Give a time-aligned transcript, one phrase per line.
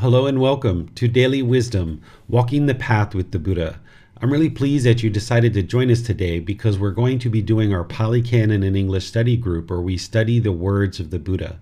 [0.00, 3.80] Hello and welcome to Daily Wisdom Walking the Path with the Buddha.
[4.22, 7.42] I'm really pleased that you decided to join us today because we're going to be
[7.42, 11.18] doing our Pali Canon and English study group where we study the words of the
[11.18, 11.58] Buddha.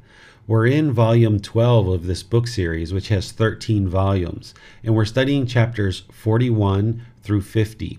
[0.47, 4.53] We're in volume 12 of this book series, which has 13 volumes,
[4.84, 7.98] and we're studying chapters 41 through 50.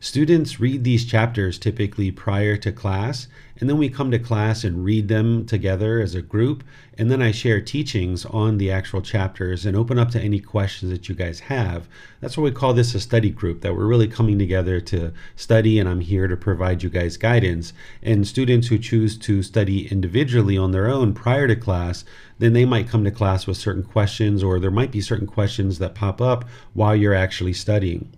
[0.00, 3.28] Students read these chapters typically prior to class,
[3.60, 6.64] and then we come to class and read them together as a group,
[6.96, 10.90] and then I share teachings on the actual chapters and open up to any questions
[10.90, 11.88] that you guys have.
[12.20, 15.78] That's why we call this a study group, that we're really coming together to study,
[15.78, 17.72] and I'm here to provide you guys guidance.
[18.02, 22.04] And students who choose to study individually on their own prior to class,
[22.38, 25.78] then they might come to class with certain questions, or there might be certain questions
[25.78, 28.12] that pop up while you're actually studying.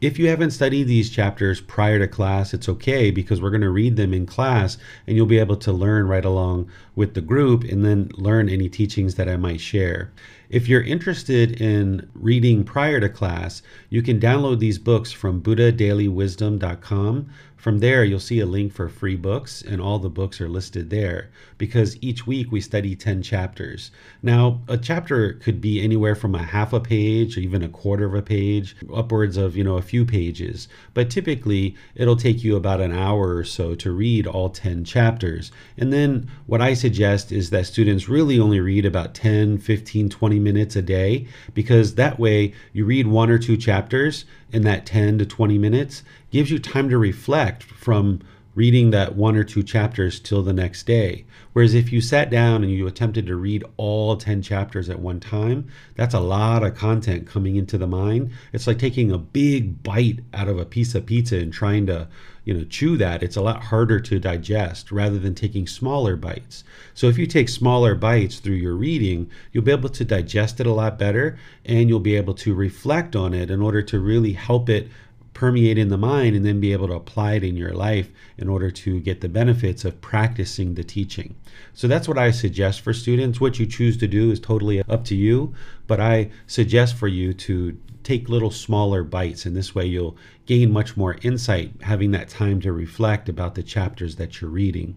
[0.00, 3.68] If you haven't studied these chapters prior to class, it's okay because we're going to
[3.68, 7.64] read them in class and you'll be able to learn right along with the group
[7.64, 10.10] and then learn any teachings that I might share.
[10.48, 17.30] If you're interested in reading prior to class, you can download these books from buddhadailywisdom.com
[17.60, 20.88] from there, you'll see a link for free books, and all the books are listed
[20.88, 23.90] there because each week we study 10 chapters.
[24.22, 28.06] Now, a chapter could be anywhere from a half a page, or even a quarter
[28.06, 30.68] of a page, upwards of, you know, a few pages.
[30.94, 35.52] But typically, it'll take you about an hour or so to read all 10 chapters.
[35.76, 40.38] And then what I suggest is that students really only read about 10, 15, 20
[40.38, 45.18] minutes a day because that way you read one or two chapters in that 10
[45.18, 48.20] to 20 minutes gives you time to reflect from
[48.54, 51.24] reading that one or two chapters till the next day.
[51.52, 55.20] Whereas if you sat down and you attempted to read all 10 chapters at one
[55.20, 58.32] time, that's a lot of content coming into the mind.
[58.52, 62.08] It's like taking a big bite out of a piece of pizza and trying to,
[62.44, 63.22] you know, chew that.
[63.22, 66.64] It's a lot harder to digest rather than taking smaller bites.
[66.94, 70.66] So if you take smaller bites through your reading, you'll be able to digest it
[70.66, 74.32] a lot better and you'll be able to reflect on it in order to really
[74.32, 74.88] help it
[75.34, 78.48] permeate in the mind and then be able to apply it in your life in
[78.48, 81.34] order to get the benefits of practicing the teaching.
[81.72, 83.40] So that's what I suggest for students.
[83.40, 85.54] What you choose to do is totally up to you,
[85.86, 90.72] but I suggest for you to take little smaller bites and this way you'll gain
[90.72, 94.96] much more insight having that time to reflect about the chapters that you're reading.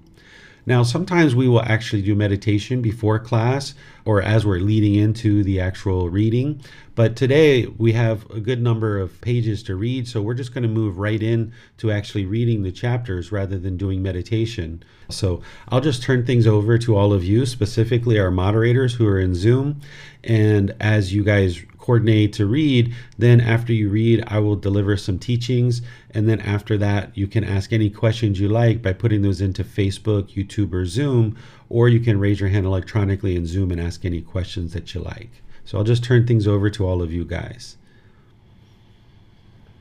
[0.66, 3.74] Now, sometimes we will actually do meditation before class
[4.06, 6.62] or as we're leading into the actual reading.
[6.96, 10.64] But today we have a good number of pages to read, so we're just going
[10.64, 14.84] to move right in to actually reading the chapters rather than doing meditation.
[15.10, 19.20] So I'll just turn things over to all of you, specifically our moderators who are
[19.20, 19.82] in Zoom.
[20.24, 22.96] And as you guys coordinate to read.
[23.18, 25.82] Then, after you read, I will deliver some teachings.
[26.12, 29.66] And then, after that, you can ask any questions you like by putting those into
[29.66, 31.36] Facebook, YouTube, or Zoom.
[31.68, 35.02] Or you can raise your hand electronically in Zoom and ask any questions that you
[35.02, 35.43] like.
[35.66, 37.78] So, I'll just turn things over to all of you guys.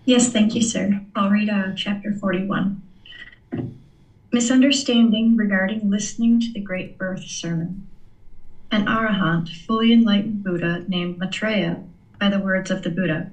[0.04, 1.00] Yes, thank you, sir.
[1.14, 2.82] I'll read uh, chapter 41.
[4.32, 7.86] Misunderstanding regarding listening to the Great Birth Sermon.
[8.72, 11.84] An arahant, fully enlightened Buddha named Maitreya
[12.18, 13.30] by the words of the Buddha.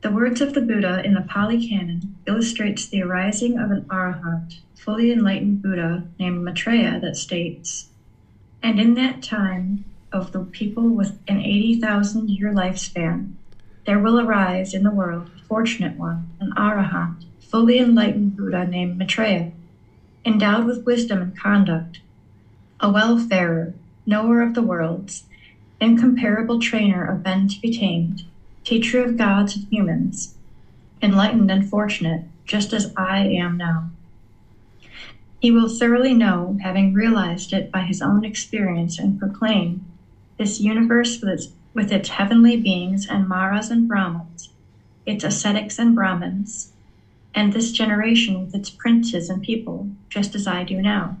[0.00, 4.58] The words of the Buddha in the Pali Canon illustrates the arising of an arahant,
[4.74, 7.90] fully enlightened Buddha named Maitreya that states,
[8.62, 13.34] And in that time of the people with an 80,000 year lifespan,
[13.84, 18.96] there will arise in the world a fortunate one, an arahant, fully enlightened Buddha named
[18.96, 19.50] Maitreya,
[20.24, 22.00] endowed with wisdom and conduct,
[22.80, 23.74] a well-farer,
[24.06, 25.24] knower of the worlds,
[25.80, 28.22] incomparable trainer of men to be tamed,
[28.62, 30.34] teacher of gods and humans,
[31.02, 33.90] enlightened and fortunate, just as I am now.
[35.40, 39.84] He will thoroughly know, having realized it by his own experience, and proclaim
[40.38, 44.50] this universe with its, with its heavenly beings and Maras and Brahmins,
[45.06, 46.72] its ascetics and Brahmins,
[47.34, 51.16] and this generation with its princes and people, just as I do now.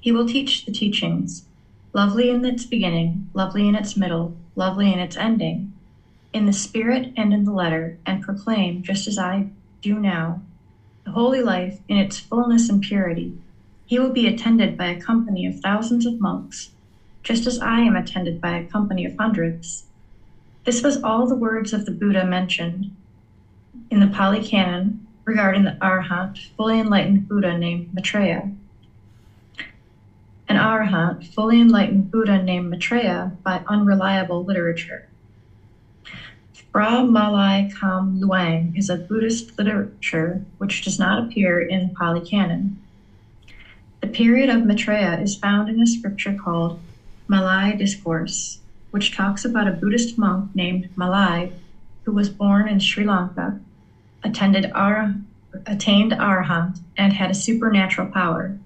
[0.00, 1.44] He will teach the teachings,
[1.92, 5.72] lovely in its beginning, lovely in its middle, lovely in its ending,
[6.32, 9.46] in the spirit and in the letter, and proclaim, just as I
[9.80, 10.40] do now,
[11.04, 13.32] the holy life in its fullness and purity.
[13.86, 16.70] He will be attended by a company of thousands of monks,
[17.22, 19.84] just as I am attended by a company of hundreds.
[20.64, 22.90] This was all the words of the Buddha mentioned
[23.90, 28.50] in the Pali Canon regarding the Arhat, fully enlightened Buddha named Maitreya.
[30.48, 35.04] An Arhat, fully enlightened Buddha named Maitreya by unreliable literature.
[36.72, 42.20] Phra Malai Kam Luang is a Buddhist literature which does not appear in the Pali
[42.20, 42.76] Canon.
[44.00, 46.78] The period of Maitreya is found in a scripture called
[47.28, 48.58] Malai Discourse,
[48.90, 51.52] which talks about a Buddhist monk named Malai
[52.04, 53.58] who was born in Sri Lanka,
[54.24, 55.14] attended Ar-
[55.66, 58.56] attained Arhat, and had a supernatural power.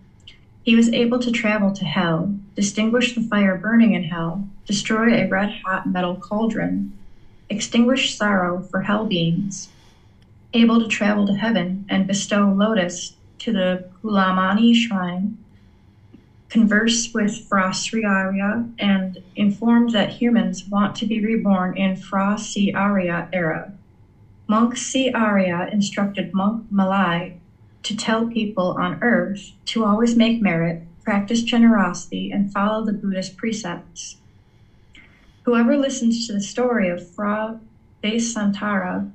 [0.62, 5.28] He was able to travel to hell, distinguish the fire burning in hell, destroy a
[5.28, 6.92] red hot metal cauldron,
[7.48, 9.68] extinguish sorrow for hell beings,
[10.52, 15.36] able to travel to heaven and bestow lotus to the Kulamani shrine,
[16.48, 22.38] converse with Fra Sri and informed that humans want to be reborn in Fra
[22.74, 23.72] Arya era.
[24.48, 27.34] Monk Si Arya instructed Monk Malai
[27.82, 33.36] to tell people on earth to always make merit, practice generosity, and follow the Buddhist
[33.36, 34.16] precepts.
[35.42, 37.60] Whoever listens to the story of Fra
[38.02, 39.10] Vesantara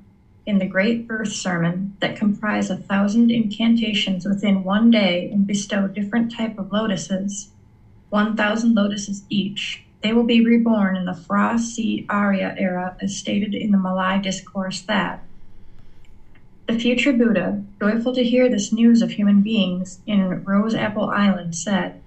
[0.46, 5.86] in the Great Birth Sermon that comprise a thousand incantations within one day and bestow
[5.86, 7.48] different type of lotuses,
[8.10, 13.54] 1,000 lotuses each, they will be reborn in the Fra Si Arya era as stated
[13.54, 15.22] in the Malai discourse that
[16.68, 21.56] the future Buddha, joyful to hear this news of human beings in Rose Apple Island,
[21.56, 22.00] said,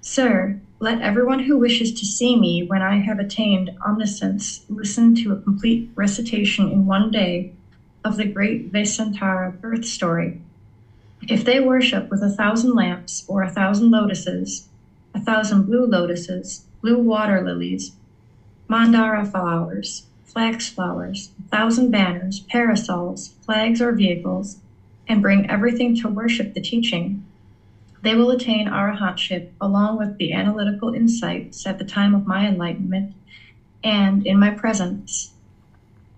[0.00, 5.32] Sir, let everyone who wishes to see me when I have attained omniscience listen to
[5.32, 7.52] a complete recitation in one day
[8.04, 10.40] of the great Vesantara birth story.
[11.28, 14.68] If they worship with a thousand lamps or a thousand lotuses,
[15.14, 17.92] a thousand blue lotuses, blue water lilies,
[18.68, 24.58] mandara flowers, flax flowers, a thousand banners, parasols, flags, or vehicles,
[25.08, 27.24] and bring everything to worship the teaching,
[28.02, 33.12] they will attain arahantship along with the analytical insights at the time of my enlightenment
[33.84, 35.32] and in my presence.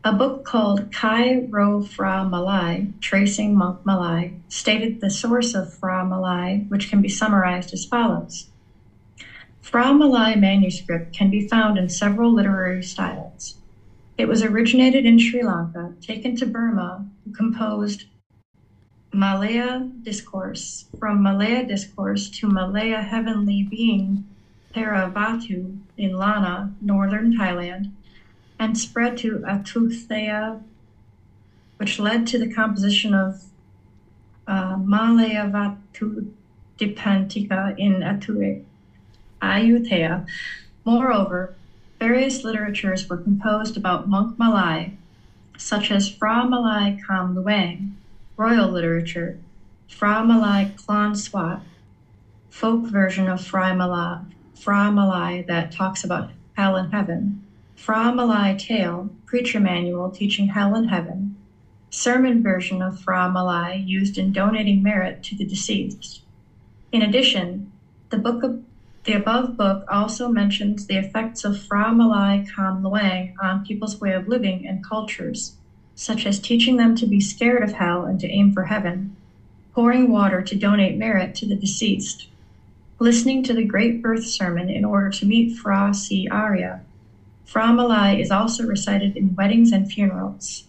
[0.04, 6.04] A book called Kai Ro Fra Malai, Tracing Monk Malai, stated the source of Fra
[6.04, 8.49] Malai, which can be summarized as follows.
[9.60, 13.58] Fra Malai manuscript can be found in several literary styles.
[14.19, 18.06] It was originated in Sri Lanka, taken to Burma, who composed
[19.12, 24.25] Malaya Discourse, from Malaya Discourse to Malaya Heavenly Being
[24.75, 27.93] Theravada in Lanna, northern Thailand,
[28.62, 30.62] and spread to Ayutthaya,
[31.79, 33.43] which led to the composition of
[34.47, 36.31] uh, Malayavatu
[36.79, 38.62] Dipantika in Atu
[39.43, 40.25] Ayutthaya.
[40.85, 41.56] Moreover,
[41.99, 44.94] various literatures were composed about monk Malai,
[45.58, 47.97] such as Fra Malai Kam Luang,
[48.37, 49.38] royal literature,
[49.88, 51.63] Fra Malai Klan Swat,
[52.48, 57.43] folk version of Fra Malai, Fra Malai that talks about hell and heaven,
[57.82, 61.34] Fra Malai Tale, preacher manual teaching hell and heaven,
[61.91, 66.22] sermon version of Fra Malai used in donating merit to the deceased.
[66.93, 67.72] In addition,
[68.10, 68.62] the book of
[69.03, 74.12] the above book also mentions the effects of Fra Malai Kam Luang on people's way
[74.12, 75.56] of living and cultures
[75.96, 79.17] such as teaching them to be scared of hell and to aim for heaven,
[79.74, 82.29] pouring water to donate merit to the deceased,
[83.01, 86.81] listening to the Great Birth Sermon in order to meet Fra Si Arya.
[87.53, 90.65] Fra Malai is also recited in weddings and funerals.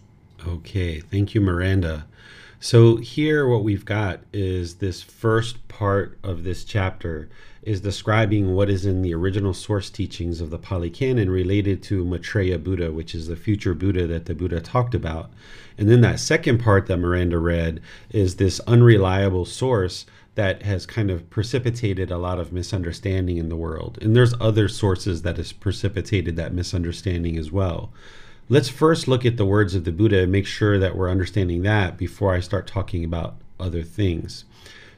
[0.46, 2.04] Okay, thank you, Miranda.
[2.60, 7.30] So, here what we've got is this first part of this chapter
[7.62, 12.04] is describing what is in the original source teachings of the Pali Canon related to
[12.04, 15.30] Maitreya Buddha, which is the future Buddha that the Buddha talked about.
[15.78, 21.10] And then that second part that Miranda read is this unreliable source that has kind
[21.10, 23.98] of precipitated a lot of misunderstanding in the world.
[24.02, 27.92] And there's other sources that has precipitated that misunderstanding as well.
[28.48, 31.62] Let's first look at the words of the Buddha and make sure that we're understanding
[31.62, 34.44] that before I start talking about other things.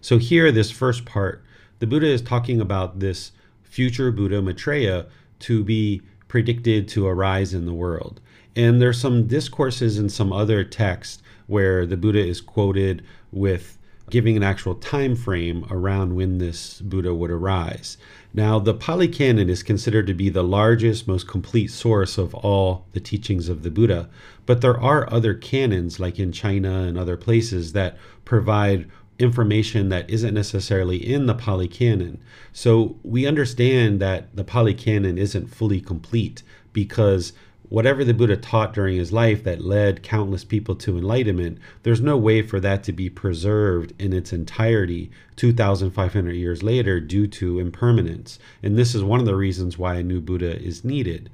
[0.01, 1.43] So, here, this first part
[1.79, 5.07] the Buddha is talking about this future Buddha Maitreya
[5.41, 8.21] to be predicted to arise in the world.
[8.57, 13.76] And there's some discourses in some other texts where the Buddha is quoted with
[14.11, 17.97] giving an actual time frame around when this Buddha would arise.
[18.33, 22.87] Now, the Pali Canon is considered to be the largest, most complete source of all
[22.93, 24.09] the teachings of the Buddha,
[24.45, 30.09] but there are other canons, like in China and other places, that provide information that
[30.11, 32.23] isn't necessarily in the Pali Canon.
[32.53, 37.33] So we understand that the Pali Canon isn't fully complete because
[37.69, 42.17] whatever the Buddha taught during his life that led countless people to enlightenment, there's no
[42.17, 48.39] way for that to be preserved in its entirety 2,500 years later due to impermanence.
[48.63, 51.31] And this is one of the reasons why a new Buddha is needed.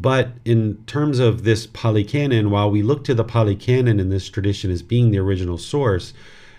[0.00, 4.10] But in terms of this Pali Canon, while we look to the Pali Canon in
[4.10, 6.12] this tradition as being the original source,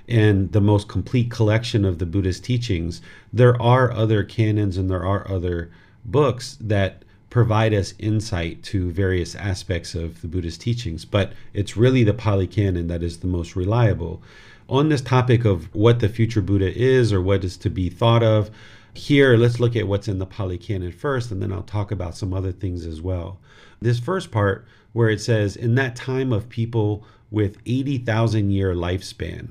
[0.10, 3.00] and the most complete collection of the Buddhist teachings,
[3.32, 5.70] there are other canons and there are other
[6.04, 12.04] books that provide us insight to various aspects of the Buddhist teachings, but it's really
[12.04, 14.22] the Pali Canon that is the most reliable.
[14.68, 18.24] On this topic of what the future Buddha is or what is to be thought
[18.24, 18.50] of,
[18.94, 22.18] here let's look at what's in the Pali Canon first, and then I'll talk about
[22.18, 23.40] some other things as well.
[23.82, 29.50] This first part, where it says, In that time of people with 80,000 year lifespan,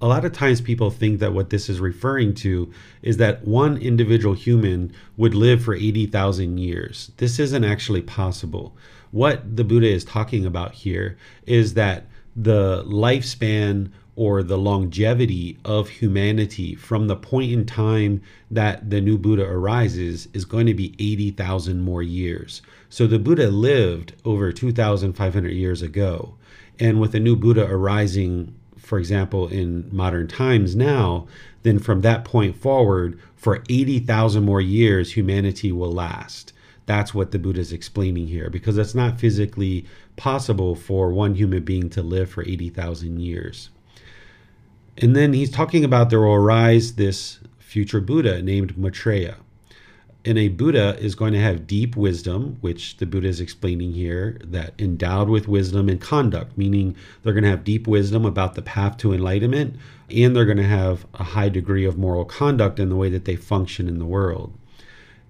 [0.00, 3.76] a lot of times people think that what this is referring to is that one
[3.76, 7.12] individual human would live for 80,000 years.
[7.18, 8.74] This isn't actually possible.
[9.10, 15.88] What the Buddha is talking about here is that the lifespan or the longevity of
[15.88, 20.94] humanity from the point in time that the new Buddha arises is going to be
[20.98, 22.62] 80,000 more years.
[22.88, 26.34] So the Buddha lived over 2,500 years ago.
[26.78, 28.54] And with the new Buddha arising
[28.90, 31.28] for example, in modern times now,
[31.62, 36.52] then from that point forward, for 80,000 more years, humanity will last.
[36.86, 41.62] That's what the Buddha is explaining here, because it's not physically possible for one human
[41.62, 43.70] being to live for 80,000 years.
[44.98, 49.36] And then he's talking about there will arise this future Buddha named Maitreya
[50.24, 54.38] and a Buddha is going to have deep wisdom, which the Buddha is explaining here,
[54.44, 58.62] that endowed with wisdom and conduct, meaning they're going to have deep wisdom about the
[58.62, 59.76] path to enlightenment,
[60.10, 63.24] and they're going to have a high degree of moral conduct in the way that
[63.24, 64.52] they function in the world.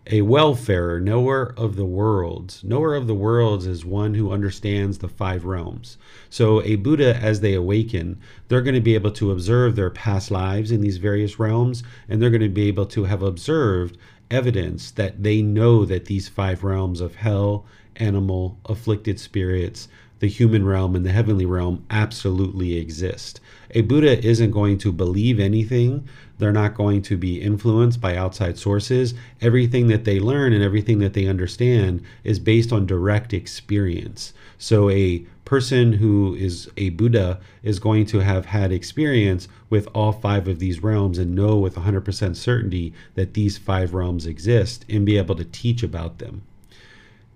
[0.08, 2.64] A wayfarer, knower of the worlds.
[2.64, 5.98] Knower of the worlds is one who understands the five realms.
[6.28, 8.18] So, a Buddha, as they awaken,
[8.48, 12.20] they're going to be able to observe their past lives in these various realms, and
[12.20, 13.96] they're going to be able to have observed
[14.30, 17.64] evidence that they know that these five realms of hell,
[17.96, 19.88] animal, afflicted spirits,
[20.20, 23.40] the human realm, and the heavenly realm absolutely exist.
[23.70, 26.06] A Buddha isn't going to believe anything.
[26.38, 29.14] They're not going to be influenced by outside sources.
[29.40, 34.34] Everything that they learn and everything that they understand is based on direct experience.
[34.58, 40.12] So, a person who is a Buddha is going to have had experience with all
[40.12, 45.04] five of these realms and know with 100% certainty that these five realms exist and
[45.04, 46.42] be able to teach about them.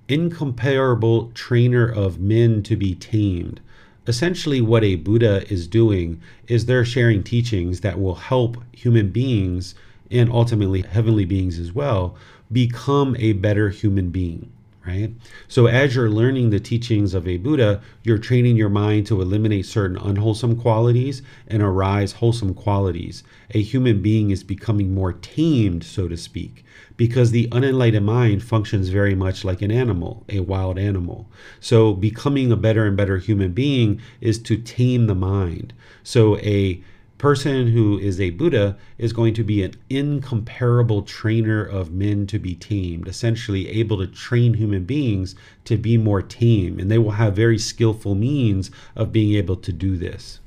[0.06, 3.60] Incomparable trainer of men to be tamed.
[4.06, 9.74] Essentially, what a Buddha is doing is they're sharing teachings that will help human beings
[10.08, 12.14] and ultimately heavenly beings as well
[12.52, 14.52] become a better human being
[14.86, 15.12] right?
[15.48, 19.66] So as you're learning the teachings of a Buddha, you're training your mind to eliminate
[19.66, 23.22] certain unwholesome qualities and arise wholesome qualities.
[23.52, 26.64] A human being is becoming more tamed, so to speak,
[26.96, 31.30] because the unenlightened mind functions very much like an animal, a wild animal.
[31.60, 35.72] So becoming a better and better human being is to tame the mind.
[36.02, 36.82] So a
[37.18, 42.38] person who is a Buddha is going to be an incomparable trainer of men to
[42.38, 47.12] be tamed, essentially able to train human beings to be more tame, and they will
[47.12, 50.40] have very skillful means of being able to do this.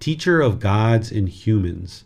[0.00, 2.04] Teacher of gods and humans.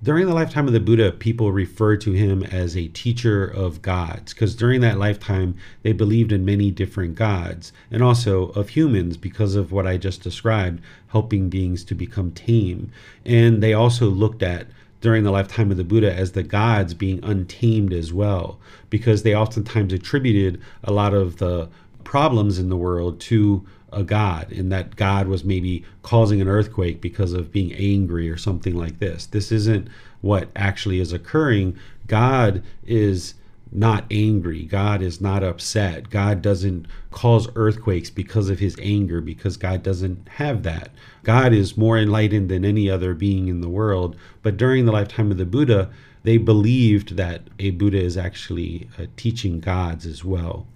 [0.00, 4.32] During the lifetime of the Buddha, people referred to him as a teacher of gods
[4.32, 9.56] because during that lifetime they believed in many different gods and also of humans because
[9.56, 12.92] of what I just described, helping beings to become tame.
[13.24, 14.68] And they also looked at
[15.00, 19.34] during the lifetime of the Buddha as the gods being untamed as well because they
[19.34, 21.68] oftentimes attributed a lot of the
[22.04, 27.00] problems in the world to a god and that god was maybe causing an earthquake
[27.00, 29.26] because of being angry or something like this.
[29.26, 29.88] This isn't
[30.20, 31.76] what actually is occurring.
[32.06, 33.34] God is
[33.70, 34.64] not angry.
[34.64, 36.08] God is not upset.
[36.08, 40.90] God doesn't cause earthquakes because of his anger because god doesn't have that.
[41.22, 44.16] God is more enlightened than any other being in the world.
[44.42, 45.90] But during the lifetime of the buddha
[46.24, 50.66] they believed that a buddha is actually uh, teaching gods as well.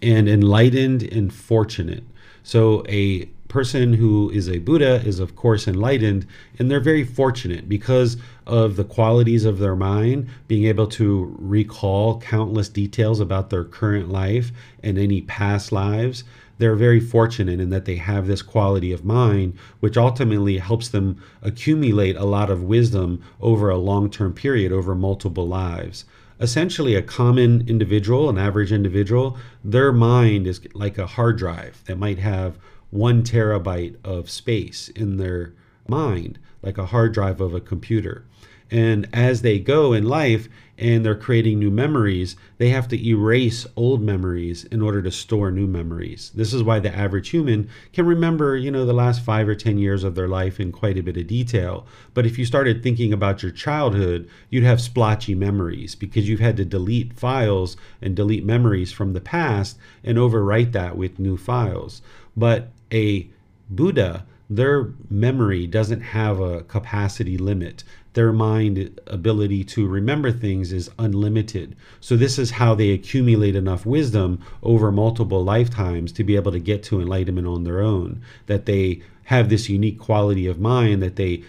[0.00, 2.04] And enlightened and fortunate
[2.48, 6.26] so a person who is a Buddha is, of course, enlightened,
[6.58, 12.18] and they're very fortunate because of the qualities of their mind, being able to recall
[12.22, 14.50] countless details about their current life
[14.82, 16.24] and any past lives.
[16.56, 21.22] They're very fortunate in that they have this quality of mind, which ultimately helps them
[21.42, 26.06] accumulate a lot of wisdom over a long term period, over multiple lives
[26.40, 31.98] essentially a common individual, an average individual, their mind is like a hard drive that
[31.98, 32.58] might have
[32.90, 35.52] one terabyte of space in their
[35.86, 38.24] mind, like a hard drive of a computer.
[38.70, 43.66] And as they go in life and they're creating new memories, they have to erase
[43.74, 46.30] old memories in order to store new memories.
[46.36, 49.78] This is why the average human can remember, you know, the last five or 10
[49.78, 51.84] years of their life in quite a bit of detail.
[52.14, 56.56] But if you started thinking about your childhood, you'd have splotchy memories because you've had
[56.58, 62.02] to delete files and delete memories from the past and overwrite that with new files.
[62.36, 63.28] But a
[63.68, 67.84] Buddha, their memory doesn't have a capacity limit.
[68.18, 71.76] Their mind ability to remember things is unlimited.
[72.00, 76.58] So, this is how they accumulate enough wisdom over multiple lifetimes to be able to
[76.58, 78.20] get to enlightenment on their own.
[78.46, 81.44] That they have this unique quality of mind that they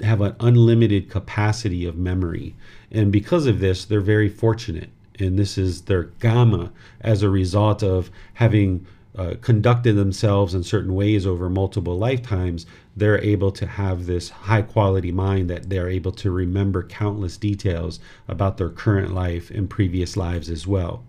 [0.00, 2.54] have an unlimited capacity of memory.
[2.90, 4.88] And because of this, they're very fortunate.
[5.18, 6.70] And this is their Kamma
[7.02, 13.22] as a result of having uh, conducted themselves in certain ways over multiple lifetimes, they're
[13.22, 18.58] able to have this high quality mind that they're able to remember countless details about
[18.58, 21.02] their current life and previous lives as well.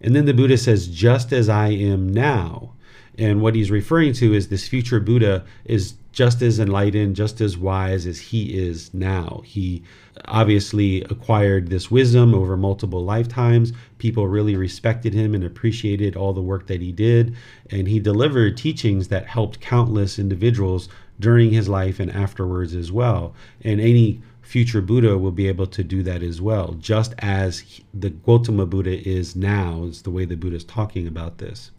[0.00, 2.72] And then the Buddha says, just as I am now.
[3.18, 7.56] And what he's referring to is this future Buddha is just as enlightened, just as
[7.56, 9.42] wise as he is now.
[9.44, 9.82] He
[10.26, 13.72] obviously acquired this wisdom over multiple lifetimes.
[13.98, 17.34] People really respected him and appreciated all the work that he did.
[17.70, 20.88] And he delivered teachings that helped countless individuals
[21.18, 23.34] during his life and afterwards as well.
[23.62, 28.10] And any future Buddha will be able to do that as well, just as the
[28.10, 31.70] Gautama Buddha is now, is the way the Buddha is talking about this.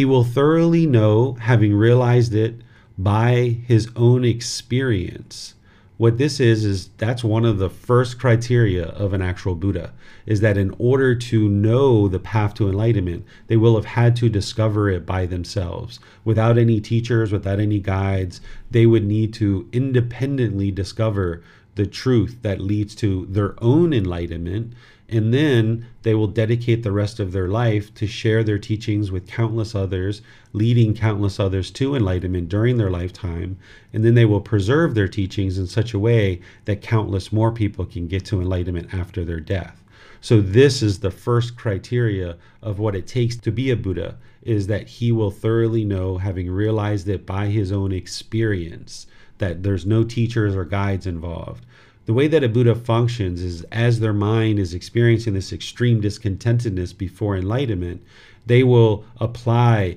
[0.00, 2.62] He will thoroughly know, having realized it,
[2.96, 5.56] by his own experience.
[5.98, 9.92] What this is, is that's one of the first criteria of an actual Buddha,
[10.24, 14.30] is that in order to know the path to enlightenment, they will have had to
[14.30, 16.00] discover it by themselves.
[16.24, 21.42] Without any teachers, without any guides, they would need to independently discover
[21.74, 24.72] the truth that leads to their own enlightenment
[25.10, 29.26] and then they will dedicate the rest of their life to share their teachings with
[29.26, 33.58] countless others, leading countless others to enlightenment during their lifetime.
[33.92, 37.84] And then they will preserve their teachings in such a way that countless more people
[37.84, 39.82] can get to enlightenment after their death.
[40.20, 44.68] So this is the first criteria of what it takes to be a Buddha is
[44.68, 49.06] that he will thoroughly know having realized it by his own experience
[49.38, 51.64] that there's no teachers or guides involved
[52.10, 56.92] the way that a Buddha functions is as their mind is experiencing this extreme discontentedness
[56.92, 58.02] before enlightenment,
[58.46, 59.96] they will apply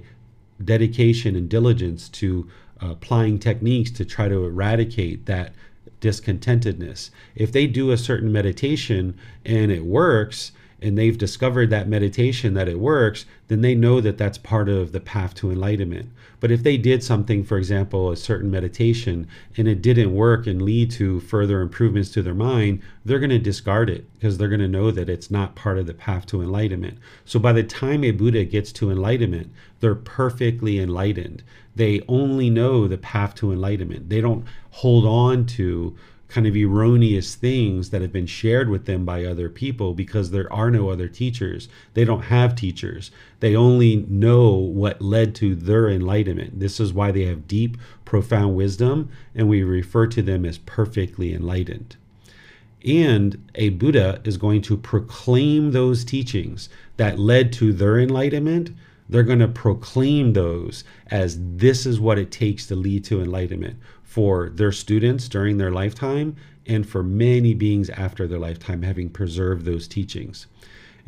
[0.64, 2.48] dedication and diligence to
[2.84, 5.56] uh, applying techniques to try to eradicate that
[6.02, 7.10] discontentedness.
[7.34, 10.52] If they do a certain meditation and it works,
[10.84, 14.92] and they've discovered that meditation that it works, then they know that that's part of
[14.92, 16.10] the path to enlightenment.
[16.40, 20.62] But if they did something, for example, a certain meditation, and it didn't work and
[20.62, 24.60] lead to further improvements to their mind, they're going to discard it because they're going
[24.60, 26.98] to know that it's not part of the path to enlightenment.
[27.24, 31.44] So by the time a Buddha gets to enlightenment, they're perfectly enlightened.
[31.76, 34.10] They only know the path to enlightenment.
[34.10, 35.96] They don't hold on to
[36.34, 40.52] kind of erroneous things that have been shared with them by other people because there
[40.52, 41.70] are no other teachers.
[41.94, 43.12] They don't have teachers.
[43.40, 46.60] They only know what led to their enlightenment.
[46.60, 51.36] This is why they have deep, profound wisdom, and we refer to them as perfectly
[51.36, 51.98] enlightened.
[52.84, 56.68] And a Buddha is going to proclaim those teachings
[56.98, 58.72] that led to their enlightenment.
[59.08, 63.78] They're going to proclaim those as this is what it takes to lead to enlightenment
[64.14, 66.36] for their students during their lifetime
[66.68, 70.46] and for many beings after their lifetime, having preserved those teachings.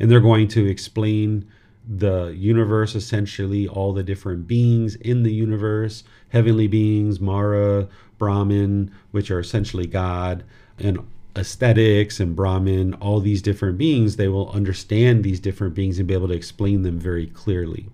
[0.00, 1.48] And they're going to explain
[1.88, 7.86] the universe essentially, all the different beings in the universe heavenly beings, Mara,
[8.18, 10.42] Brahman, which are essentially God,
[10.76, 10.98] and
[11.36, 16.14] ascetics and Brahman, all these different beings, they will understand these different beings and be
[16.14, 17.86] able to explain them very clearly.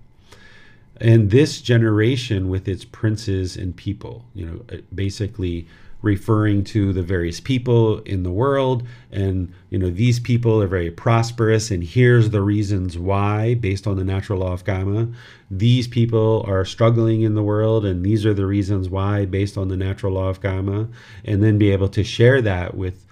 [1.02, 5.66] And this generation, with its princes and people, you know, uh, basically
[6.00, 10.90] referring to the various people in the world and you know these people are very
[10.90, 15.06] prosperous and here's the reasons why based on the natural law of karma
[15.48, 19.68] these people are struggling in the world and these are the reasons why based on
[19.68, 20.88] the natural law of karma
[21.24, 23.06] and then be able to share that with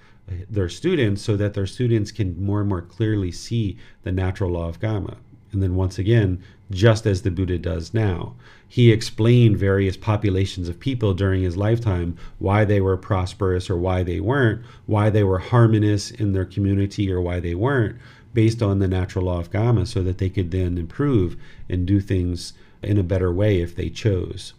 [0.48, 4.68] their students so that their students can more and more clearly see the natural law
[4.68, 5.16] of karma.
[5.52, 8.34] And then once again just as the buddha does now
[8.70, 14.04] he explained various populations of people during his lifetime why they were prosperous or why
[14.04, 17.96] they weren't, why they were harmonious in their community or why they weren't,
[18.32, 21.36] based on the natural law of karma, so that they could then improve
[21.68, 24.54] and do things in a better way if they chose.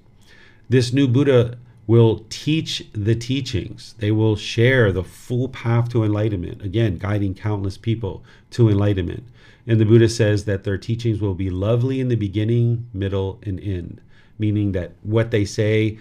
[0.68, 3.96] This new Buddha will teach the teachings.
[4.00, 9.24] They will share the full path to enlightenment, again, guiding countless people to enlightenment.
[9.68, 13.60] And the Buddha says that their teachings will be lovely in the beginning, middle, and
[13.60, 14.02] end,
[14.40, 15.98] meaning that what they say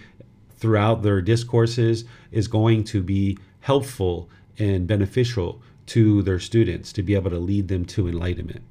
[0.57, 7.15] throughout their discourses is going to be helpful and beneficial to their students to be
[7.15, 8.63] able to lead them to enlightenment.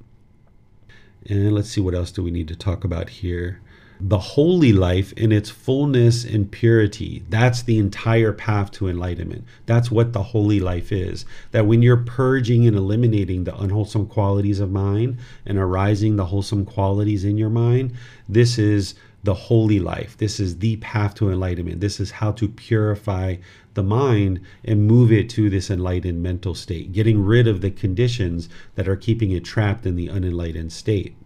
[1.26, 3.60] And let's see what else do we need to talk about here
[4.00, 7.22] the holy life in its fullness and purity.
[7.28, 9.44] That's the entire path to enlightenment.
[9.66, 11.26] That's what the holy life is.
[11.50, 16.64] That when you're purging and eliminating the unwholesome qualities of mind and arising the wholesome
[16.64, 17.92] qualities in your mind,
[18.28, 20.16] this is the holy life.
[20.16, 21.80] This is the path to enlightenment.
[21.80, 23.36] This is how to purify
[23.74, 28.48] the mind and move it to this enlightened mental state, getting rid of the conditions
[28.76, 31.16] that are keeping it trapped in the unenlightened state.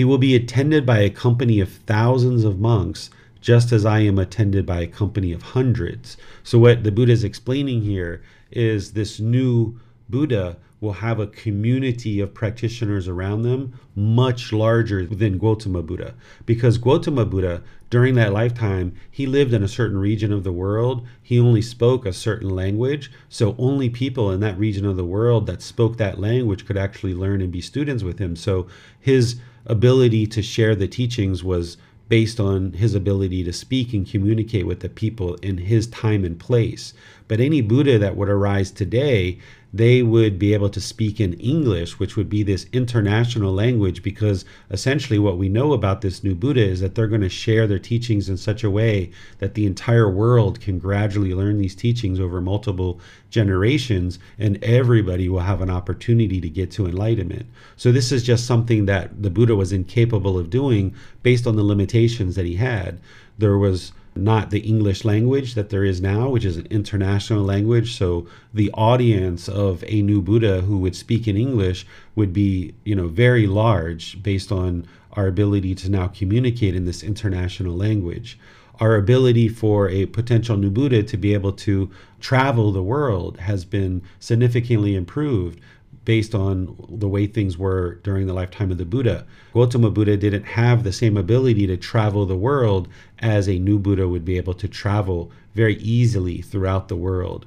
[0.00, 3.10] He will be attended by a company of thousands of monks,
[3.42, 6.16] just as I am attended by a company of hundreds.
[6.42, 12.18] So, what the Buddha is explaining here is this new Buddha will have a community
[12.18, 16.14] of practitioners around them much larger than Gautama Buddha.
[16.46, 21.06] Because Gautama Buddha, during that lifetime, he lived in a certain region of the world.
[21.22, 23.12] He only spoke a certain language.
[23.28, 27.12] So only people in that region of the world that spoke that language could actually
[27.12, 28.34] learn and be students with him.
[28.34, 28.66] So
[28.98, 31.76] his ability to share the teachings was
[32.08, 36.38] based on his ability to speak and communicate with the people in his time and
[36.40, 36.92] place.
[37.28, 39.38] But any Buddha that would arise today,
[39.72, 44.44] they would be able to speak in English, which would be this international language, because
[44.70, 47.78] essentially what we know about this new Buddha is that they're going to share their
[47.78, 52.40] teachings in such a way that the entire world can gradually learn these teachings over
[52.40, 57.46] multiple generations, and everybody will have an opportunity to get to enlightenment.
[57.76, 61.62] So, this is just something that the Buddha was incapable of doing based on the
[61.62, 63.00] limitations that he had.
[63.38, 67.96] There was not the English language that there is now, which is an international language.
[67.96, 72.94] So the audience of a new Buddha who would speak in English would be, you
[72.94, 78.38] know, very large based on our ability to now communicate in this international language.
[78.78, 83.64] Our ability for a potential new Buddha to be able to travel the world has
[83.64, 85.60] been significantly improved
[86.04, 89.26] based on the way things were during the lifetime of the Buddha.
[89.52, 94.08] Gautama Buddha didn't have the same ability to travel the world as a new Buddha
[94.08, 97.46] would be able to travel very easily throughout the world.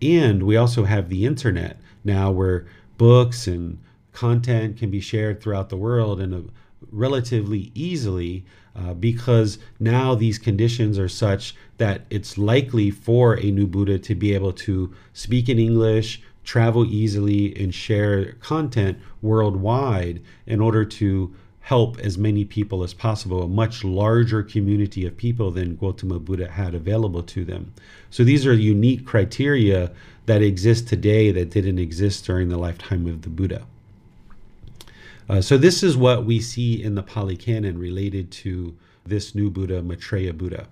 [0.00, 3.78] And we also have the internet now where books and
[4.12, 6.50] content can be shared throughout the world and uh,
[6.90, 13.66] relatively easily uh, because now these conditions are such that it's likely for a new
[13.66, 20.60] Buddha to be able to speak in English, travel easily and share content worldwide in
[20.60, 25.76] order to help as many people as possible, a much larger community of people than
[25.76, 27.72] Gautama Buddha had available to them.
[28.10, 29.92] So these are unique criteria
[30.26, 33.64] that exist today that didn't exist during the lifetime of the Buddha.
[35.28, 39.50] Uh, so this is what we see in the Pali Canon related to this new
[39.50, 40.66] Buddha, Maitreya Buddha.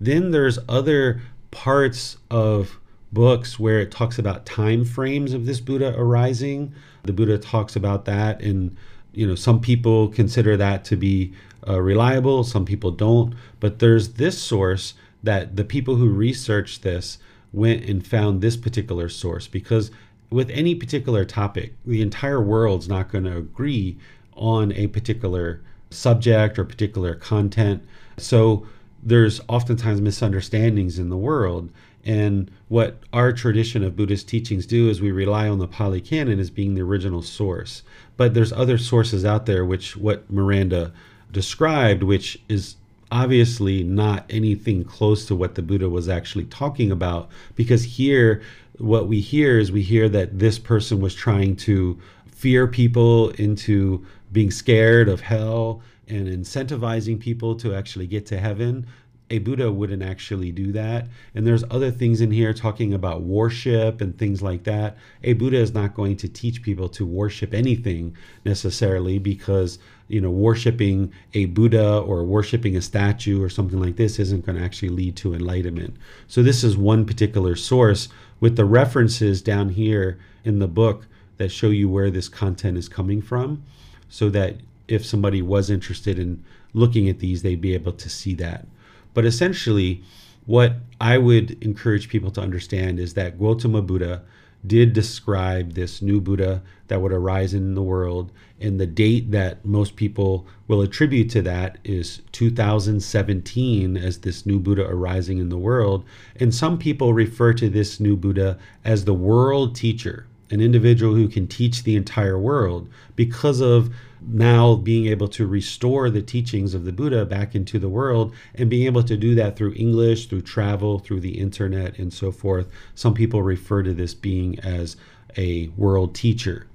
[0.00, 2.78] Then there's other parts of
[3.14, 6.74] books where it talks about time frames of this Buddha arising.
[7.04, 8.76] The Buddha talks about that, and
[9.12, 11.32] you know some people consider that to be
[11.66, 13.34] uh, reliable, some people don't.
[13.60, 17.18] But there's this source that the people who researched this
[17.52, 19.90] went and found this particular source because
[20.30, 23.96] with any particular topic, the entire world's not going to agree
[24.36, 27.82] on a particular subject or particular content.
[28.18, 28.66] So
[29.02, 31.70] there's oftentimes misunderstandings in the world.
[32.04, 36.38] And what our tradition of Buddhist teachings do is we rely on the Pali Canon
[36.38, 37.82] as being the original source.
[38.16, 40.92] But there's other sources out there, which what Miranda
[41.32, 42.76] described, which is
[43.10, 47.30] obviously not anything close to what the Buddha was actually talking about.
[47.54, 48.42] Because here,
[48.78, 54.04] what we hear is we hear that this person was trying to fear people into
[54.32, 58.86] being scared of hell and incentivizing people to actually get to heaven,
[59.34, 61.08] a Buddha wouldn't actually do that.
[61.34, 64.96] And there's other things in here talking about worship and things like that.
[65.24, 70.30] A Buddha is not going to teach people to worship anything necessarily because, you know,
[70.30, 74.90] worshiping a Buddha or worshiping a statue or something like this isn't going to actually
[74.90, 75.96] lead to enlightenment.
[76.28, 81.50] So this is one particular source with the references down here in the book that
[81.50, 83.64] show you where this content is coming from
[84.08, 88.34] so that if somebody was interested in looking at these, they'd be able to see
[88.34, 88.68] that.
[89.14, 90.02] But essentially,
[90.46, 94.22] what I would encourage people to understand is that Gautama Buddha
[94.66, 98.32] did describe this new Buddha that would arise in the world.
[98.60, 104.58] And the date that most people will attribute to that is 2017 as this new
[104.58, 106.04] Buddha arising in the world.
[106.36, 111.28] And some people refer to this new Buddha as the world teacher, an individual who
[111.28, 113.94] can teach the entire world because of
[114.26, 118.70] now being able to restore the teachings of the Buddha back into the world and
[118.70, 122.68] being able to do that through English, through travel, through the internet, and so forth.
[122.94, 124.96] Some people refer to this being as
[125.36, 126.66] a world teacher.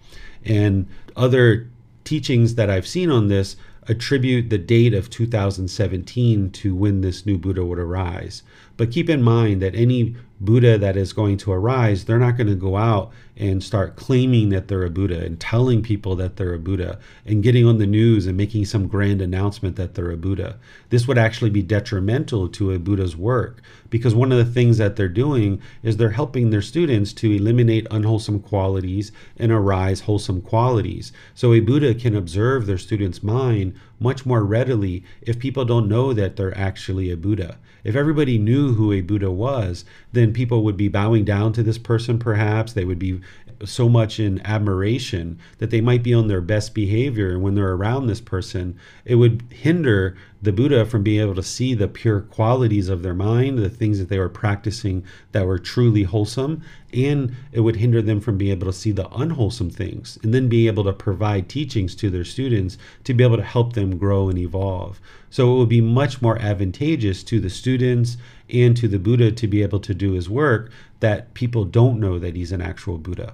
[0.45, 1.69] And other
[2.03, 3.55] teachings that I've seen on this
[3.87, 8.43] attribute the date of 2017 to when this new Buddha would arise.
[8.79, 12.47] But keep in mind that any Buddha that is going to arise, they're not going
[12.47, 16.53] to go out and start claiming that they're a Buddha and telling people that they're
[16.53, 20.15] a Buddha and getting on the news and making some grand announcement that they're a
[20.15, 20.57] Buddha.
[20.91, 24.95] This would actually be detrimental to a Buddha's work because one of the things that
[24.95, 31.11] they're doing is they're helping their students to eliminate unwholesome qualities and arise wholesome qualities.
[31.35, 36.13] So a Buddha can observe their student's mind much more readily if people don't know
[36.13, 37.57] that they're actually a Buddha.
[37.83, 41.77] If everybody knew who a Buddha was, then people would be bowing down to this
[41.77, 42.73] person, perhaps.
[42.73, 43.21] They would be
[43.65, 47.31] so much in admiration that they might be on their best behavior.
[47.31, 51.43] And when they're around this person, it would hinder the Buddha from being able to
[51.43, 55.59] see the pure qualities of their mind, the things that they were practicing that were
[55.59, 56.61] truly wholesome,
[56.93, 60.47] and it would hinder them from being able to see the unwholesome things and then
[60.47, 64.29] be able to provide teachings to their students to be able to help them grow
[64.29, 65.01] and evolve.
[65.29, 68.17] So it would be much more advantageous to the students
[68.49, 72.17] and to the Buddha to be able to do his work that people don't know
[72.17, 73.33] that he's an actual Buddha.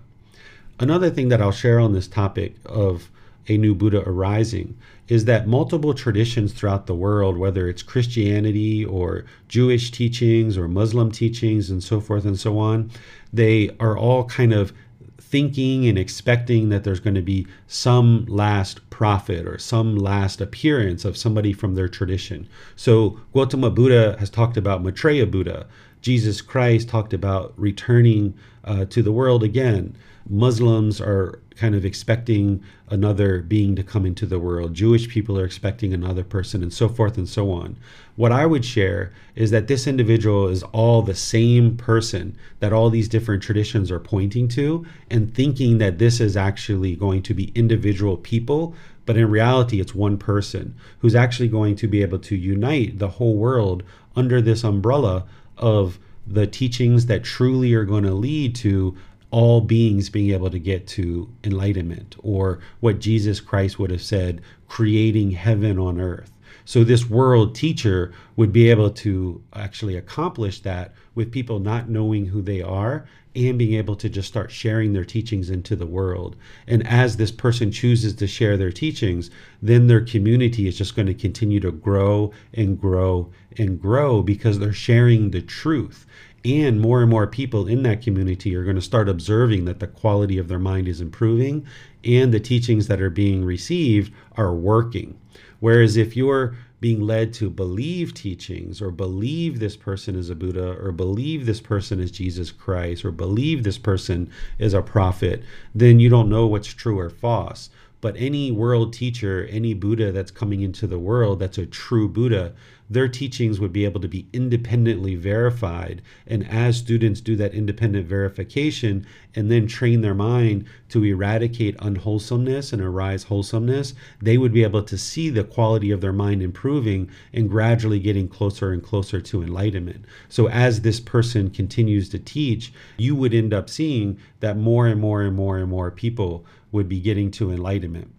[0.80, 3.10] Another thing that I'll share on this topic of
[3.48, 9.26] a new Buddha arising is that multiple traditions throughout the world, whether it's Christianity or
[9.48, 12.90] Jewish teachings or Muslim teachings and so forth and so on,
[13.32, 14.74] they are all kind of
[15.18, 21.06] thinking and expecting that there's going to be some last prophet or some last appearance
[21.06, 22.48] of somebody from their tradition.
[22.76, 25.68] So Gautama Buddha has talked about Maitreya Buddha.
[26.02, 28.34] Jesus Christ talked about returning
[28.64, 29.96] uh, to the world again.
[30.28, 34.74] Muslims are kind of expecting another being to come into the world.
[34.74, 37.78] Jewish people are expecting another person, and so forth and so on.
[38.16, 42.90] What I would share is that this individual is all the same person that all
[42.90, 47.52] these different traditions are pointing to, and thinking that this is actually going to be
[47.56, 48.74] individual people.
[49.06, 53.10] But in reality, it's one person who's actually going to be able to unite the
[53.10, 53.84] whole world
[54.16, 55.26] under this umbrella
[55.58, 58.98] of the teachings that truly are going to lead to
[59.36, 64.42] all beings being able to get to enlightenment, or what Jesus Christ would have said,
[64.70, 66.32] creating heaven on earth.
[66.64, 72.28] So, this world teacher would be able to actually accomplish that with people not knowing
[72.28, 76.38] who they are and being able to just start sharing their teachings into the world.
[76.66, 79.30] And as this person chooses to share their teachings,
[79.62, 84.60] then their community is just going to continue to grow and grow and grow because
[84.60, 86.06] they're sharing the truth
[86.46, 89.88] and more and more people in that community are going to start observing that the
[89.88, 91.66] quality of their mind is improving
[92.04, 95.20] and the teachings that are being received are working.
[95.60, 100.78] Whereas if you're being led to believe teachings or believe this person is a Buddha
[100.80, 104.30] or believe this person is Jesus Christ or believe this person
[104.60, 105.42] is a prophet,
[105.74, 107.72] then you don't know what's true or false.
[108.06, 112.54] But any world teacher, any Buddha that's coming into the world that's a true Buddha,
[112.88, 116.04] their teachings would be able to be independently verified.
[116.28, 122.72] And as students do that independent verification and then train their mind to eradicate unwholesomeness
[122.72, 127.10] and arise wholesomeness, they would be able to see the quality of their mind improving
[127.34, 130.06] and gradually getting closer and closer to enlightenment.
[130.30, 135.02] So, as this person continues to teach, you would end up seeing that more and
[135.02, 138.12] more and more and more people would be getting to enlightenment.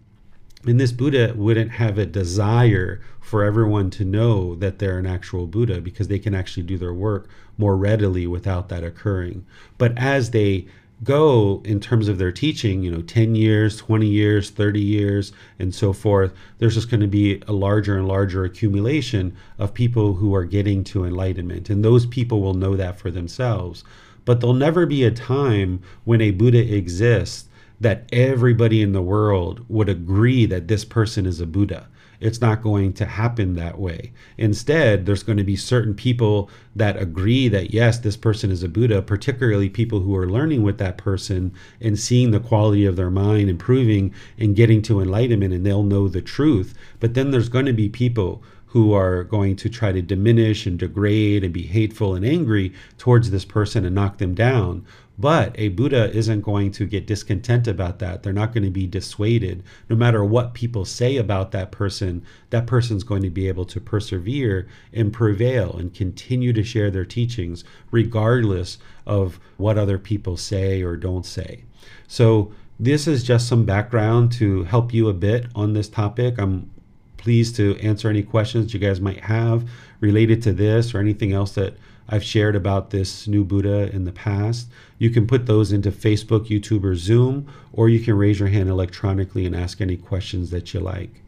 [0.67, 5.47] And this Buddha wouldn't have a desire for everyone to know that they're an actual
[5.47, 9.47] Buddha because they can actually do their work more readily without that occurring.
[9.79, 10.67] But as they
[11.05, 15.75] go in terms of their teaching, you know, 10 years, 20 years, 30 years, and
[15.75, 20.35] so forth, there's just going to be a larger and larger accumulation of people who
[20.35, 21.69] are getting to enlightenment.
[21.69, 23.85] And those people will know that for themselves.
[24.25, 27.49] But there'll never be a time when a Buddha exists
[27.81, 31.89] that everybody in the world would agree that this person is a Buddha
[32.21, 34.13] it's not going to happen that way.
[34.39, 38.69] Instead, there's going to be certain people that agree that, yes, this person is a
[38.69, 43.11] Buddha, particularly people who are learning with that person and seeing the quality of their
[43.11, 46.75] mind improving and getting to enlightenment, and they'll know the truth.
[47.01, 50.79] But then there's going to be people who are going to try to diminish and
[50.79, 54.85] degrade and be hateful and angry towards this person and knock them down.
[55.19, 58.23] But a Buddha isn't going to get discontent about that.
[58.23, 59.63] They're not going to be dissuaded.
[59.89, 63.81] No matter what people say about that person, that person's going to be able to
[63.81, 70.83] persevere and prevail and continue to share their teachings, regardless of what other people say
[70.83, 71.65] or don't say.
[72.07, 76.39] So, this is just some background to help you a bit on this topic.
[76.39, 76.71] I'm
[77.17, 79.69] pleased to answer any questions you guys might have
[80.01, 81.75] related to this or anything else that
[82.09, 84.69] I've shared about this new Buddha in the past.
[84.99, 88.69] You can put those into Facebook, YouTube, or Zoom, or you can raise your hand
[88.69, 91.23] electronically and ask any questions that you like.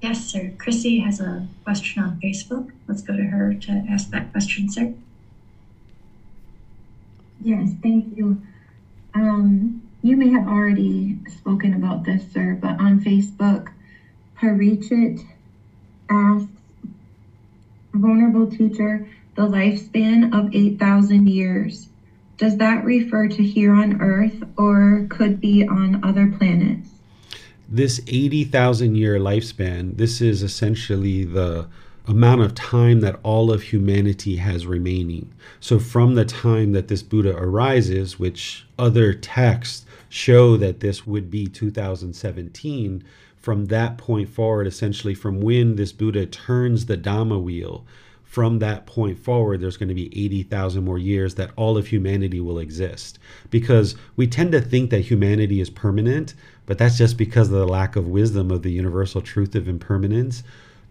[0.00, 0.52] Yes, sir.
[0.58, 2.70] Chrissy has a question on Facebook.
[2.86, 4.94] Let's go to her to ask that question, sir.
[7.42, 8.40] Yes, thank you.
[9.14, 13.72] Um, you may have already spoken about this, sir, but on Facebook,
[14.40, 15.24] Parichit
[16.08, 16.48] asks,
[18.00, 21.88] Vulnerable teacher, the lifespan of 8,000 years.
[22.36, 26.88] Does that refer to here on Earth or could be on other planets?
[27.68, 31.66] This 80,000 year lifespan, this is essentially the
[32.06, 35.32] amount of time that all of humanity has remaining.
[35.60, 41.30] So, from the time that this Buddha arises, which other texts show that this would
[41.30, 43.04] be 2017,
[43.36, 47.86] from that point forward, essentially from when this Buddha turns the Dhamma wheel,
[48.28, 52.40] from that point forward, there's going to be 80,000 more years that all of humanity
[52.40, 53.18] will exist.
[53.48, 56.34] Because we tend to think that humanity is permanent,
[56.66, 60.42] but that's just because of the lack of wisdom of the universal truth of impermanence.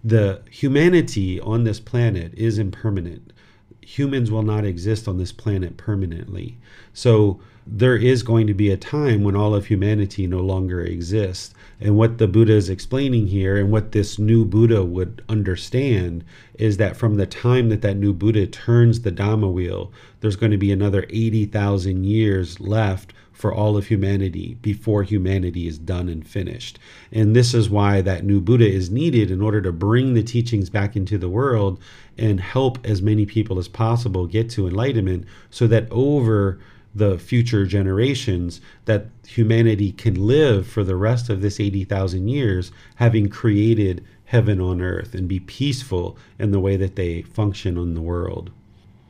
[0.04, 3.34] The humanity on this planet is impermanent.
[3.82, 6.58] Humans will not exist on this planet permanently.
[6.92, 11.54] So there is going to be a time when all of humanity no longer exists.
[11.80, 16.24] And what the Buddha is explaining here, and what this new Buddha would understand,
[16.56, 20.52] is that from the time that that new Buddha turns the Dhamma wheel, there's going
[20.52, 26.28] to be another 80,000 years left for all of humanity before humanity is done and
[26.28, 26.80] finished.
[27.12, 30.72] And this is why that new Buddha is needed in order to bring the teachings
[30.72, 31.80] back into the world
[32.18, 36.60] and help as many people as possible get to enlightenment so that over
[36.98, 43.30] the future generations that humanity can live for the rest of this 80,000 years having
[43.30, 48.02] created heaven on earth and be peaceful in the way that they function in the
[48.02, 48.50] world.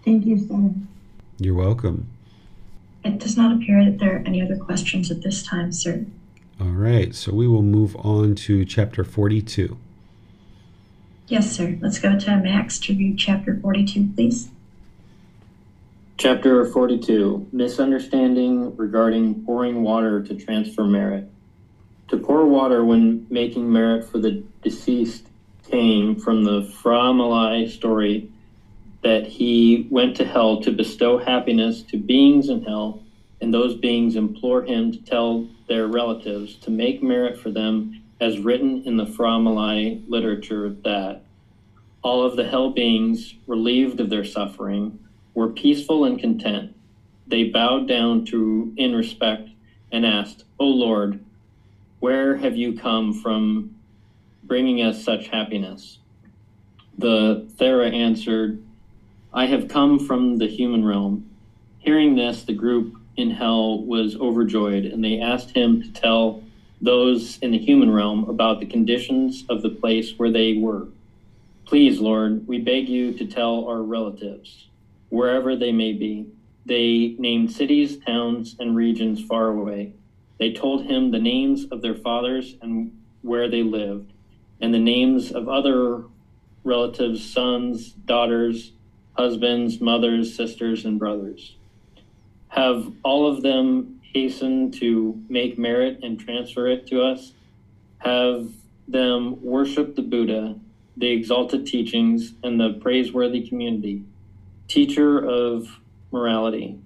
[0.03, 0.71] Thank you, sir.
[1.39, 2.09] You're welcome.
[3.03, 6.05] It does not appear that there are any other questions at this time, sir.
[6.59, 9.77] All right, so we will move on to chapter 42.
[11.27, 11.77] Yes, sir.
[11.81, 14.49] Let's go to Max to read chapter 42, please.
[16.19, 21.29] Chapter 42 Misunderstanding regarding pouring water to transfer merit.
[22.07, 25.27] To pour water when making merit for the deceased
[25.69, 28.31] came from the Phra Malai story
[29.03, 33.03] that he went to hell to bestow happiness to beings in hell,
[33.39, 38.39] and those beings implore him to tell their relatives to make merit for them, as
[38.39, 41.21] written in the Phra Malai literature that
[42.01, 44.97] all of the hell beings, relieved of their suffering,
[45.37, 46.75] were peaceful and content.
[47.27, 49.47] They bowed down to in respect
[49.91, 51.23] and asked, O Lord,
[51.99, 53.75] where have you come from
[54.43, 55.99] bringing us such happiness?
[56.97, 58.63] The Thera answered,
[59.31, 61.29] I have come from the human realm.
[61.77, 66.43] Hearing this, the group in hell was overjoyed, and they asked him to tell
[66.81, 70.87] those in the human realm about the conditions of the place where they were.
[71.65, 74.66] Please, Lord, we beg you to tell our relatives
[75.09, 76.27] wherever they may be.
[76.65, 79.93] They named cities, towns, and regions far away.
[80.37, 82.91] They told him the names of their fathers and
[83.21, 84.11] where they lived,
[84.59, 86.03] and the names of other
[86.63, 88.73] relatives, sons, daughters,
[89.13, 91.55] husbands, mothers, sisters, and brothers.
[92.49, 97.33] Have all of them hastened to make merit and transfer it to us?
[97.99, 98.49] Have
[98.87, 100.55] them worship the Buddha,
[100.97, 104.03] the exalted teachings, and the praiseworthy community
[104.67, 105.79] teacher of
[106.11, 106.79] morality.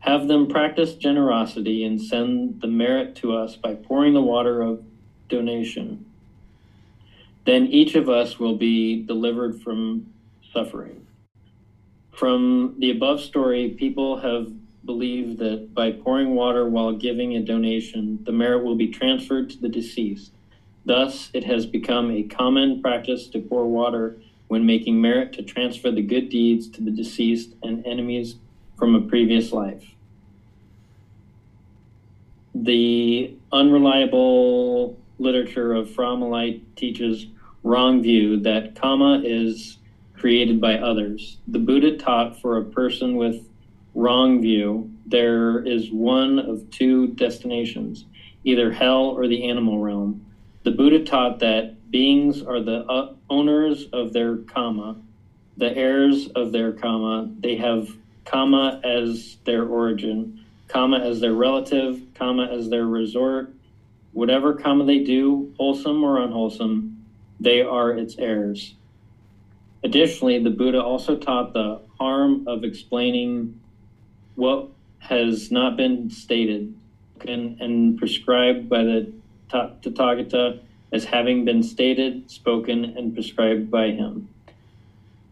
[0.00, 4.82] Have them practice generosity and send the merit to us by pouring the water of
[5.28, 6.04] donation.
[7.44, 10.12] Then each of us will be delivered from
[10.52, 11.06] suffering.
[12.12, 14.52] From the above story, people have
[14.84, 19.58] believed that by pouring water while giving a donation, the merit will be transferred to
[19.58, 20.32] the deceased.
[20.84, 24.18] Thus, it has become a common practice to pour water
[24.52, 28.36] when making merit to transfer the good deeds to the deceased and enemies
[28.76, 29.94] from a previous life.
[32.54, 37.28] The unreliable literature of Malai teaches
[37.62, 39.78] wrong view that karma is
[40.18, 41.38] created by others.
[41.48, 43.48] The Buddha taught for a person with
[43.94, 48.04] wrong view there is one of two destinations,
[48.44, 50.26] either hell or the animal realm.
[50.64, 54.96] The Buddha taught that beings are the uh, owners of their karma,
[55.58, 57.30] the heirs of their karma.
[57.38, 57.88] They have
[58.24, 63.54] karma as their origin, karma as their relative, karma as their resort.
[64.12, 67.04] Whatever karma they do, wholesome or unwholesome,
[67.38, 68.74] they are its heirs.
[69.84, 73.60] Additionally, the Buddha also taught the harm of explaining
[74.36, 74.68] what
[74.98, 76.74] has not been stated
[77.26, 79.12] and, and prescribed by the
[79.50, 80.60] Tathagata
[80.92, 84.28] as having been stated, spoken, and prescribed by him.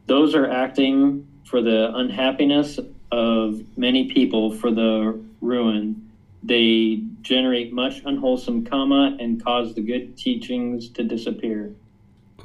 [0.07, 2.79] Those are acting for the unhappiness
[3.13, 6.11] of many people for the ruin.
[6.43, 11.73] They generate much unwholesome karma and cause the good teachings to disappear.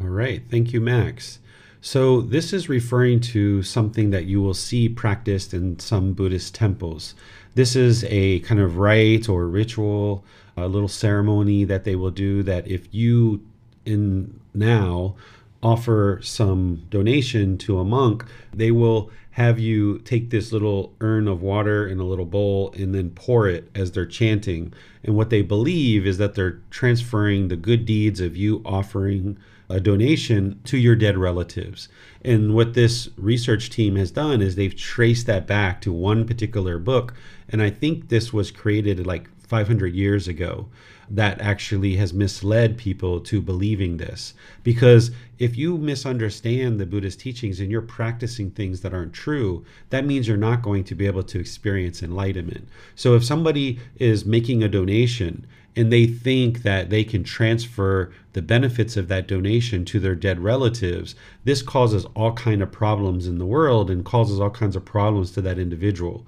[0.02, 0.42] All right.
[0.50, 1.40] Thank you, Max.
[1.80, 7.14] So, this is referring to something that you will see practiced in some Buddhist temples.
[7.54, 10.26] This is a kind of rite or ritual,
[10.58, 13.46] a little ceremony that they will do that if you
[13.86, 15.16] in now
[15.62, 21.42] offer some donation to a monk, they will have you take this little urn of
[21.42, 24.72] water in a little bowl and then pour it as they're chanting.
[25.04, 29.38] And what they believe is that they're transferring the good deeds of you offering
[29.70, 31.90] a donation to your dead relatives.
[32.24, 36.78] And what this research team has done is they've traced that back to one particular
[36.78, 37.14] book.
[37.50, 40.68] And I think this was created like 500 years ago
[41.10, 44.34] that actually has misled people to believing this.
[44.64, 50.06] Because if you misunderstand the Buddhist teachings and you're practicing things that aren't true, that
[50.06, 52.68] means you're not going to be able to experience enlightenment.
[52.96, 58.42] So if somebody is making a donation and they think that they can transfer the
[58.42, 63.38] benefits of that donation to their dead relatives this causes all kind of problems in
[63.38, 66.26] the world and causes all kinds of problems to that individual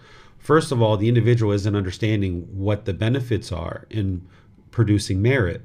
[0.48, 4.26] first of all the individual isn't understanding what the benefits are in
[4.72, 5.62] producing merit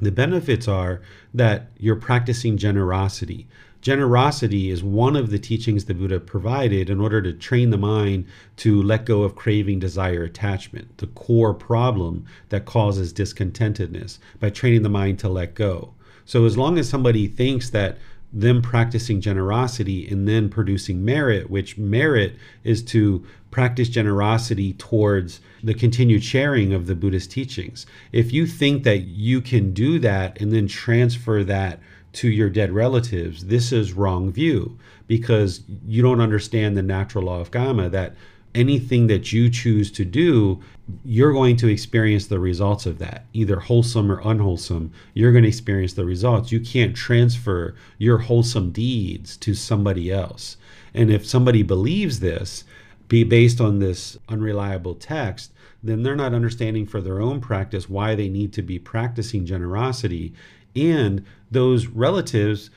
[0.00, 1.00] the benefits are
[1.32, 3.46] that you're practicing generosity
[3.80, 8.26] Generosity is one of the teachings the Buddha provided in order to train the mind
[8.56, 14.82] to let go of craving, desire, attachment, the core problem that causes discontentedness, by training
[14.82, 15.94] the mind to let go.
[16.24, 17.98] So, as long as somebody thinks that
[18.32, 25.74] them practicing generosity and then producing merit, which merit is to practice generosity towards the
[25.74, 27.86] continued sharing of the Buddhist teachings.
[28.12, 31.80] If you think that you can do that and then transfer that
[32.14, 37.40] to your dead relatives, this is wrong view because you don't understand the natural law
[37.40, 38.14] of karma that
[38.54, 40.60] anything that you choose to do,
[41.04, 44.90] you're going to experience the results of that, either wholesome or unwholesome.
[45.14, 46.50] You're going to experience the results.
[46.50, 50.56] You can't transfer your wholesome deeds to somebody else.
[50.94, 52.64] And if somebody believes this,
[53.08, 55.52] be based on this unreliable text,
[55.82, 60.32] then they're not understanding for their own practice why they need to be practicing generosity.
[60.76, 62.70] And those relatives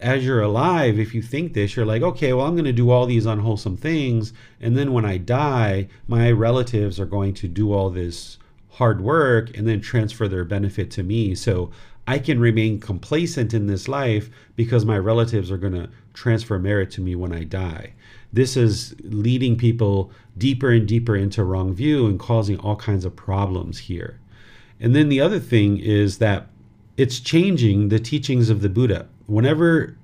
[0.00, 2.90] as you're alive if you think this you're like okay well i'm going to do
[2.90, 7.72] all these unwholesome things and then when i die my relatives are going to do
[7.72, 8.36] all this
[8.74, 11.34] hard work and then transfer their benefit to me.
[11.34, 11.70] So
[12.06, 16.90] i can remain complacent in this life because my relatives are going to transfer merit
[16.92, 17.94] to me when i die
[18.34, 23.14] this is leading people deeper and deeper into wrong view and causing all kinds of
[23.14, 24.18] problems here
[24.80, 26.48] and then the other thing is that
[26.96, 29.08] it's changing the teachings of the Buddha.
[29.26, 29.96] Whenever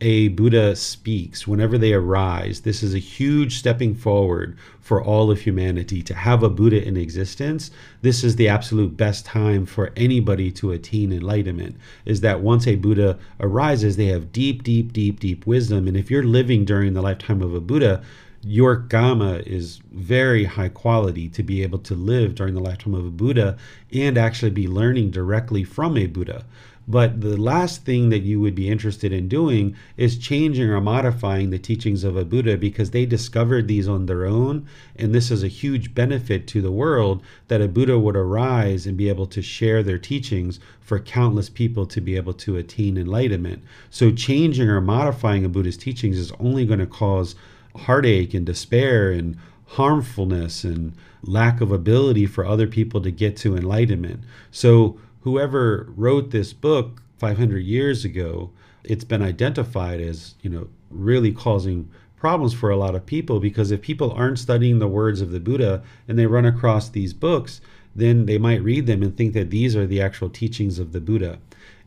[0.00, 5.40] a Buddha speaks, whenever they arise, this is a huge stepping forward for all of
[5.40, 6.02] humanity.
[6.02, 7.70] To have a Buddha in existence,
[8.02, 11.76] this is the absolute best time for anybody to attain enlightenment.
[12.04, 15.88] Is that once a Buddha arises, they have deep, deep, deep, deep wisdom.
[15.88, 18.02] And if you're living during the lifetime of a Buddha,
[18.42, 23.04] your karma is very high quality to be able to live during the lifetime of
[23.04, 23.56] a Buddha
[23.92, 26.44] and actually be learning directly from a Buddha.
[26.90, 31.50] But the last thing that you would be interested in doing is changing or modifying
[31.50, 34.66] the teachings of a Buddha because they discovered these on their own.
[34.96, 38.96] And this is a huge benefit to the world that a Buddha would arise and
[38.96, 43.62] be able to share their teachings for countless people to be able to attain enlightenment.
[43.90, 47.34] So, changing or modifying a Buddha's teachings is only going to cause
[47.76, 49.36] heartache and despair and
[49.66, 54.20] harmfulness and lack of ability for other people to get to enlightenment.
[54.50, 58.50] So, whoever wrote this book 500 years ago,
[58.84, 63.70] it's been identified as, you know, really causing problems for a lot of people because
[63.70, 67.60] if people aren't studying the words of the Buddha and they run across these books,
[67.94, 71.00] then they might read them and think that these are the actual teachings of the
[71.00, 71.38] Buddha.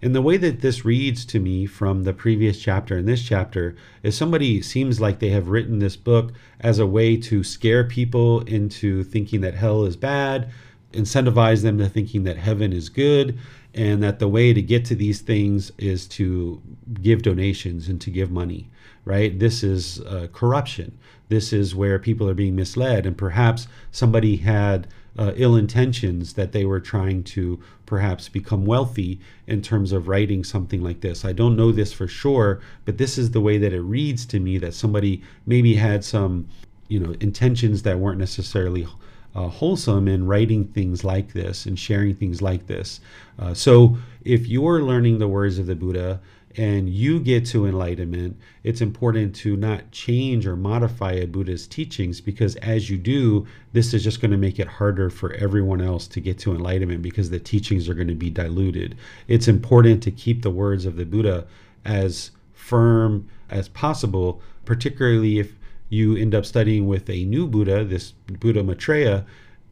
[0.02, 3.76] And the way that this reads to me from the previous chapter and this chapter
[4.02, 8.42] is somebody seems like they have written this book as a way to scare people
[8.42, 10.50] into thinking that hell is bad,
[10.94, 13.38] incentivize them to thinking that heaven is good,
[13.74, 16.62] and that the way to get to these things is to
[17.02, 18.70] give donations and to give money,
[19.06, 19.40] right?
[19.40, 20.98] This is uh, corruption.
[21.30, 24.88] This is where people are being misled, and perhaps somebody had
[25.18, 30.44] uh, ill intentions that they were trying to perhaps become wealthy in terms of writing
[30.44, 31.26] something like this.
[31.26, 34.40] I don't know this for sure, but this is the way that it reads to
[34.40, 36.48] me that somebody maybe had some,
[36.88, 38.88] you know, intentions that weren't necessarily
[39.36, 43.00] uh, wholesome in writing things like this and sharing things like this.
[43.40, 46.20] Uh, so if you're learning the words of the Buddha,
[46.58, 52.20] and you get to enlightenment, it's important to not change or modify a Buddha's teachings
[52.20, 56.08] because as you do, this is just going to make it harder for everyone else
[56.08, 58.98] to get to enlightenment because the teachings are going to be diluted.
[59.28, 61.48] It's important to keep the words of the Buddha
[61.86, 65.54] as firm as possible, particularly if
[65.92, 69.26] you end up studying with a new Buddha, this Buddha Maitreya,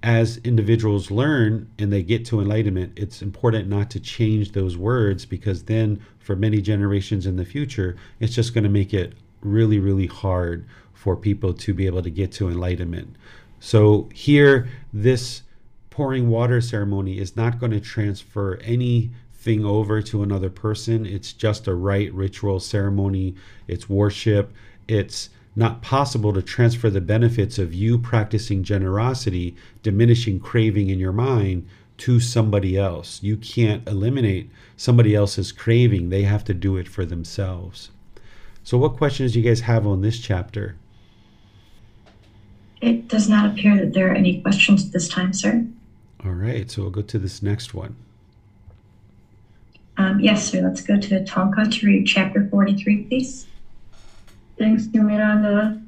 [0.03, 5.26] as individuals learn and they get to enlightenment, it's important not to change those words
[5.26, 9.80] because then for many generations in the future, it's just going to make it really,
[9.80, 13.15] really hard for people to be able to get to enlightenment.
[13.61, 15.43] So here, this
[15.89, 21.05] pouring water ceremony is not going to transfer anything over to another person.
[21.05, 23.36] It's just a rite, ritual, ceremony.
[23.70, 24.53] It's worship.
[24.89, 31.12] It's not possible to transfer the benefits of you practicing generosity, diminishing craving in your
[31.12, 33.22] mind to somebody else.
[33.22, 37.91] You can't eliminate somebody else's craving, they have to do it for themselves.
[38.64, 40.76] So, what questions do you guys have on this chapter?
[42.82, 45.66] It does not appear that there are any questions at this time, sir.
[46.24, 47.95] All right, so we'll go to this next one.
[49.97, 50.62] Um, yes, sir.
[50.62, 53.47] Let's go to Tonka to read chapter 43, please.
[54.60, 55.82] Thanks to Miranda.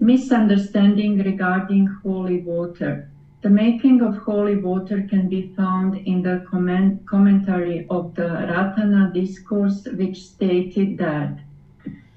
[0.00, 3.10] Misunderstanding regarding holy water.
[3.42, 9.12] The making of holy water can be found in the comment, commentary of the Ratana
[9.12, 11.40] discourse, which stated that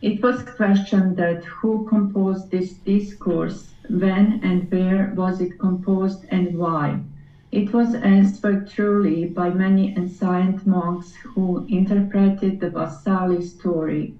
[0.02, 6.58] it was questioned that who composed this discourse, when and where was it composed, and
[6.58, 7.02] why.
[7.52, 14.14] It was answered truly by many ancient monks who interpreted the Vesali story.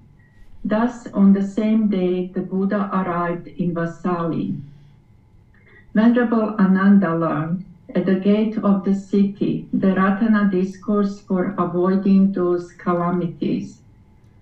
[0.68, 4.60] Thus, on the same day, the Buddha arrived in Vesali.
[5.94, 7.64] Venerable Ananda learned
[7.94, 13.80] at the gate of the city the Ratana discourse for avoiding those calamities.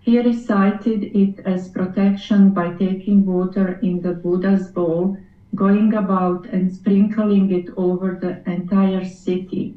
[0.01, 5.17] He recited it as protection by taking water in the Buddha's bowl,
[5.55, 9.77] going about and sprinkling it over the entire city.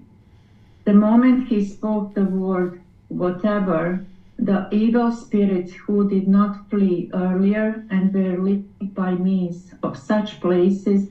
[0.84, 4.04] The moment he spoke the word whatever,
[4.40, 10.40] the evil spirits who did not flee earlier and were living by means of such
[10.40, 11.10] places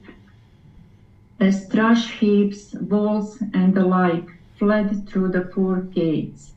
[1.41, 4.27] as trash heaps, walls, and the like
[4.59, 6.53] fled through the four gates.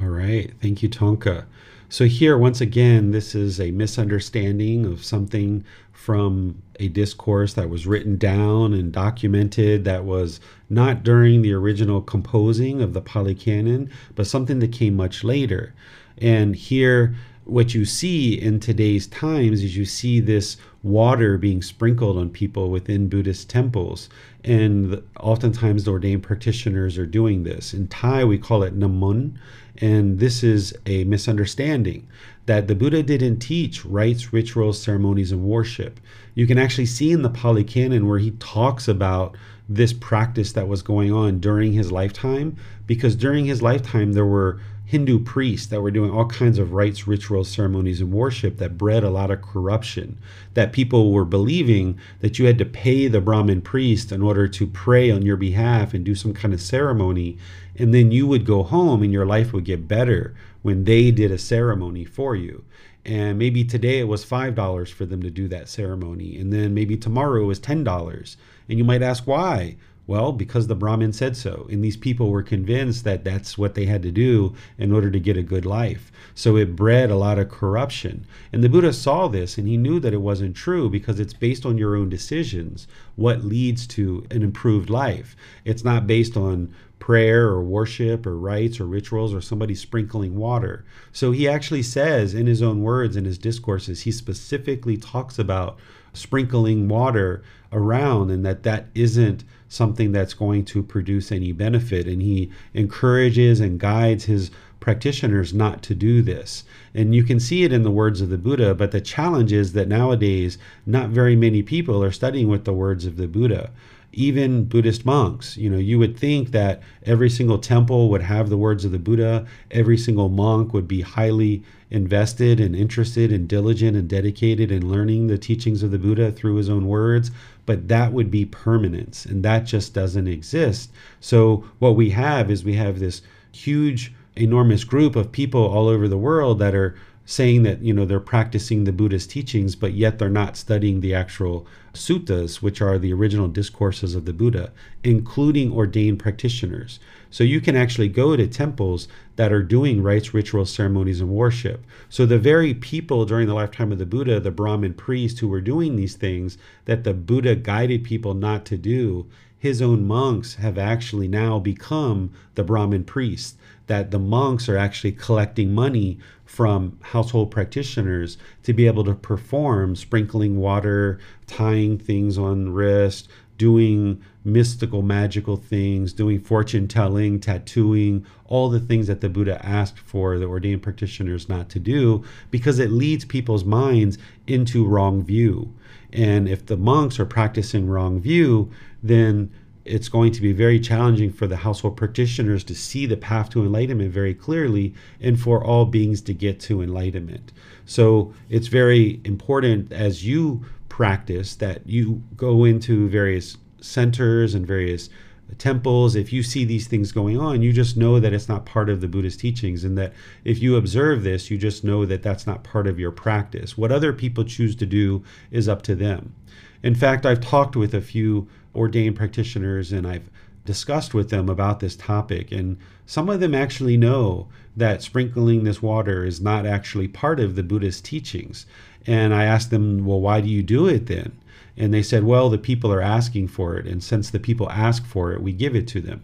[0.00, 0.52] All right.
[0.60, 1.44] Thank you, Tonka.
[1.90, 7.86] So, here, once again, this is a misunderstanding of something from a discourse that was
[7.86, 10.40] written down and documented that was
[10.70, 15.74] not during the original composing of the Pali Canon, but something that came much later.
[16.20, 17.14] And here,
[17.44, 22.70] what you see in today's times is you see this water being sprinkled on people
[22.70, 24.08] within Buddhist temples.
[24.44, 27.72] And oftentimes the ordained practitioners are doing this.
[27.72, 29.38] In Thai, we call it namun.
[29.78, 32.06] And this is a misunderstanding
[32.46, 36.00] that the Buddha didn't teach rites, rituals, ceremonies, and worship.
[36.34, 39.36] You can actually see in the Pali Canon where he talks about
[39.68, 42.56] this practice that was going on during his lifetime,
[42.86, 47.06] because during his lifetime there were Hindu priests that were doing all kinds of rites,
[47.06, 50.16] rituals, ceremonies, and worship that bred a lot of corruption.
[50.54, 54.66] That people were believing that you had to pay the Brahmin priest in order to
[54.66, 57.36] pray on your behalf and do some kind of ceremony,
[57.76, 61.30] and then you would go home and your life would get better when they did
[61.30, 62.64] a ceremony for you.
[63.04, 66.96] And maybe today it was $5 for them to do that ceremony, and then maybe
[66.96, 68.36] tomorrow it was $10.
[68.70, 69.76] And you might ask why?
[70.08, 71.68] Well, because the Brahmin said so.
[71.70, 75.20] And these people were convinced that that's what they had to do in order to
[75.20, 76.10] get a good life.
[76.34, 78.26] So it bred a lot of corruption.
[78.50, 81.66] And the Buddha saw this and he knew that it wasn't true because it's based
[81.66, 85.36] on your own decisions what leads to an improved life.
[85.66, 90.86] It's not based on prayer or worship or rites or rituals or somebody sprinkling water.
[91.12, 95.78] So he actually says in his own words in his discourses, he specifically talks about
[96.14, 97.42] sprinkling water
[97.72, 102.06] around and that that isn't something that's going to produce any benefit.
[102.06, 104.50] And he encourages and guides his
[104.80, 106.64] practitioners not to do this.
[106.94, 109.72] And you can see it in the words of the Buddha, but the challenge is
[109.72, 113.70] that nowadays, not very many people are studying with the words of the Buddha.
[114.12, 118.56] Even Buddhist monks, you know, you would think that every single temple would have the
[118.56, 123.96] words of the Buddha, every single monk would be highly invested and interested and diligent
[123.96, 127.30] and dedicated in learning the teachings of the Buddha through his own words
[127.68, 130.90] but that would be permanence and that just doesn't exist.
[131.20, 133.20] So what we have is we have this
[133.52, 136.94] huge enormous group of people all over the world that are
[137.26, 141.14] saying that you know they're practicing the buddhist teachings but yet they're not studying the
[141.14, 144.72] actual suttas which are the original discourses of the buddha
[145.04, 146.98] including ordained practitioners
[147.30, 151.84] so you can actually go to temples that are doing rites, rituals, ceremonies, and worship.
[152.08, 155.60] So the very people during the lifetime of the Buddha, the Brahmin priests who were
[155.60, 159.26] doing these things that the Buddha guided people not to do,
[159.58, 163.56] his own monks have actually now become the Brahmin priests.
[163.88, 169.96] That the monks are actually collecting money from household practitioners to be able to perform
[169.96, 173.28] sprinkling water, tying things on wrist,
[173.58, 179.98] doing mystical, magical things, doing fortune telling, tattooing, all the things that the Buddha asked
[179.98, 185.74] for the ordained practitioners not to do because it leads people's minds into wrong view.
[186.12, 188.70] And if the monks are practicing wrong view,
[189.02, 189.50] then
[189.84, 193.62] it's going to be very challenging for the household practitioners to see the path to
[193.62, 197.52] enlightenment very clearly and for all beings to get to enlightenment.
[197.86, 200.64] So it's very important as you
[200.98, 205.08] practice that you go into various centers and various
[205.48, 208.66] uh, temples, if you see these things going on, you just know that it's not
[208.66, 212.24] part of the Buddhist teachings, and that if you observe this, you just know that
[212.24, 213.78] that's not part of your practice.
[213.78, 215.22] What other people choose to do
[215.52, 216.34] is up to them.
[216.82, 220.28] In fact, I've talked with a few ordained practitioners and I've
[220.64, 222.76] discussed with them about this topic, and
[223.06, 227.62] some of them actually know that sprinkling this water is not actually part of the
[227.62, 228.66] Buddhist teachings.
[229.08, 231.32] And I asked them, well, why do you do it then?
[231.78, 233.86] And they said, well, the people are asking for it.
[233.86, 236.22] And since the people ask for it, we give it to them.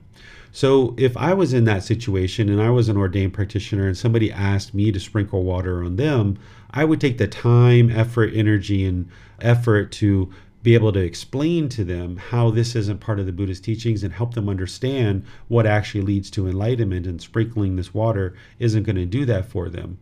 [0.52, 4.30] So if I was in that situation and I was an ordained practitioner and somebody
[4.30, 6.38] asked me to sprinkle water on them,
[6.72, 9.08] I would take the time, effort, energy, and
[9.40, 10.30] effort to
[10.62, 14.12] be able to explain to them how this isn't part of the Buddhist teachings and
[14.12, 19.06] help them understand what actually leads to enlightenment and sprinkling this water isn't going to
[19.06, 19.98] do that for them.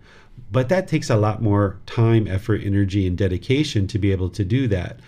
[0.51, 4.45] But that takes a lot more time, effort, energy, and dedication to be able to
[4.45, 4.99] do that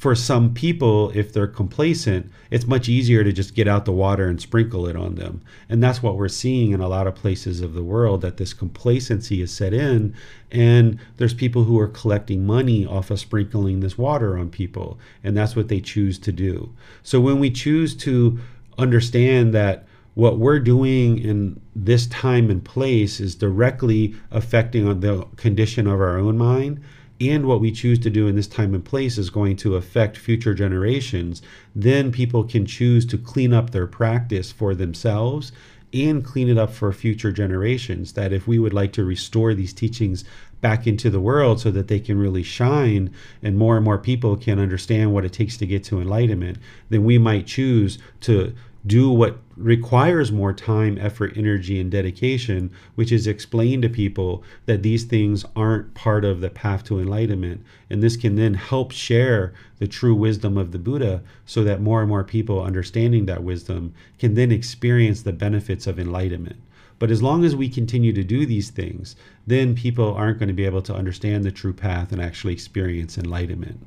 [0.00, 4.28] for some people, if they're complacent, it's much easier to just get out the water
[4.28, 5.42] and sprinkle it on them.
[5.68, 8.54] And that's what we're seeing in a lot of places of the world that this
[8.54, 10.14] complacency is set in.
[10.50, 14.98] And there's people who are collecting money off of sprinkling this water on people.
[15.22, 16.74] And that's what they choose to do.
[17.02, 18.40] So when we choose to
[18.78, 19.84] understand that
[20.20, 26.18] what we're doing in this time and place is directly affecting the condition of our
[26.18, 26.78] own mind
[27.18, 30.18] and what we choose to do in this time and place is going to affect
[30.18, 31.40] future generations,
[31.74, 35.52] then people can choose to clean up their practice for themselves
[35.94, 38.12] and clean it up for future generations.
[38.12, 40.22] That if we would like to restore these teachings
[40.60, 43.10] back into the world so that they can really shine
[43.42, 46.58] and more and more people can understand what it takes to get to enlightenment,
[46.90, 48.54] then we might choose to
[48.86, 54.82] do what requires more time, effort, energy, and dedication, which is explain to people that
[54.82, 57.62] these things aren't part of the path to enlightenment.
[57.90, 62.00] And this can then help share the true wisdom of the Buddha so that more
[62.00, 66.56] and more people understanding that wisdom can then experience the benefits of enlightenment.
[66.98, 69.16] But as long as we continue to do these things,
[69.46, 73.18] then people aren't going to be able to understand the true path and actually experience
[73.18, 73.86] enlightenment.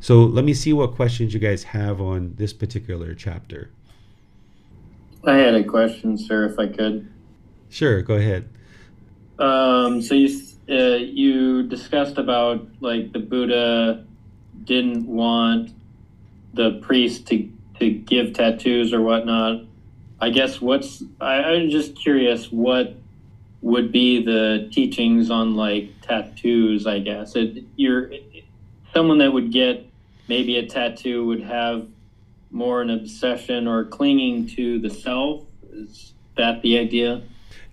[0.00, 3.70] So let me see what questions you guys have on this particular chapter.
[5.26, 7.08] I had a question, sir, if I could.
[7.68, 8.48] Sure, go ahead.
[9.38, 10.28] Um, so you
[10.68, 14.04] uh, you discussed about like the Buddha
[14.64, 15.70] didn't want
[16.54, 19.62] the priest to to give tattoos or whatnot.
[20.20, 22.94] I guess what's I, I'm just curious what
[23.62, 26.86] would be the teachings on like tattoos.
[26.86, 28.10] I guess it, you're
[28.94, 29.86] someone that would get
[30.28, 31.86] maybe a tattoo would have
[32.56, 35.44] more an obsession or clinging to the self.
[35.72, 37.22] Is that the idea?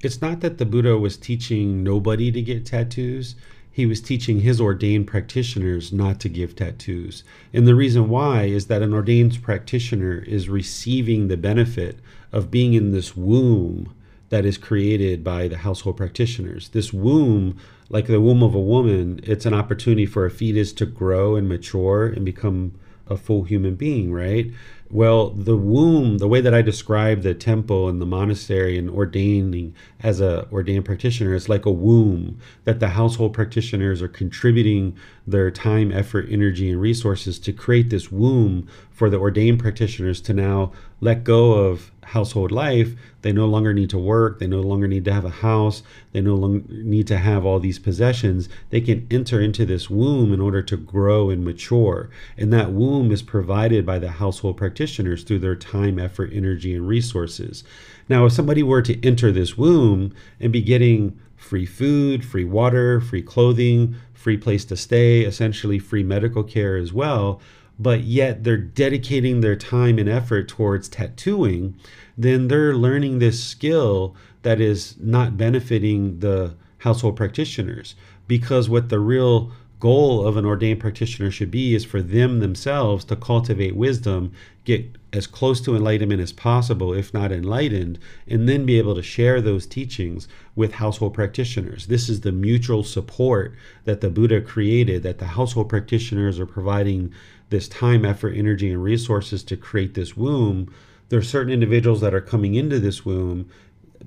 [0.01, 3.35] It's not that the Buddha was teaching nobody to get tattoos.
[3.71, 7.23] He was teaching his ordained practitioners not to give tattoos.
[7.53, 11.99] And the reason why is that an ordained practitioner is receiving the benefit
[12.31, 13.95] of being in this womb
[14.29, 16.69] that is created by the household practitioners.
[16.69, 17.57] This womb,
[17.89, 21.47] like the womb of a woman, it's an opportunity for a fetus to grow and
[21.47, 22.73] mature and become
[23.07, 24.51] a full human being, right?
[24.89, 29.73] Well, the womb, the way that I describe the temple and the monastery and ordaining
[30.01, 34.95] as a ordained practitioner, is like a womb that the household practitioners are contributing
[35.25, 40.33] their time, effort, energy, and resources to create this womb for the ordained practitioners to
[40.33, 42.93] now let go of household life.
[43.21, 44.39] They no longer need to work.
[44.39, 45.83] They no longer need to have a house.
[46.11, 48.49] They no longer need to have all these possessions.
[48.69, 52.09] They can enter into this womb in order to grow and mature.
[52.37, 56.87] And that womb is provided by the household practitioners through their time, effort, energy, and
[56.87, 57.63] resources.
[58.09, 62.99] Now, if somebody were to enter this womb and be getting free food, free water,
[63.01, 67.41] free clothing, free place to stay, essentially free medical care as well,
[67.83, 71.75] but yet they're dedicating their time and effort towards tattooing,
[72.17, 77.95] then they're learning this skill that is not benefiting the household practitioners.
[78.27, 79.51] Because what the real
[79.83, 84.31] goal of an ordained practitioner should be is for them themselves to cultivate wisdom,
[84.63, 89.03] get as close to enlightenment as possible, if not enlightened, and then be able to
[89.03, 90.25] share those teachings
[90.55, 91.87] with household practitioners.
[91.87, 97.13] This is the mutual support that the Buddha created, that the household practitioners are providing
[97.53, 100.73] this time, effort, energy, and resources to create this womb.
[101.09, 103.49] There are certain individuals that are coming into this womb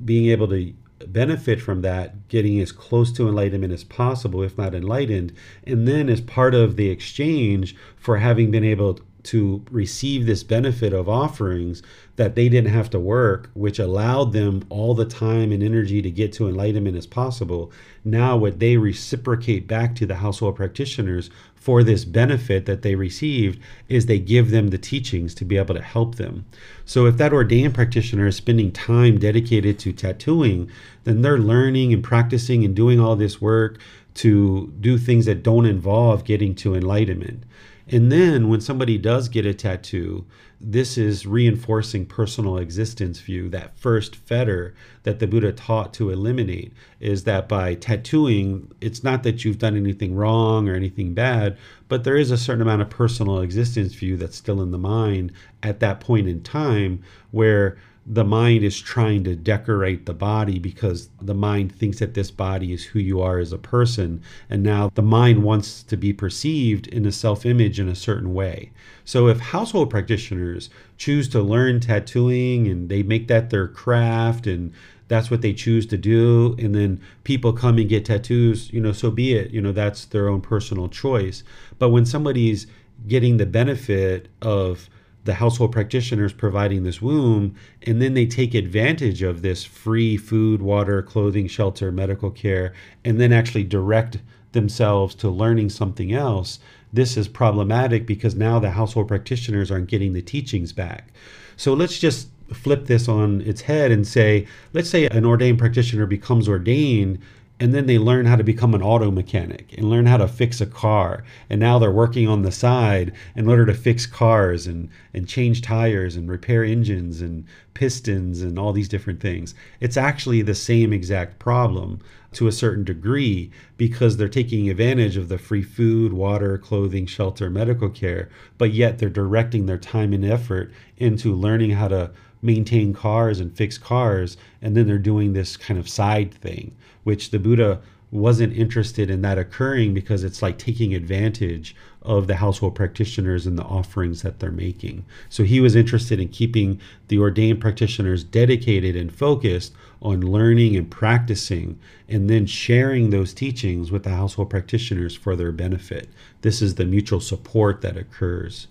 [0.04, 0.74] being able to
[1.06, 5.32] benefit from that, getting as close to enlightenment as possible, if not enlightened.
[5.64, 10.92] And then, as part of the exchange for having been able to receive this benefit
[10.92, 11.82] of offerings
[12.16, 16.10] that they didn't have to work, which allowed them all the time and energy to
[16.10, 17.70] get to enlightenment as possible.
[18.04, 23.60] Now, what they reciprocate back to the household practitioners for this benefit that they received
[23.88, 26.46] is they give them the teachings to be able to help them.
[26.86, 30.70] So, if that ordained practitioner is spending time dedicated to tattooing,
[31.04, 33.78] then they're learning and practicing and doing all this work
[34.14, 37.44] to do things that don't involve getting to enlightenment.
[37.88, 40.24] And then when somebody does get a tattoo,
[40.60, 43.48] this is reinforcing personal existence view.
[43.48, 49.22] That first fetter that the Buddha taught to eliminate is that by tattooing, it's not
[49.22, 52.90] that you've done anything wrong or anything bad, but there is a certain amount of
[52.90, 55.32] personal existence view that's still in the mind
[55.62, 57.76] at that point in time where
[58.08, 62.72] the mind is trying to decorate the body because the mind thinks that this body
[62.72, 64.22] is who you are as a person.
[64.48, 68.32] And now the mind wants to be perceived in a self image in a certain
[68.32, 68.70] way.
[69.04, 74.72] So if household practitioners choose to learn tattooing and they make that their craft and
[75.08, 78.90] that's what they choose to do and then people come and get tattoos you know
[78.90, 81.44] so be it you know that's their own personal choice
[81.78, 82.66] but when somebody's
[83.06, 84.88] getting the benefit of
[85.26, 90.62] the household practitioners providing this womb, and then they take advantage of this free food,
[90.62, 92.72] water, clothing, shelter, medical care,
[93.04, 94.18] and then actually direct
[94.52, 96.58] themselves to learning something else.
[96.92, 101.08] This is problematic because now the household practitioners aren't getting the teachings back.
[101.56, 106.06] So let's just flip this on its head and say, let's say an ordained practitioner
[106.06, 107.18] becomes ordained
[107.58, 110.60] and then they learn how to become an auto mechanic and learn how to fix
[110.60, 111.24] a car.
[111.48, 115.62] And now they're working on the side in order to fix cars and and change
[115.62, 119.54] tires and repair engines and pistons and all these different things.
[119.80, 122.00] It's actually the same exact problem
[122.32, 127.48] to a certain degree because they're taking advantage of the free food water clothing shelter
[127.48, 128.28] medical care
[128.58, 132.10] but yet they're directing their time and effort into learning how to
[132.46, 136.74] maintain cars and fix cars and then they're doing this kind of side thing
[137.04, 137.80] which the buddha
[138.10, 143.58] wasn't interested in that occurring because it's like taking advantage of the household practitioners and
[143.58, 145.04] the offerings that they're making.
[145.28, 150.88] So he was interested in keeping the ordained practitioners dedicated and focused on learning and
[150.88, 151.78] practicing
[152.08, 156.08] and then sharing those teachings with the household practitioners for their benefit.
[156.42, 158.68] This is the mutual support that occurs.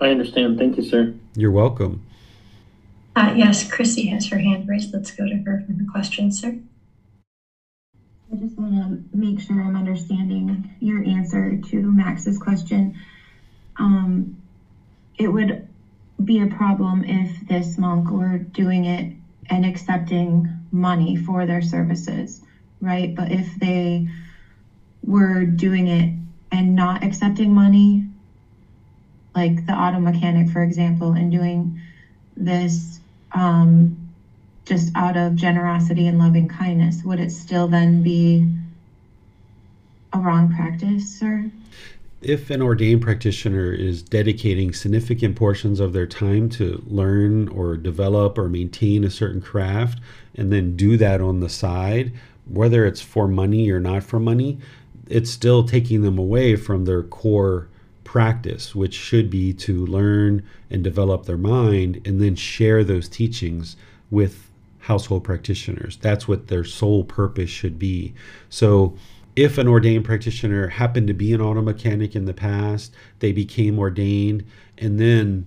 [0.00, 0.58] I understand.
[0.58, 1.12] Thank you, sir.
[1.36, 2.06] You're welcome.
[3.16, 4.92] Uh, yes, Chrissy has her hand raised.
[4.92, 6.56] Let's go to her for her question, sir.
[8.32, 12.94] I just want to make sure I'm understanding your answer to Max's question.
[13.76, 14.34] Um,
[15.18, 15.60] it would
[16.24, 19.08] be a problem if this monk were doing it
[19.50, 22.40] and accepting money for their services,
[22.80, 23.14] right?
[23.14, 24.04] But if they
[25.04, 26.10] were doing it
[26.52, 28.04] and not accepting money,
[29.34, 31.78] like the auto mechanic, for example, and doing
[32.36, 32.99] this
[33.32, 33.96] um,
[34.64, 38.46] just out of generosity and loving kindness, would it still then be
[40.12, 41.50] a wrong practice, sir?
[42.22, 48.36] If an ordained practitioner is dedicating significant portions of their time to learn or develop
[48.36, 50.00] or maintain a certain craft
[50.34, 52.12] and then do that on the side,
[52.46, 54.58] whether it's for money or not for money,
[55.08, 57.68] it's still taking them away from their core
[58.10, 63.76] practice, which should be to learn and develop their mind and then share those teachings
[64.10, 64.50] with
[64.80, 65.96] household practitioners.
[65.98, 68.12] That's what their sole purpose should be.
[68.48, 68.96] So,
[69.36, 73.78] if an ordained practitioner happened to be an auto mechanic in the past, they became
[73.78, 74.44] ordained,
[74.76, 75.46] and then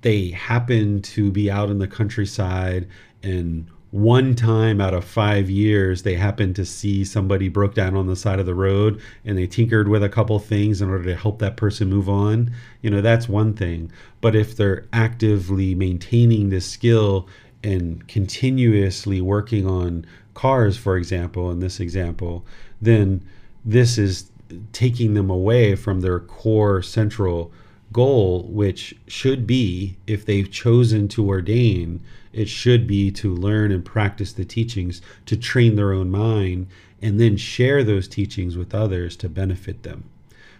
[0.00, 2.88] they happened to be out in the countryside
[3.22, 8.06] and one time out of five years they happened to see somebody broke down on
[8.06, 11.16] the side of the road and they tinkered with a couple things in order to
[11.16, 12.52] help that person move on.
[12.82, 13.90] You know that's one thing.
[14.20, 17.28] But if they're actively maintaining this skill
[17.64, 22.46] and continuously working on cars for example in this example
[22.80, 23.22] then
[23.64, 24.30] this is
[24.72, 27.52] taking them away from their core central
[27.92, 32.00] goal which should be if they've chosen to ordain
[32.32, 36.68] it should be to learn and practice the teachings to train their own mind
[37.02, 40.04] and then share those teachings with others to benefit them.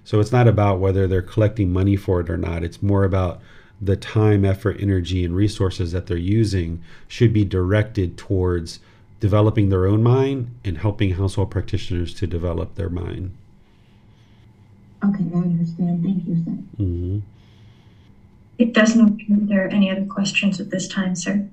[0.04, 2.64] So it's not about whether they're collecting money for it or not.
[2.64, 3.40] It's more about
[3.80, 8.80] the time, effort, energy, and resources that they're using should be directed towards
[9.20, 13.34] developing their own mind and helping household practitioners to develop their mind.
[15.04, 16.02] Okay, I understand.
[16.02, 16.50] Thank you, sir.
[16.82, 17.18] Mm-hmm.
[18.58, 21.48] It doesn't appear there are any other questions at this time, sir.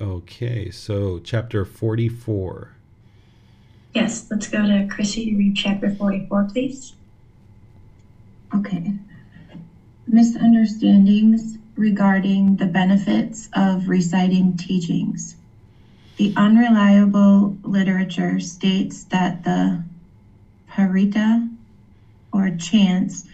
[0.00, 2.72] Okay, so chapter 44.
[3.94, 6.94] Yes, let's go to Chrissy to read chapter 44, please.
[8.52, 8.92] Okay.
[10.08, 15.36] Misunderstandings regarding the benefits of reciting teachings.
[16.16, 19.84] The unreliable literature states that the
[20.70, 21.48] parita
[22.32, 23.26] or chants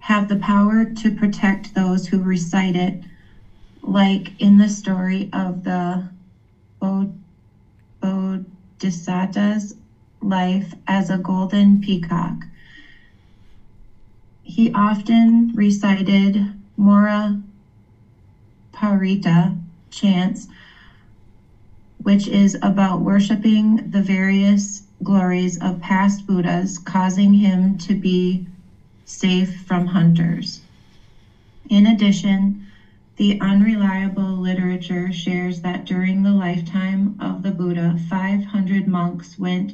[0.00, 3.00] have the power to protect those who recite it
[3.84, 6.08] like in the story of the
[8.00, 9.74] Bodhisattva's
[10.20, 12.46] life as a golden peacock.
[14.42, 17.38] He often recited Mora
[18.72, 19.56] Parita
[19.90, 20.48] chants,
[22.02, 28.46] which is about worshiping the various glories of past Buddhas, causing him to be
[29.04, 30.60] safe from hunters.
[31.68, 32.63] In addition,
[33.16, 39.72] the unreliable literature shares that during the lifetime of the Buddha, 500 monks went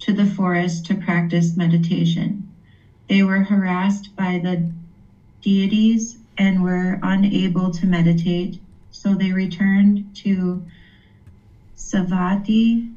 [0.00, 2.42] to the forest to practice meditation.
[3.08, 4.64] They were harassed by the
[5.42, 8.58] deities and were unable to meditate,
[8.90, 10.62] so they returned to
[11.76, 12.88] Savatthi.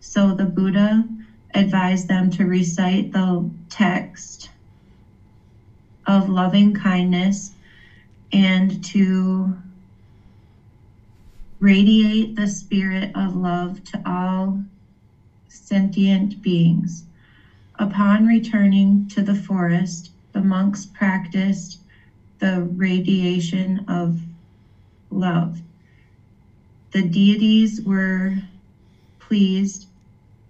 [0.00, 1.06] So the Buddha
[1.54, 4.50] advised them to recite the text
[6.06, 7.52] of loving kindness
[8.32, 9.56] and to
[11.60, 14.60] radiate the spirit of love to all
[15.48, 17.04] sentient beings.
[17.78, 21.78] Upon returning to the forest, the monks practiced
[22.38, 24.22] the radiation of
[25.10, 25.62] love.
[26.92, 28.42] The deities were
[29.20, 29.86] pleased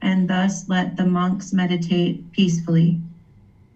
[0.02, 2.98] and thus let the monks meditate peacefully.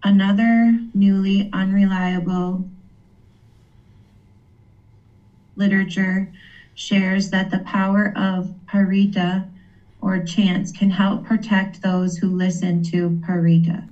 [0.02, 2.64] Another newly unreliable
[5.56, 6.28] literature
[6.74, 9.44] shares that the power of parita
[10.00, 13.84] or chants can help protect those who listen to parita.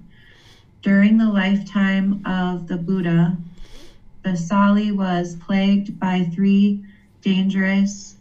[0.82, 3.36] During the lifetime of the Buddha,
[4.24, 6.78] Vesali was plagued by three
[7.22, 8.16] dangerous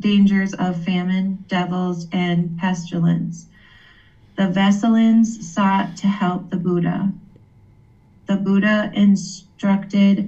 [0.00, 3.46] dangers of famine, devils, and pestilence.
[4.36, 7.12] The Vesalins sought to help the Buddha.
[8.26, 10.26] The Buddha instructed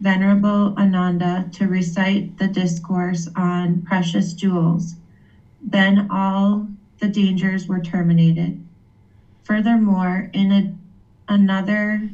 [0.00, 4.96] Venerable Ananda to recite the discourse on precious jewels.
[5.62, 6.68] Then all
[6.98, 8.60] the dangers were terminated.
[9.44, 10.72] Furthermore, in a,
[11.32, 12.10] another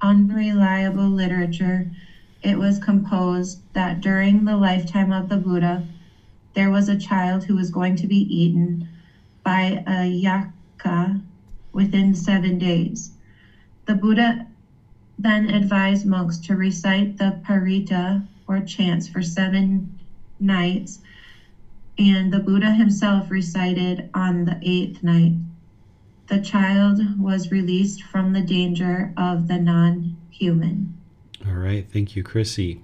[0.00, 1.86] unreliable literature,
[2.42, 5.82] it was composed that during the lifetime of the Buddha,
[6.54, 8.84] there was a child who was going to be eaten
[9.42, 11.18] by a yaka
[11.72, 13.10] within seven days.
[13.86, 14.44] The Buddha
[15.22, 19.98] then advised monks to recite the parita or chants for seven
[20.40, 21.00] nights,
[21.98, 25.34] and the Buddha himself recited on the eighth night.
[26.26, 30.98] The child was released from the danger of the non human.
[31.46, 31.86] All right.
[31.92, 32.80] Thank you, Chrissy.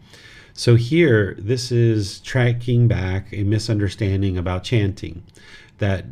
[0.53, 5.22] So here, this is tracking back a misunderstanding about chanting.
[5.78, 6.07] That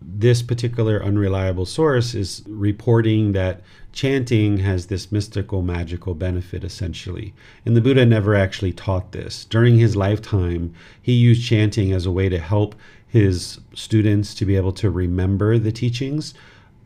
[0.00, 3.60] this particular unreliable source is reporting that
[3.98, 7.34] chanting has this mystical, magical benefit, essentially.
[7.66, 9.44] And the Buddha never actually taught this.
[9.44, 10.72] During his lifetime,
[11.02, 12.76] he used chanting as a way to help
[13.08, 16.32] his students to be able to remember the teachings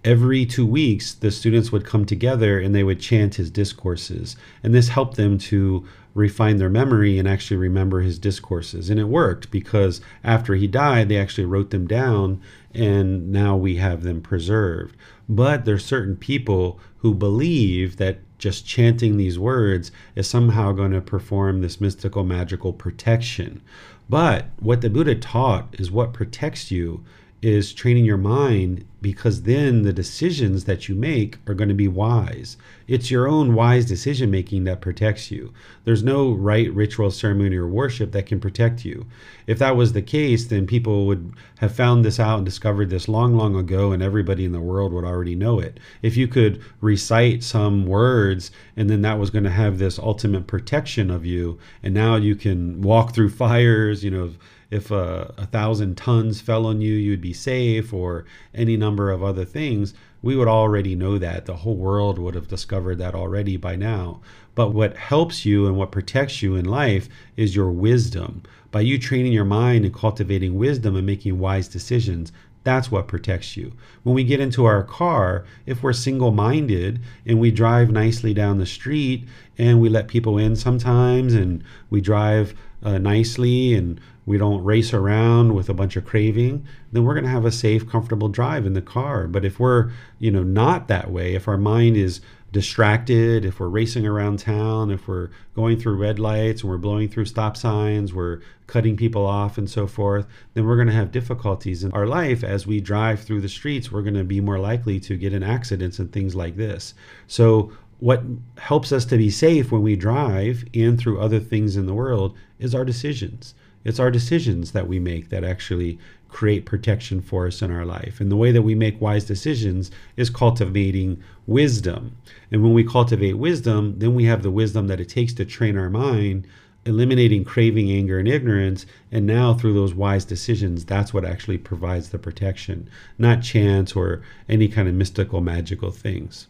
[0.04, 4.36] every two weeks, the students would come together and they would chant his discourses.
[4.62, 8.90] And this helped them to refine their memory and actually remember his discourses.
[8.90, 12.40] And it worked because after he died, they actually wrote them down
[12.74, 14.96] and now we have them preserved.
[15.28, 21.00] But there's certain people who believe that just chanting these words is somehow going to
[21.00, 23.60] perform this mystical, magical protection.
[24.08, 27.04] But what the Buddha taught is what protects you
[27.40, 31.88] is training your mind because then the decisions that you make are going to be
[31.88, 32.56] wise.
[32.86, 35.52] It's your own wise decision making that protects you.
[35.84, 39.06] There's no right ritual, ceremony, or worship that can protect you.
[39.48, 43.08] If that was the case, then people would have found this out and discovered this
[43.08, 45.80] long, long ago, and everybody in the world would already know it.
[46.00, 50.46] If you could recite some words and then that was going to have this ultimate
[50.46, 54.30] protection of you, and now you can walk through fires, you know
[54.72, 59.22] if a, a thousand tons fell on you, you'd be safe, or any number of
[59.22, 59.92] other things,
[60.22, 61.44] we would already know that.
[61.44, 64.22] The whole world would have discovered that already by now.
[64.54, 68.44] But what helps you and what protects you in life is your wisdom.
[68.70, 72.32] By you training your mind and cultivating wisdom and making wise decisions,
[72.64, 73.72] that's what protects you.
[74.04, 78.56] When we get into our car, if we're single minded and we drive nicely down
[78.56, 79.26] the street
[79.58, 84.92] and we let people in sometimes and we drive uh, nicely and we don't race
[84.92, 88.64] around with a bunch of craving, then we're going to have a safe, comfortable drive
[88.66, 89.26] in the car.
[89.26, 92.20] But if we're, you know, not that way, if our mind is
[92.52, 97.08] distracted, if we're racing around town, if we're going through red lights and we're blowing
[97.08, 101.10] through stop signs, we're cutting people off and so forth, then we're going to have
[101.10, 103.90] difficulties in our life as we drive through the streets.
[103.90, 106.94] We're going to be more likely to get in accidents and things like this.
[107.26, 108.24] So, what
[108.58, 112.36] helps us to be safe when we drive and through other things in the world
[112.58, 113.54] is our decisions.
[113.84, 118.20] It's our decisions that we make that actually create protection for us in our life.
[118.20, 122.16] And the way that we make wise decisions is cultivating wisdom.
[122.50, 125.76] And when we cultivate wisdom, then we have the wisdom that it takes to train
[125.76, 126.46] our mind,
[126.84, 128.86] eliminating craving, anger, and ignorance.
[129.10, 134.22] And now, through those wise decisions, that's what actually provides the protection, not chance or
[134.48, 136.48] any kind of mystical, magical things.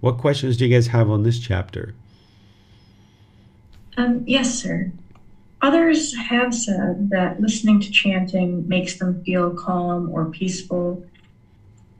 [0.00, 1.94] What questions do you guys have on this chapter?
[3.96, 4.90] Um, yes, sir.
[5.62, 11.06] Others have said that listening to chanting makes them feel calm or peaceful.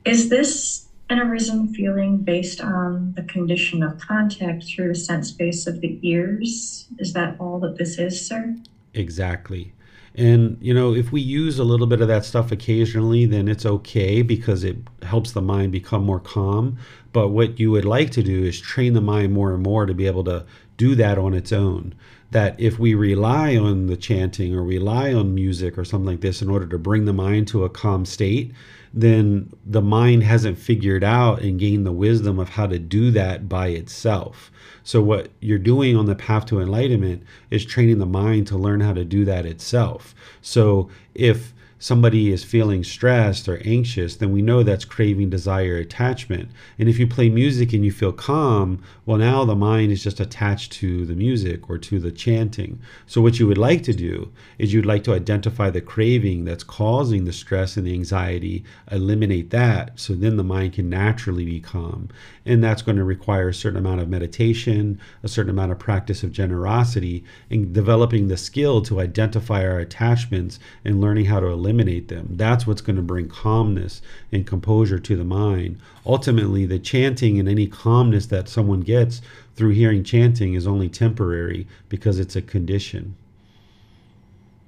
[0.03, 5.65] Is this an arisen feeling based on the condition of contact through the sense base
[5.65, 6.87] of the ears?
[6.99, 8.57] Is that all that this is, sir?
[8.93, 9.73] Exactly.
[10.15, 13.65] And, you know, if we use a little bit of that stuff occasionally, then it's
[13.65, 16.77] okay because it helps the mind become more calm.
[17.13, 19.93] But what you would like to do is train the mind more and more to
[19.93, 20.45] be able to
[20.77, 21.95] do that on its own
[22.33, 26.41] that if we rely on the chanting or rely on music or something like this
[26.41, 28.51] in order to bring the mind to a calm state,
[28.93, 33.49] then the mind hasn't figured out and gained the wisdom of how to do that
[33.49, 34.51] by itself.
[34.83, 38.81] So, what you're doing on the path to enlightenment is training the mind to learn
[38.81, 40.13] how to do that itself.
[40.41, 41.53] So, if
[41.83, 46.49] somebody is feeling stressed or anxious, then we know that's craving, desire, attachment.
[46.79, 50.21] And if you play music and you feel calm, well, now the mind is just
[50.21, 52.79] attached to the music or to the chanting.
[53.05, 56.63] So, what you would like to do is you'd like to identify the craving that's
[56.63, 61.59] causing the stress and the anxiety, eliminate that, so then the mind can naturally be
[61.59, 62.07] calm.
[62.45, 66.23] And that's going to require a certain amount of meditation, a certain amount of practice
[66.23, 71.72] of generosity, and developing the skill to identify our attachments and learning how to eliminate
[71.73, 72.27] eliminate them.
[72.31, 74.01] That's what's going to bring calmness
[74.31, 75.79] and composure to the mind.
[76.05, 79.21] Ultimately, the chanting and any calmness that someone gets
[79.55, 83.15] through hearing chanting is only temporary because it's a condition.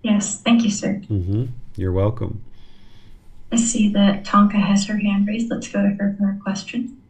[0.01, 1.01] Yes, thank you, sir.
[1.09, 1.45] Mm-hmm.
[1.75, 2.43] You're welcome.
[3.51, 5.49] I see that Tonka has her hand raised.
[5.49, 7.01] Let's go to her for a question.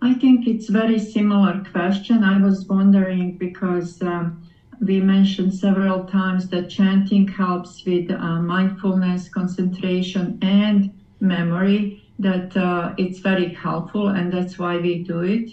[0.00, 2.24] I think it's very similar question.
[2.24, 4.42] I was wondering because um,
[4.82, 12.02] we mentioned several times that chanting helps with uh, mindfulness, concentration, and memory.
[12.18, 15.50] That uh, it's very helpful, and that's why we do it.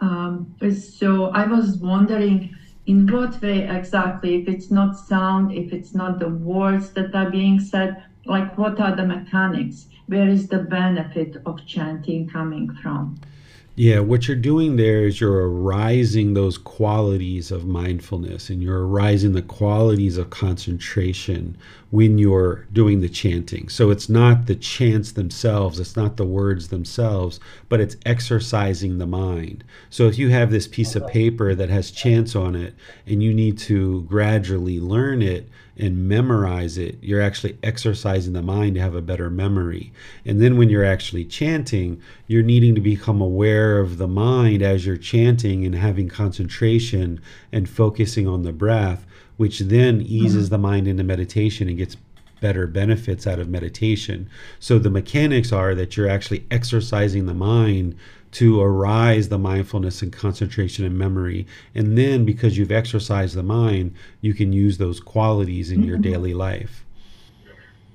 [0.00, 2.54] Um, so I was wondering
[2.86, 7.30] in what way exactly, if it's not sound, if it's not the words that are
[7.30, 9.86] being said, like what are the mechanics?
[10.06, 13.18] Where is the benefit of chanting coming from?
[13.78, 19.32] Yeah, what you're doing there is you're arising those qualities of mindfulness and you're arising
[19.32, 21.58] the qualities of concentration
[21.90, 23.68] when you're doing the chanting.
[23.68, 29.06] So it's not the chants themselves, it's not the words themselves, but it's exercising the
[29.06, 29.62] mind.
[29.90, 32.72] So if you have this piece of paper that has chants on it
[33.06, 38.74] and you need to gradually learn it, and memorize it, you're actually exercising the mind
[38.74, 39.92] to have a better memory.
[40.24, 44.86] And then when you're actually chanting, you're needing to become aware of the mind as
[44.86, 47.20] you're chanting and having concentration
[47.52, 49.06] and focusing on the breath,
[49.36, 50.54] which then eases mm-hmm.
[50.54, 51.96] the mind into meditation and gets
[52.40, 54.28] better benefits out of meditation.
[54.60, 57.96] So the mechanics are that you're actually exercising the mind
[58.36, 61.46] to arise the mindfulness and concentration and memory.
[61.74, 65.88] And then, because you've exercised the mind, you can use those qualities in mm-hmm.
[65.88, 66.84] your daily life.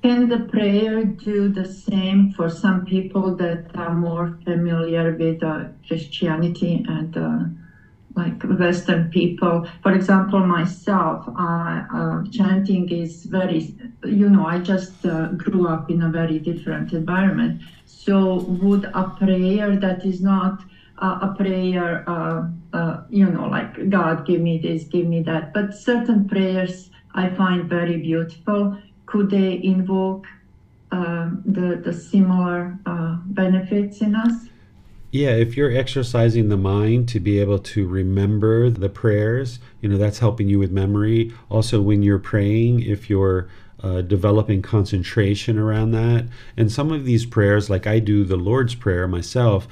[0.02, 5.66] Can the prayer do the same for some people that are more familiar with uh,
[5.88, 7.44] Christianity and uh,
[8.16, 9.68] like Western people?
[9.84, 15.92] For example, myself, uh, uh chanting is very, you know, I just uh, grew up
[15.92, 17.62] in a very different environment.
[18.06, 20.64] So would a prayer that is not
[20.98, 25.76] a prayer, uh, uh, you know, like God, give me this, give me that, but
[25.76, 28.78] certain prayers I find very beautiful.
[29.06, 30.26] Could they invoke
[30.92, 34.48] uh, the the similar uh, benefits in us?
[35.12, 39.98] Yeah, if you're exercising the mind to be able to remember the prayers, you know,
[39.98, 41.34] that's helping you with memory.
[41.50, 43.50] Also, when you're praying, if you're
[43.84, 46.28] uh, developing concentration around that.
[46.56, 49.68] And some of these prayers, like I do the Lord's Prayer myself,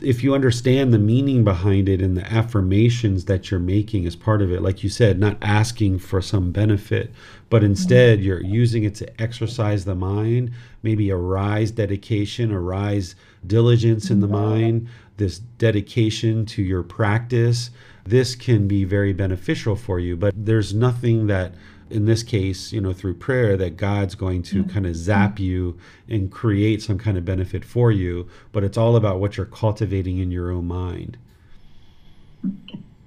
[0.00, 4.40] if you understand the meaning behind it and the affirmations that you're making as part
[4.40, 7.12] of it, like you said, not asking for some benefit,
[7.50, 10.50] but instead you're using it to exercise the mind,
[10.82, 13.14] maybe arise dedication, arise
[13.46, 17.70] diligence in the mind, this dedication to your practice.
[18.04, 21.54] This can be very beneficial for you, but there's nothing that
[21.92, 24.70] in this case, you know, through prayer, that God's going to mm-hmm.
[24.70, 25.78] kind of zap you
[26.08, 28.28] and create some kind of benefit for you.
[28.50, 31.18] But it's all about what you're cultivating in your own mind.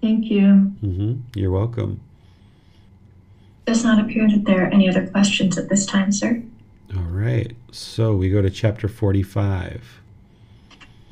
[0.01, 0.73] Thank you.
[0.83, 1.13] Mm-hmm.
[1.33, 1.99] You're welcome.
[3.65, 6.43] Does not appear that there are any other questions at this time, sir.
[6.95, 7.53] All right.
[7.71, 10.01] So we go to chapter 45.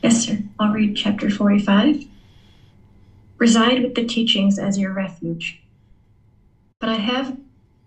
[0.04, 0.38] Yes, sir.
[0.60, 2.06] I'll read chapter 45.
[3.38, 5.62] Reside with the teachings as your refuge.
[6.80, 7.38] But I have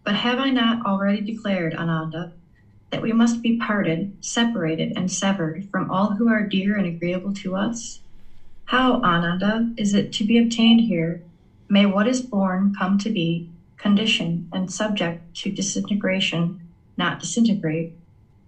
[0.07, 2.31] but have I not already declared, Ananda,
[2.93, 7.35] that we must be parted, separated, and severed from all who are dear and agreeable
[7.35, 7.99] to us?
[8.67, 11.21] How, Ananda, is it to be obtained here?
[11.69, 13.49] May what is born come to be,
[13.79, 16.61] conditioned and subject to disintegration,
[16.97, 17.91] not disintegrate?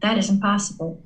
[0.00, 0.96] That is impossible.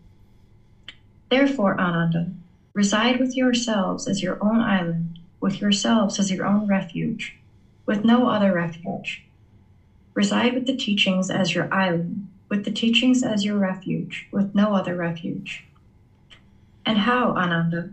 [1.30, 2.26] Therefore, Ananda,
[2.74, 7.36] reside with yourselves as your own island, with yourselves as your own refuge,
[7.86, 9.22] with no other refuge
[10.14, 14.74] Reside with the teachings as your island, with the teachings as your refuge, with no
[14.74, 15.64] other refuge.
[16.84, 17.90] And how, Ananda,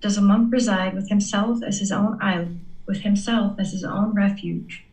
[0.00, 4.14] does a monk reside with himself as his own island, with himself as his own
[4.14, 4.84] refuge,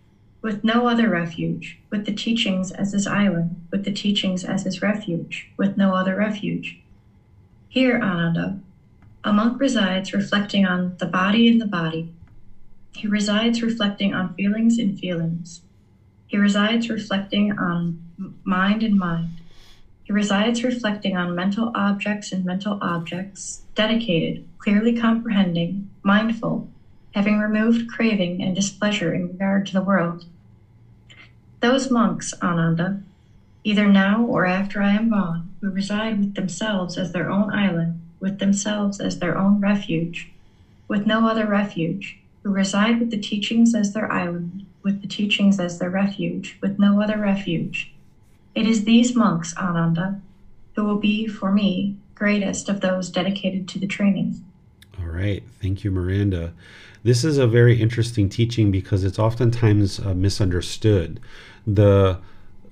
[0.41, 4.81] with no other refuge, with the teachings as his island, with the teachings as his
[4.81, 6.79] refuge, with no other refuge?
[7.67, 8.59] Here, Ananda,
[9.23, 12.13] a monk resides reflecting on the body in the body.
[12.95, 15.61] He resides reflecting on feelings in feelings.
[16.29, 17.97] He resides reflecting on
[18.43, 19.41] mind and mind.
[20.03, 26.67] He resides reflecting on mental objects and mental objects, dedicated, clearly comprehending, mindful,
[27.15, 30.25] having removed craving and displeasure in regard to the world.
[31.61, 32.99] Those monks, Ananda,
[33.63, 38.01] either now or after I am gone, who reside with themselves as their own island,
[38.19, 40.29] with themselves as their own refuge,
[40.87, 45.59] with no other refuge, who reside with the teachings as their island, with the teachings
[45.59, 47.93] as their refuge, with no other refuge.
[48.55, 50.21] It is these monks, Ananda,
[50.75, 54.43] who will be, for me, greatest of those dedicated to the training.
[54.99, 55.43] All right.
[55.61, 56.53] Thank you, Miranda.
[57.03, 61.19] This is a very interesting teaching because it's oftentimes uh, misunderstood.
[61.65, 62.19] The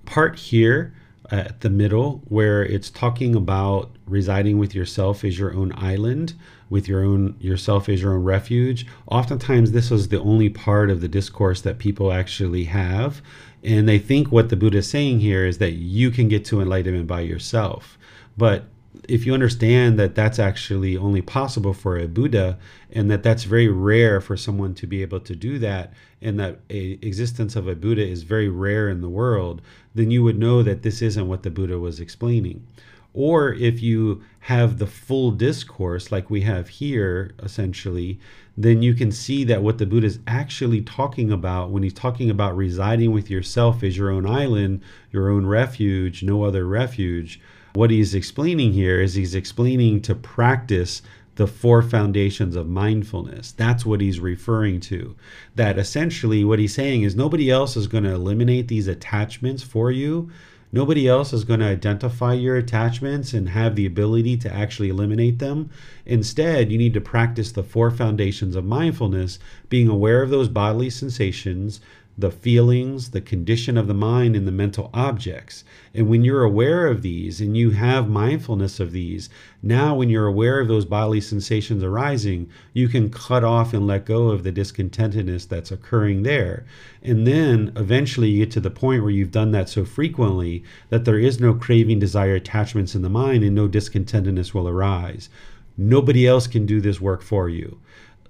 [0.06, 0.94] part here
[1.32, 6.34] at the middle where it's talking about residing with yourself as your own island
[6.70, 8.86] with your own yourself as your own refuge.
[9.08, 13.22] Oftentimes this is the only part of the discourse that people actually have.
[13.64, 16.62] And they think what the buddha is saying here is that you can get to
[16.62, 17.98] enlightenment by yourself.
[18.38, 18.66] But
[19.08, 22.58] if you understand that that's actually only possible for a Buddha
[22.92, 26.60] and that that's very rare for someone to be able to do that and that
[26.70, 29.62] a existence of a Buddha is very rare in the world,
[29.98, 32.66] then you would know that this isn't what the Buddha was explaining.
[33.14, 38.20] Or if you have the full discourse like we have here, essentially,
[38.56, 42.30] then you can see that what the Buddha is actually talking about when he's talking
[42.30, 47.42] about residing with yourself as your own island, your own refuge, no other refuge
[47.78, 51.04] what he's explaining here is he's explaining to practice
[51.38, 53.52] the four foundations of mindfulness.
[53.52, 55.16] That's what he's referring to.
[55.56, 59.92] That essentially what he's saying is nobody else is going to eliminate these attachments for
[59.92, 60.32] you.
[60.72, 65.40] Nobody else is going to identify your attachments and have the ability to actually eliminate
[65.40, 65.70] them.
[66.06, 69.40] Instead, you need to practice the four foundations of mindfulness,
[69.70, 71.80] being aware of those bodily sensations,
[72.20, 75.64] the feelings, the condition of the mind, and the mental objects.
[75.94, 79.30] And when you're aware of these and you have mindfulness of these,
[79.62, 84.06] now when you're aware of those bodily sensations arising, you can cut off and let
[84.06, 86.66] go of the discontentedness that's occurring there.
[87.04, 91.06] And then eventually you get to the point where you've done that so frequently that
[91.06, 95.30] there is no craving, desire, attachments in the mind, and no discontentedness will arise.
[95.78, 97.80] Nobody else can do this work for you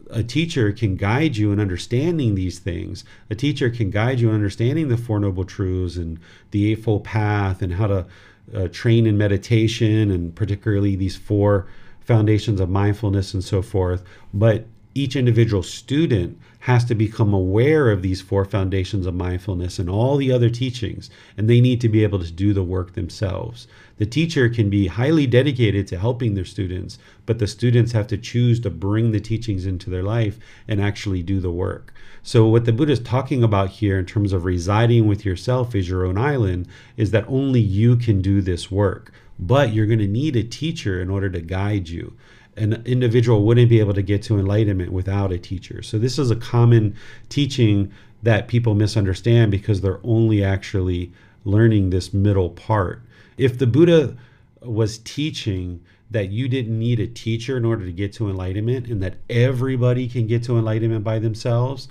[0.09, 3.03] a teacher can guide you in understanding these things.
[3.29, 6.19] A teacher can guide you in understanding the Four Noble Truths and
[6.51, 8.05] the Eightfold Path and how to
[8.53, 11.67] uh, train in meditation and particularly these four
[11.99, 14.03] foundations of mindfulness and so forth.
[14.33, 14.65] But
[14.95, 20.17] each individual student has to become aware of these four foundations of mindfulness and all
[20.17, 23.67] the other teachings, and they need to be able to do the work themselves.
[23.99, 28.17] The teacher can be highly dedicated to helping their students, but the students have to
[28.17, 31.93] choose to bring the teachings into their life and actually do the work.
[32.21, 35.87] So, what the Buddha is talking about here in terms of residing with yourself as
[35.87, 36.67] your own island
[36.97, 41.01] is that only you can do this work, but you're going to need a teacher
[41.01, 42.17] in order to guide you
[42.57, 45.81] an individual wouldn't be able to get to enlightenment without a teacher.
[45.81, 46.95] So this is a common
[47.29, 47.91] teaching
[48.23, 51.11] that people misunderstand because they're only actually
[51.45, 53.01] learning this middle part.
[53.37, 54.17] If the Buddha
[54.61, 59.01] was teaching that you didn't need a teacher in order to get to enlightenment and
[59.03, 61.87] that everybody can get to enlightenment by themselves,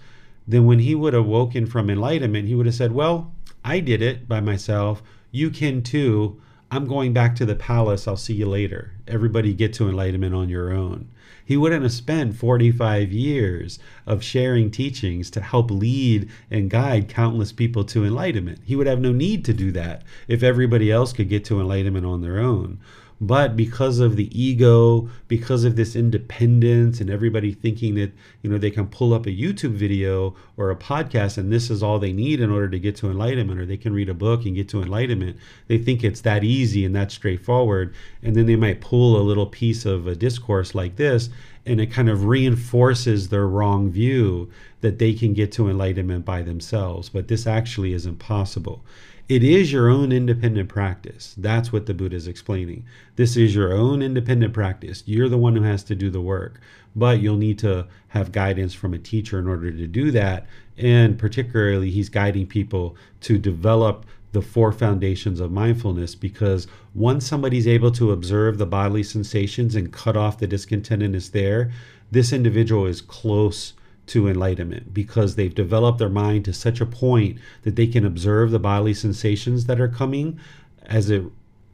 [0.48, 3.32] then when he would have woken from enlightenment, he would have said, Well,
[3.64, 5.02] I did it by myself.
[5.30, 6.40] You can too.
[6.68, 8.09] I'm going back to the palace.
[8.09, 8.93] I'll see you later.
[9.06, 11.09] Everybody get to enlightenment on your own.
[11.44, 17.52] He wouldn't have spent 45 years of sharing teachings to help lead and guide countless
[17.52, 18.59] people to enlightenment.
[18.64, 22.05] He would have no need to do that if everybody else could get to enlightenment
[22.05, 22.80] on their own.
[23.20, 28.12] But because of the ego, because of this independence and everybody thinking that,
[28.43, 31.82] you know, they can pull up a YouTube video or a podcast and this is
[31.82, 34.44] all they need in order to get to enlightenment or they can read a book
[34.44, 37.94] and get to enlightenment, they think it's that easy and that straightforward.
[38.22, 41.30] And then they might pull a little piece of a discourse like this
[41.66, 46.43] and it kind of reinforces their wrong view that they can get to enlightenment by
[46.43, 47.09] themselves.
[47.09, 48.84] But this actually isn't possible.
[49.28, 51.34] It is your own independent practice.
[51.36, 52.84] That's what the Buddha is explaining.
[53.16, 55.02] This is your own independent practice.
[55.05, 56.60] You're the one who has to do the work,
[56.94, 60.47] but you'll need to have guidance from a teacher in order to do that.
[60.78, 64.06] And particularly, he's guiding people to develop
[64.36, 69.94] the four foundations of mindfulness because once somebody's able to observe the bodily sensations and
[69.94, 71.72] cut off the discontentedness there,
[72.10, 73.72] this individual is close
[74.04, 78.50] to enlightenment because they've developed their mind to such a point that they can observe
[78.50, 80.38] the bodily sensations that are coming
[80.82, 81.24] as a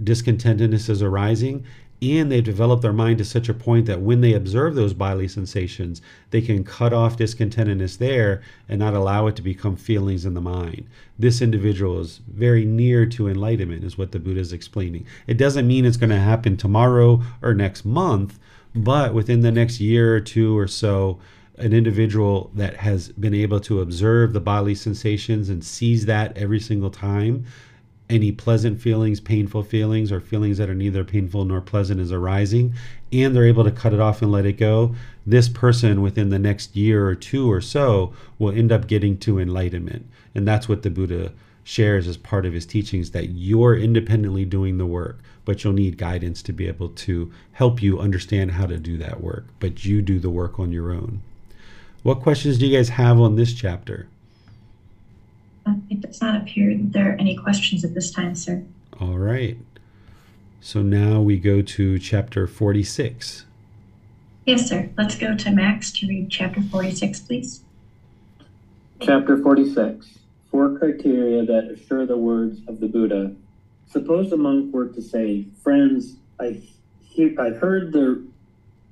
[0.00, 1.64] discontentedness is arising
[2.02, 5.28] and they've developed their mind to such a point that when they observe those bodily
[5.28, 10.34] sensations, they can cut off discontentedness there and not allow it to become feelings in
[10.34, 10.88] the mind.
[11.16, 15.06] This individual is very near to enlightenment, is what the Buddha is explaining.
[15.28, 18.40] It doesn't mean it's going to happen tomorrow or next month,
[18.74, 21.20] but within the next year or two or so,
[21.58, 26.58] an individual that has been able to observe the bodily sensations and sees that every
[26.58, 27.44] single time
[28.12, 32.74] any pleasant feelings, painful feelings, or feelings that are neither painful nor pleasant is arising,
[33.12, 34.94] and they're able to cut it off and let it go,
[35.26, 39.38] this person within the next year or two or so will end up getting to
[39.38, 40.06] enlightenment.
[40.34, 41.32] And that's what the Buddha
[41.64, 45.98] shares as part of his teachings that you're independently doing the work, but you'll need
[45.98, 49.46] guidance to be able to help you understand how to do that work.
[49.60, 51.22] But you do the work on your own.
[52.02, 54.08] What questions do you guys have on this chapter?
[55.64, 58.64] Uh, it does not appear that there are any questions at this time, sir.
[59.00, 59.56] All right.
[60.60, 63.46] So now we go to chapter 46.
[64.46, 64.90] Yes, sir.
[64.96, 67.62] Let's go to Max to read chapter 46, please.
[69.00, 70.18] Chapter 46
[70.50, 73.34] Four criteria that assure the words of the Buddha.
[73.90, 76.60] Suppose a monk were to say, Friends, I,
[77.00, 78.24] he- I heard the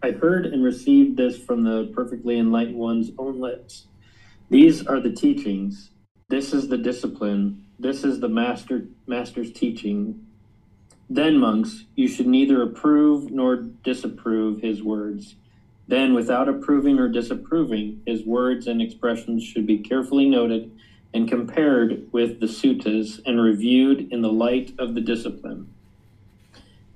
[0.03, 3.85] I heard and received this from the perfectly enlightened one's own lips.
[4.49, 5.91] These are the teachings.
[6.31, 7.67] This is the discipline.
[7.81, 10.25] This is the master master's teaching.
[11.09, 15.35] Then, monks, you should neither approve nor disapprove his words.
[15.89, 20.71] Then, without approving or disapproving, his words and expressions should be carefully noted
[21.13, 25.67] and compared with the suttas and reviewed in the light of the discipline.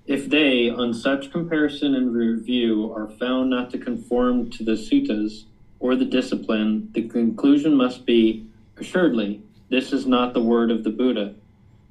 [0.06, 5.42] If they, on such comparison and review, are found not to conform to the suttas
[5.80, 10.90] or the discipline, the conclusion must be assuredly, this is not the word of the
[10.90, 11.34] Buddha.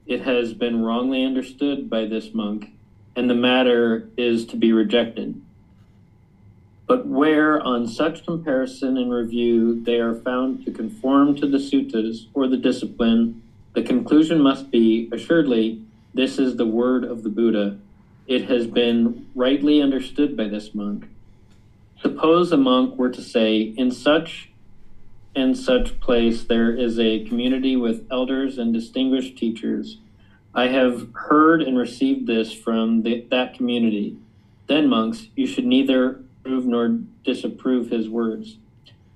[0.05, 2.71] It has been wrongly understood by this monk,
[3.15, 5.41] and the matter is to be rejected.
[6.85, 12.27] But where, on such comparison and review, they are found to conform to the suttas
[12.33, 13.41] or the discipline,
[13.73, 15.81] the conclusion must be assuredly,
[16.13, 17.77] this is the word of the Buddha.
[18.27, 21.05] It has been rightly understood by this monk.
[22.01, 24.51] Suppose a monk were to say, In such
[25.35, 29.97] and such place there is a community with elders and distinguished teachers.
[30.53, 34.17] I have heard and received this from the, that community.
[34.67, 38.57] Then, monks, you should neither approve nor disapprove his words.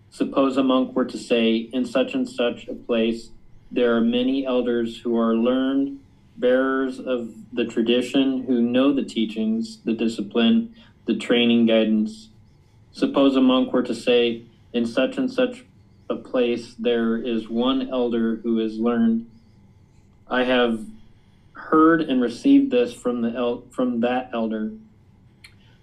[0.09, 3.29] Suppose a monk were to say, In such and such a place
[3.71, 5.99] there are many elders who are learned,
[6.37, 10.73] bearers of the tradition, who know the teachings, the discipline,
[11.05, 12.29] the training guidance.
[12.91, 14.41] Suppose a monk were to say,
[14.73, 15.65] In such and such
[16.09, 19.29] a place there is one elder who is learned.
[20.29, 20.85] I have
[21.53, 24.71] heard and received this from the el- from that elder.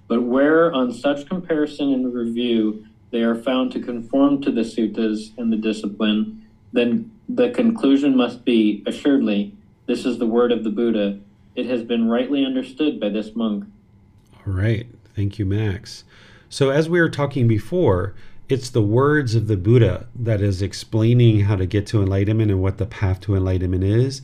[0.09, 5.37] But where on such comparison and review they are found to conform to the suttas
[5.39, 9.55] and the discipline, then the conclusion must be assuredly
[9.87, 11.19] this is the word of the Buddha.
[11.55, 13.65] It has been rightly understood by this monk.
[14.47, 14.87] All right.
[15.15, 16.05] Thank you, Max.
[16.49, 18.15] So, as we were talking before,
[18.49, 22.61] it's the words of the Buddha that is explaining how to get to enlightenment and
[22.61, 24.21] what the path to enlightenment is.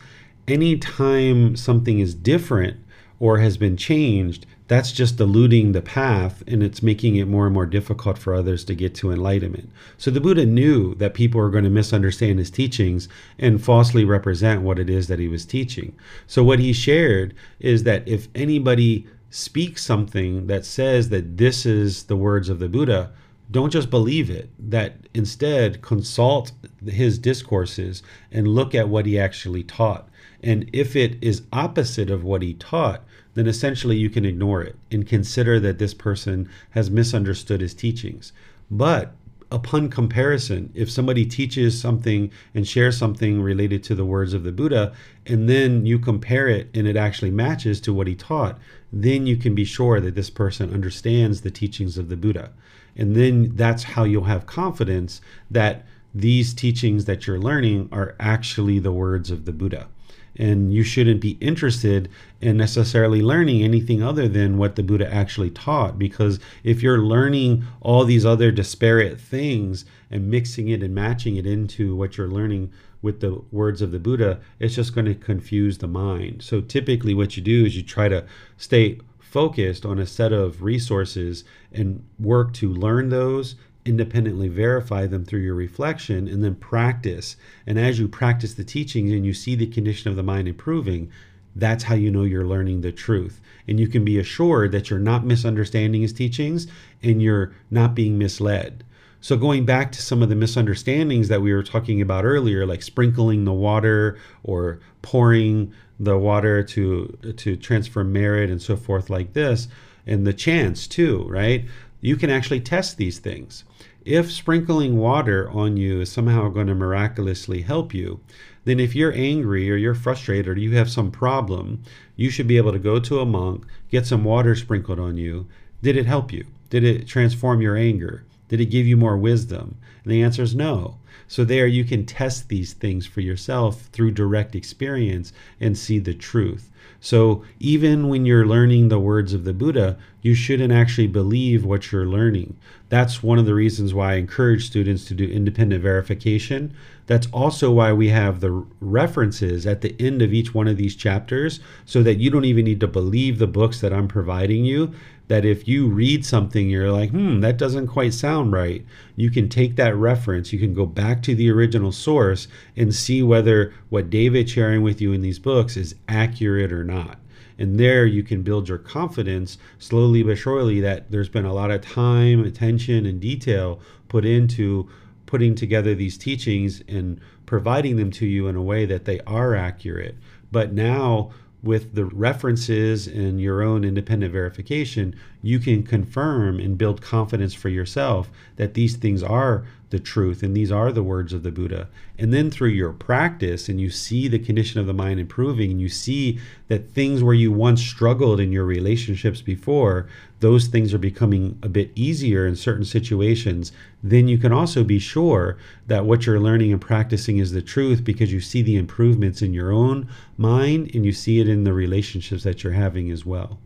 [0.46, 2.78] Anytime something is different
[3.18, 7.54] or has been changed, that's just diluting the path and it's making it more and
[7.54, 9.70] more difficult for others to get to enlightenment.
[9.96, 14.62] So the Buddha knew that people are going to misunderstand his teachings and falsely represent
[14.62, 15.96] what it is that he was teaching.
[16.26, 22.04] So what he shared is that if anybody speaks something that says that this is
[22.04, 23.12] the words of the Buddha,
[23.50, 26.52] don't just believe it, that instead consult
[26.86, 30.08] his discourses and look at what he actually taught.
[30.42, 33.02] And if it is opposite of what he taught,
[33.34, 38.32] then essentially you can ignore it and consider that this person has misunderstood his teachings.
[38.70, 39.14] But
[39.52, 44.52] upon comparison, if somebody teaches something and shares something related to the words of the
[44.52, 44.92] Buddha,
[45.26, 48.58] and then you compare it and it actually matches to what he taught,
[48.92, 52.50] then you can be sure that this person understands the teachings of the Buddha.
[52.96, 58.78] And then that's how you'll have confidence that these teachings that you're learning are actually
[58.78, 59.88] the words of the Buddha
[60.36, 62.08] and you shouldn't be interested
[62.40, 65.98] in necessarily learning anything other than what the Buddha actually taught.
[65.98, 71.46] Because if you're learning all these other disparate things and mixing it and matching it
[71.46, 72.72] into what you're learning
[73.02, 76.42] with the words of the Buddha, it's just going to confuse the mind.
[76.42, 78.24] So typically, what you do is you try to
[78.56, 78.98] stay
[79.30, 83.54] focused on a set of resources and work to learn those
[83.84, 87.36] independently verify them through your reflection and then practice.
[87.66, 91.10] And as you practice the teachings and you see the condition of the mind improving,
[91.54, 93.40] that's how you know you're learning the truth.
[93.68, 96.66] And you can be assured that you're not misunderstanding his teachings
[97.02, 98.84] and you're not being misled.
[99.20, 102.82] So, going back to some of the misunderstandings that we were talking about earlier, like
[102.82, 109.34] sprinkling the water or pouring the water to to transfer merit and so forth like
[109.34, 109.68] this
[110.06, 111.66] and the chants too right
[112.00, 113.64] you can actually test these things
[114.04, 118.20] if sprinkling water on you is somehow going to miraculously help you,
[118.64, 121.82] then if you're angry or you're frustrated or you have some problem,
[122.16, 125.46] you should be able to go to a monk, get some water sprinkled on you.
[125.82, 126.46] Did it help you?
[126.70, 128.24] Did it transform your anger?
[128.50, 129.76] Did it give you more wisdom?
[130.02, 130.96] And the answer is no.
[131.28, 136.14] So, there you can test these things for yourself through direct experience and see the
[136.14, 136.68] truth.
[136.98, 141.92] So, even when you're learning the words of the Buddha, you shouldn't actually believe what
[141.92, 142.56] you're learning.
[142.88, 146.74] That's one of the reasons why I encourage students to do independent verification.
[147.06, 150.96] That's also why we have the references at the end of each one of these
[150.96, 154.92] chapters so that you don't even need to believe the books that I'm providing you
[155.30, 158.84] that if you read something, you're like, hmm, that doesn't quite sound right,
[159.14, 163.22] you can take that reference, you can go back to the original source and see
[163.22, 167.20] whether what David's sharing with you in these books is accurate or not.
[167.58, 171.70] And there you can build your confidence slowly but surely that there's been a lot
[171.70, 174.88] of time, attention, and detail put into
[175.26, 179.54] putting together these teachings and providing them to you in a way that they are
[179.54, 180.16] accurate.
[180.50, 181.30] But now
[181.62, 187.68] with the references and your own independent verification, you can confirm and build confidence for
[187.68, 191.88] yourself that these things are the truth and these are the words of the Buddha.
[192.18, 195.80] And then through your practice, and you see the condition of the mind improving, and
[195.80, 196.38] you see
[196.68, 200.08] that things where you once struggled in your relationships before,
[200.40, 203.72] those things are becoming a bit easier in certain situations,
[204.02, 208.04] then you can also be sure that what you're learning and practicing is the truth
[208.04, 211.72] because you see the improvements in your own mind and you see it in the
[211.72, 213.58] relationships that you're having as well.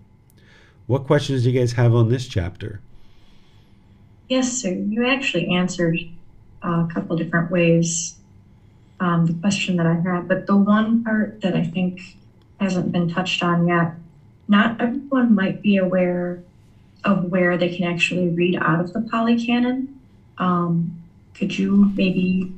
[0.86, 2.80] What questions do you guys have on this chapter?
[4.28, 4.72] Yes, sir.
[4.72, 5.98] You actually answered
[6.64, 8.16] a couple different ways
[9.00, 12.16] um, the question that I had, but the one part that I think
[12.60, 13.94] hasn't been touched on yet,
[14.48, 16.42] not everyone might be aware
[17.04, 20.00] of where they can actually read out of the Pali Canon.
[20.38, 21.02] Um,
[21.34, 22.52] could you maybe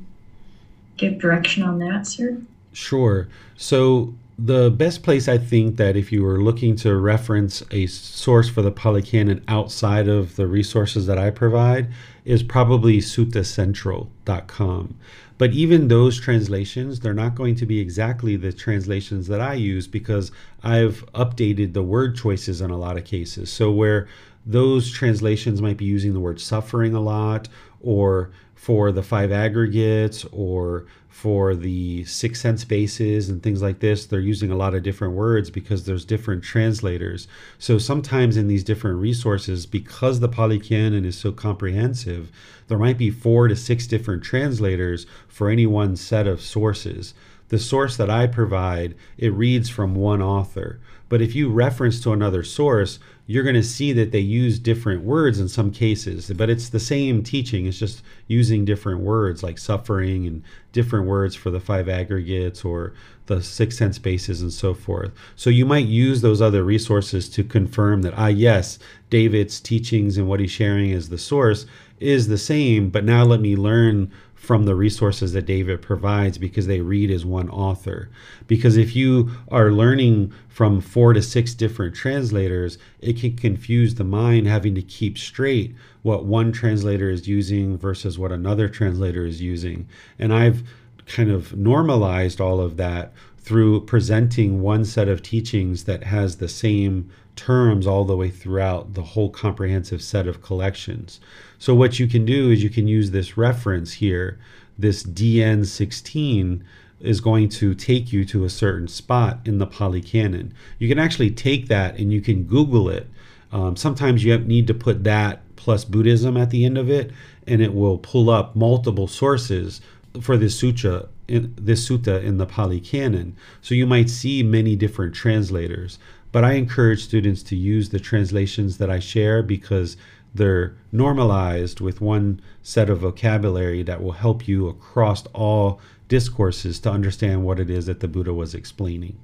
[0.95, 2.41] give direction on that, sir?
[2.71, 3.27] Sure.
[3.55, 8.47] So the best place I think that if you were looking to reference a source
[8.47, 11.89] for the Pali Canon outside of the resources that I provide
[12.23, 14.95] is probably suttacentral.com.
[15.39, 19.87] But even those translations, they're not going to be exactly the translations that I use
[19.87, 20.31] because
[20.63, 23.51] I've updated the word choices in a lot of cases.
[23.51, 24.07] So where
[24.45, 27.47] those translations might be using the word suffering a lot
[27.81, 34.05] or for the five aggregates or for the six sense bases and things like this,
[34.05, 37.27] they're using a lot of different words because there's different translators.
[37.59, 42.31] So sometimes in these different resources, because the Pali is so comprehensive,
[42.67, 47.13] there might be four to six different translators for any one set of sources.
[47.49, 50.79] The source that I provide, it reads from one author.
[51.09, 55.03] But if you reference to another source, you're going to see that they use different
[55.03, 57.65] words in some cases, but it's the same teaching.
[57.65, 62.93] It's just using different words like suffering and different words for the five aggregates or
[63.25, 65.11] the six sense bases and so forth.
[65.35, 68.79] So you might use those other resources to confirm that, ah, yes,
[69.09, 71.65] David's teachings and what he's sharing as the source
[71.99, 76.67] is the same, but now let me learn from the resources that David provides because
[76.67, 78.07] they read as one author.
[78.45, 84.03] Because if you are learning from four to six different translators, it can confuse the
[84.03, 89.41] mind having to keep straight what one translator is using versus what another translator is
[89.41, 89.87] using.
[90.19, 90.63] And I've
[91.07, 96.49] kind of normalized all of that through presenting one set of teachings that has the
[96.49, 101.19] same terms all the way throughout the whole comprehensive set of collections.
[101.59, 104.39] So what you can do is you can use this reference here,
[104.77, 106.61] this DN16
[106.99, 110.53] is going to take you to a certain spot in the Pali Canon.
[110.79, 113.07] You can actually take that and you can Google it.
[113.51, 117.11] Um, sometimes you need to put that plus Buddhism at the end of it,
[117.45, 119.81] and it will pull up multiple sources
[120.21, 123.35] for this sutra in this sutta in the Pali Canon.
[123.61, 125.99] So you might see many different translators.
[126.31, 129.97] But I encourage students to use the translations that I share because
[130.37, 136.91] they're normalized with one set of vocabulary that will help you across all discourses to
[136.91, 139.17] understand what it is that the Buddha was explaining.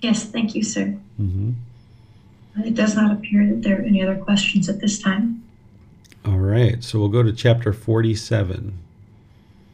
[0.00, 0.96] Yes, thank you, sir.
[1.20, 1.52] Mm-hmm.
[2.64, 5.42] It does not appear that there are any other questions at this time.
[6.24, 8.78] All right, so we'll go to chapter 47.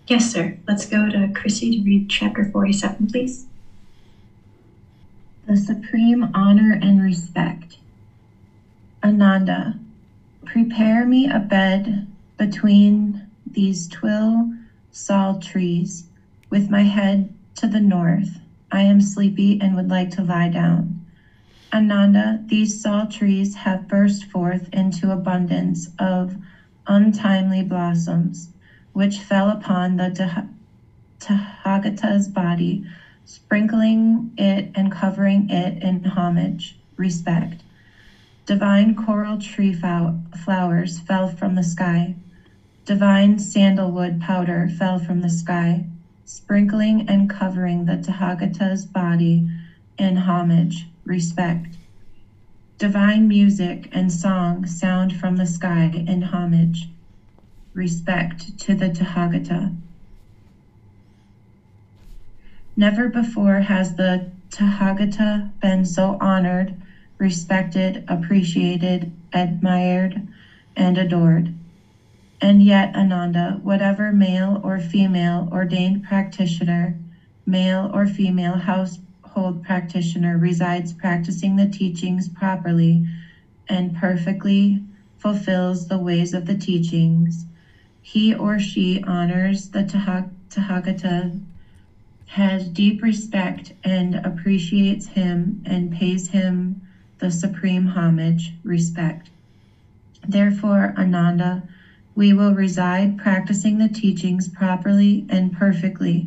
[0.07, 0.57] Yes, sir.
[0.67, 3.47] Let's go to Chrissy to read chapter 47, please.
[5.47, 7.77] The supreme honor and respect.
[9.03, 9.79] Ananda,
[10.49, 12.07] Prepare me a bed
[12.39, 13.21] between
[13.53, 14.49] these twill
[14.91, 16.05] sal trees,
[16.49, 18.41] with my head to the north.
[18.73, 20.97] I am sleepy and would like to lie down.
[21.71, 26.39] Ananda, these sal trees have burst forth into abundance of
[26.87, 28.49] untimely blossoms,
[28.95, 30.09] which fell upon the
[31.21, 32.83] Tathagata's body,
[33.27, 37.63] sprinkling it and covering it in homage, respect.
[38.49, 42.15] Divine coral tree flowers fell from the sky.
[42.87, 45.85] Divine sandalwood powder fell from the sky,
[46.25, 49.47] sprinkling and covering the Tathagata's body
[49.99, 51.77] in homage, respect.
[52.79, 56.89] Divine music and song sound from the sky in homage,
[57.75, 59.77] respect to the Tathagata.
[62.75, 66.75] Never before has the Tathagata been so honored,
[67.19, 70.23] respected, appreciated, admired,
[70.77, 71.53] and adored.
[72.41, 76.95] And yet, Ananda, whatever male or female ordained practitioner,
[77.47, 83.03] male or female household practitioner resides practicing the teachings properly
[83.69, 84.81] and perfectly
[85.19, 87.47] fulfills the ways of the teachings,
[88.03, 91.41] he or she honors the Tathagata
[92.29, 96.77] has deep respect and appreciates him and pays him
[97.19, 99.31] the supreme homage, respect.
[100.27, 101.63] Therefore, Ananda,
[102.15, 106.27] we will reside practicing the teachings properly and perfectly,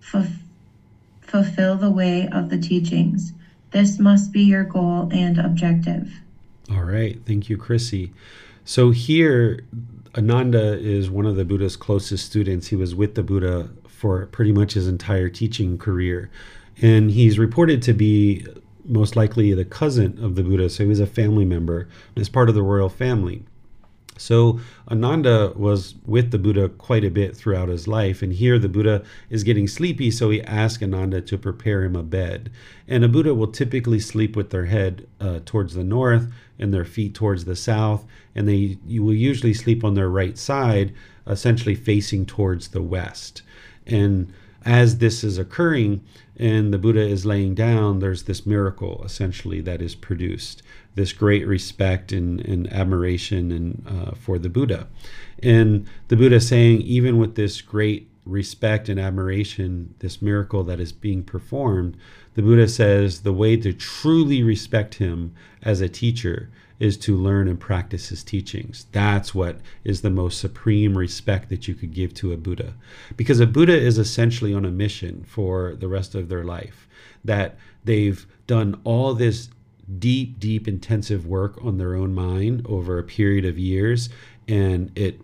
[0.00, 3.32] fulfill the way of the teachings.
[3.70, 6.12] This must be your goal and objective.
[6.70, 7.18] All right.
[7.24, 8.12] Thank you, Chrissy.
[8.64, 9.64] So here,
[10.16, 12.68] Ananda is one of the Buddha's closest students.
[12.68, 16.30] He was with the Buddha for pretty much his entire teaching career.
[16.80, 18.46] And he's reported to be
[18.84, 22.48] most likely the cousin of the Buddha, so he was a family member as part
[22.48, 23.44] of the royal family.
[24.18, 24.60] So
[24.90, 29.02] Ananda was with the Buddha quite a bit throughout his life, and here the Buddha
[29.30, 32.50] is getting sleepy, so he asks Ananda to prepare him a bed.
[32.86, 36.84] And a Buddha will typically sleep with their head uh, towards the north and their
[36.84, 38.04] feet towards the south,
[38.34, 40.94] and they you will usually sleep on their right side,
[41.26, 43.42] essentially facing towards the west.
[43.86, 44.32] And
[44.64, 46.04] as this is occurring
[46.42, 50.60] and the Buddha is laying down, there's this miracle essentially that is produced,
[50.96, 54.88] this great respect and, and admiration and, uh, for the Buddha.
[55.40, 60.90] And the Buddha saying, even with this great respect and admiration, this miracle that is
[60.90, 61.96] being performed,
[62.34, 66.50] the Buddha says the way to truly respect him as a teacher
[66.82, 68.86] is to learn and practice his teachings.
[68.90, 72.74] That's what is the most supreme respect that you could give to a Buddha.
[73.16, 76.88] Because a Buddha is essentially on a mission for the rest of their life,
[77.24, 79.48] that they've done all this
[80.00, 84.08] deep, deep, intensive work on their own mind over a period of years,
[84.48, 85.20] and it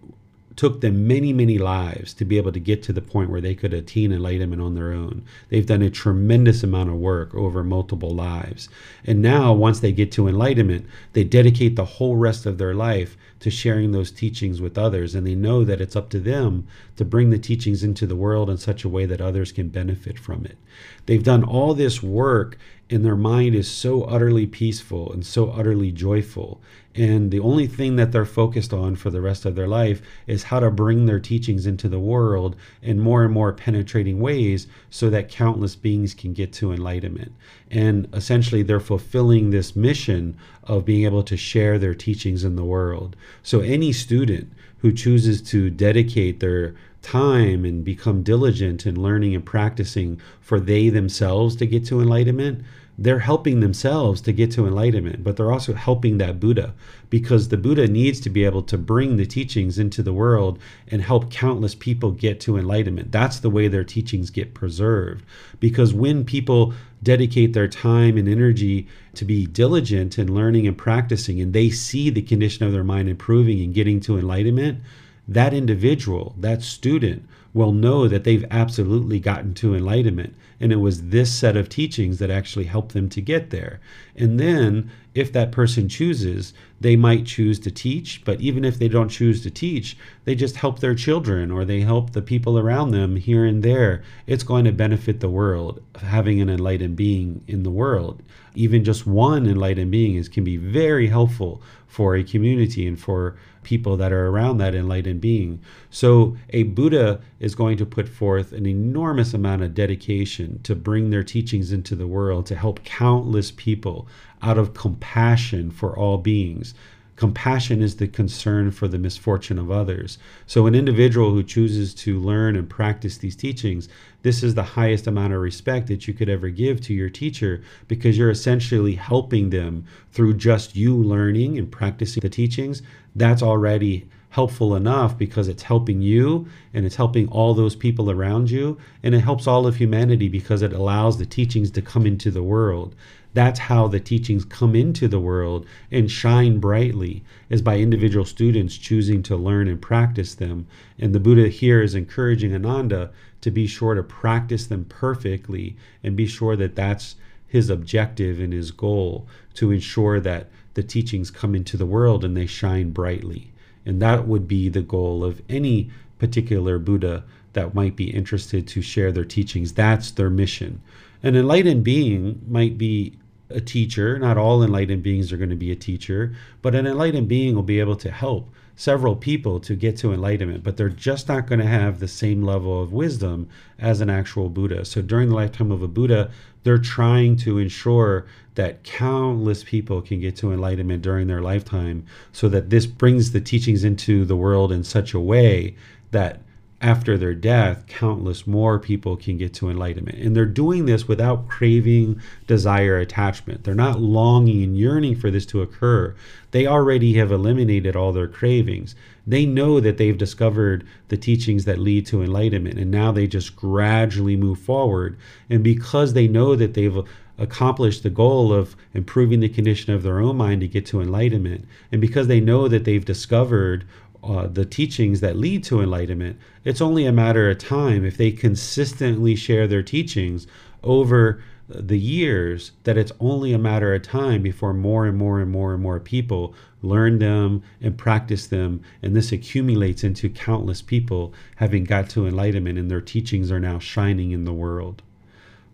[0.59, 3.55] took them many, many lives to be able to get to the point where they
[3.55, 5.25] could attain enlightenment on their own.
[5.51, 8.69] They've done a tremendous amount of work over multiple lives.
[9.05, 13.17] And now, once they get to enlightenment, they dedicate the whole rest of their life
[13.39, 15.15] to sharing those teachings with others.
[15.15, 16.67] And they know that it's up to them
[16.97, 20.19] to bring the teachings into the world in such a way that others can benefit
[20.19, 20.59] from it.
[21.07, 22.59] They've done all this work
[22.91, 26.61] and their mind is so utterly peaceful and so utterly joyful.
[26.95, 30.45] And the only thing that they're focused on for the rest of their life is
[30.45, 35.11] how to bring their teachings into the world in more and more penetrating ways so
[35.11, 37.33] that countless beings can get to enlightenment.
[37.71, 42.65] And essentially, they're fulfilling this mission of being able to share their teachings in the
[42.65, 43.17] world.
[43.43, 49.45] So, any student who chooses to dedicate their time and become diligent in learning and
[49.45, 52.65] practicing for they themselves to get to enlightenment,
[53.01, 56.75] they're helping themselves to get to enlightenment, but they're also helping that Buddha
[57.11, 60.59] because the Buddha needs to be able to bring the teachings into the world
[60.89, 63.13] and help countless people get to enlightenment.
[63.13, 65.25] That's the way their teachings get preserved.
[65.61, 71.41] Because when people dedicate their time and energy to be diligent in learning and practicing,
[71.41, 74.81] and they see the condition of their mind improving and getting to enlightenment,
[75.29, 80.35] that individual, that student, will know that they've absolutely gotten to enlightenment.
[80.61, 83.81] And it was this set of teachings that actually helped them to get there.
[84.17, 88.23] And then, if that person chooses, they might choose to teach.
[88.25, 91.81] But even if they don't choose to teach, they just help their children or they
[91.81, 94.03] help the people around them here and there.
[94.27, 98.23] It's going to benefit the world, having an enlightened being in the world.
[98.55, 103.37] Even just one enlightened being is, can be very helpful for a community and for
[103.69, 105.61] people that are around that enlightened being.
[105.91, 111.11] So, a Buddha is going to put forth an enormous amount of dedication to bring
[111.11, 114.09] their teachings into the world to help countless people
[114.41, 116.73] out of compassion for all beings.
[117.19, 120.19] Compassion is the concern for the misfortune of others.
[120.47, 123.89] So, an individual who chooses to learn and practice these teachings,
[124.23, 127.61] this is the highest amount of respect that you could ever give to your teacher
[127.89, 132.83] because you're essentially helping them through just you learning and practicing the teachings.
[133.19, 138.49] That's already helpful enough because it's helping you and it's helping all those people around
[138.51, 142.31] you and it helps all of humanity because it allows the teachings to come into
[142.31, 142.95] the world.
[143.35, 148.77] That's how the teachings come into the world and shine brightly is by individual students
[148.79, 150.69] choosing to learn and practice them.
[150.99, 156.15] And the buddha here is encouraging ananda to be sure to practice them perfectly and
[156.15, 157.17] be sure that that's
[157.49, 162.37] his objective and his goal to ensure that the teachings come into the world and
[162.37, 163.51] they shine brightly.
[163.85, 165.91] And that would be the goal of any
[166.21, 167.25] particular Buddha
[167.55, 169.73] that might be interested to share their teachings.
[169.73, 170.81] That's their mission.
[171.21, 173.15] An enlightened being might be
[173.51, 174.21] a teacher.
[174.21, 177.65] Not all enlightened beings are going to be a teacher, but an enlightened being will
[177.65, 178.49] be able to help
[178.79, 182.45] several people to get to enlightenment, but they're just not going to have the same
[182.45, 184.85] level of wisdom as an actual Buddha.
[184.85, 186.31] So during the lifetime of a Buddha,
[186.63, 188.25] they're trying to ensure
[188.55, 193.41] that countless people can get to enlightenment during their lifetime so that this brings the
[193.41, 195.75] teachings into the world in such a way
[196.13, 196.41] that
[196.81, 200.19] after their death, countless more people can get to enlightenment.
[200.19, 203.65] And they're doing this without craving, desire, attachment.
[203.65, 206.15] They're not longing and yearning for this to occur.
[206.53, 208.95] They already have eliminated all their cravings.
[209.27, 213.57] They know that they've discovered the teachings that lead to enlightenment, and now they just
[213.57, 215.19] gradually move forward.
[215.51, 217.05] And because they know that they've
[217.39, 221.67] accomplished the goal of improving the condition of their own mind to get to enlightenment,
[221.93, 223.85] and because they know that they've discovered
[224.29, 228.31] uh, the teachings that lead to enlightenment, it's only a matter of time if they
[228.31, 230.47] consistently share their teachings
[230.83, 235.51] over the years that it's only a matter of time before more and more and
[235.51, 241.35] more and more people learn them and practice them and this accumulates into countless people
[241.57, 245.03] having got to enlightenment and their teachings are now shining in the world.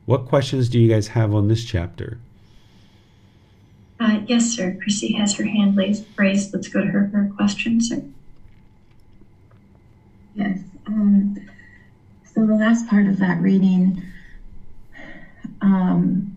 [0.05, 2.18] What questions do you guys have on this chapter?
[4.01, 4.76] Uh, yes sir.
[4.82, 6.52] Chrissy has her hand raised.
[6.52, 8.02] Let's go to her for a question sir
[10.35, 10.59] Yes.
[10.86, 11.35] Um,
[12.24, 13.97] so the last part of that reading,
[15.61, 16.28] um,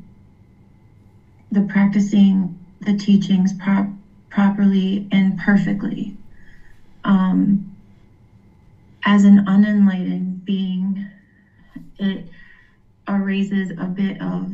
[1.51, 3.89] the practicing the teachings prop-
[4.29, 6.13] properly and perfectly.
[7.03, 7.63] Um,
[9.03, 11.03] as an unenlightened being,
[11.97, 12.27] it
[13.09, 14.53] raises a bit of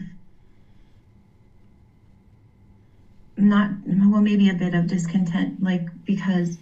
[3.38, 6.58] not well maybe a bit of discontent like because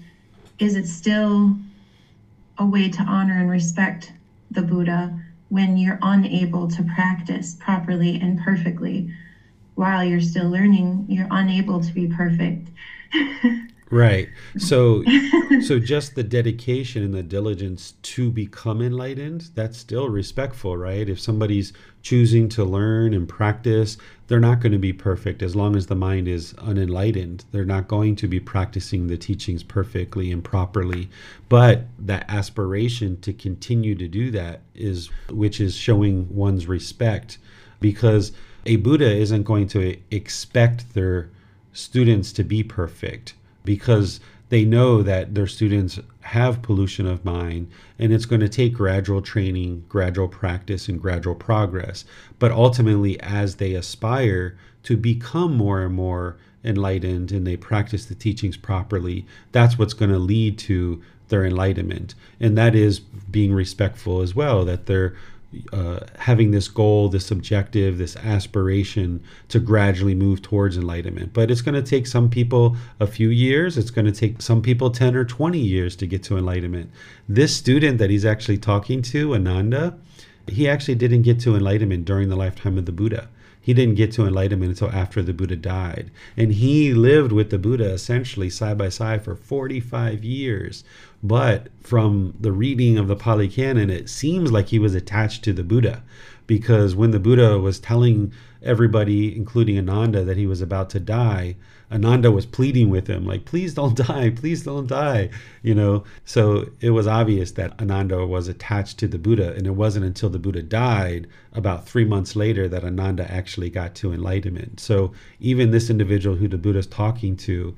[0.59, 1.53] is it still
[2.61, 4.13] a way to honor and respect
[4.51, 5.11] the Buddha
[5.49, 9.07] when you're unable to practice properly and perfectly.
[9.75, 12.69] While you're still learning you're unable to be perfect
[13.91, 14.29] right.
[14.57, 15.03] So
[15.61, 21.07] so just the dedication and the diligence to become enlightened that's still respectful right?
[21.07, 23.97] If somebody's choosing to learn and practice
[24.27, 25.43] they're not going to be perfect.
[25.43, 29.63] As long as the mind is unenlightened they're not going to be practicing the teachings
[29.63, 31.09] perfectly and properly.
[31.49, 37.37] But that aspiration to continue to do that is which is showing one's respect
[37.79, 38.31] because
[38.65, 41.29] a buddha isn't going to expect their
[41.73, 44.19] students to be perfect because
[44.49, 49.21] they know that their students have pollution of mind and it's going to take gradual
[49.21, 52.03] training, gradual practice, and gradual progress.
[52.37, 58.15] But ultimately, as they aspire to become more and more enlightened and they practice the
[58.15, 62.13] teachings properly, that's what's going to lead to their enlightenment.
[62.39, 65.15] And that is being respectful as well, that they're
[65.73, 71.33] uh, having this goal, this objective, this aspiration to gradually move towards enlightenment.
[71.33, 73.77] But it's going to take some people a few years.
[73.77, 76.89] It's going to take some people 10 or 20 years to get to enlightenment.
[77.27, 79.97] This student that he's actually talking to, Ananda,
[80.47, 83.29] he actually didn't get to enlightenment during the lifetime of the Buddha.
[83.63, 86.09] He didn't get to enlightenment until after the Buddha died.
[86.35, 90.83] And he lived with the Buddha essentially side by side for 45 years.
[91.23, 95.53] But from the reading of the Pali Canon, it seems like he was attached to
[95.53, 96.03] the Buddha
[96.47, 101.55] because when the Buddha was telling everybody, including Ananda, that he was about to die,
[101.91, 105.29] Ananda was pleading with him, like, please don't die, please don't die,
[105.61, 106.03] you know.
[106.25, 110.29] So it was obvious that Ananda was attached to the Buddha, and it wasn't until
[110.29, 114.79] the Buddha died, about three months later, that Ananda actually got to enlightenment.
[114.79, 117.75] So even this individual who the Buddha is talking to,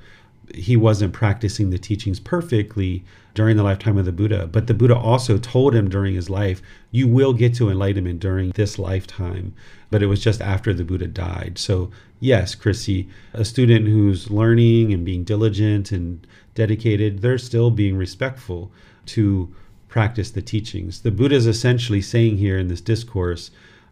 [0.53, 3.03] he wasn't practicing the teachings perfectly
[3.33, 4.47] during the lifetime of the Buddha.
[4.47, 6.61] But the Buddha also told him during his life,
[6.91, 9.53] you will get to enlightenment during this lifetime.
[9.89, 11.57] But it was just after the Buddha died.
[11.57, 16.25] So, yes, Chrissy, a student who's learning and being diligent and
[16.55, 18.71] dedicated, they're still being respectful
[19.07, 19.53] to
[19.87, 21.01] practice the teachings.
[21.01, 23.51] The Buddha is essentially saying here in this discourse,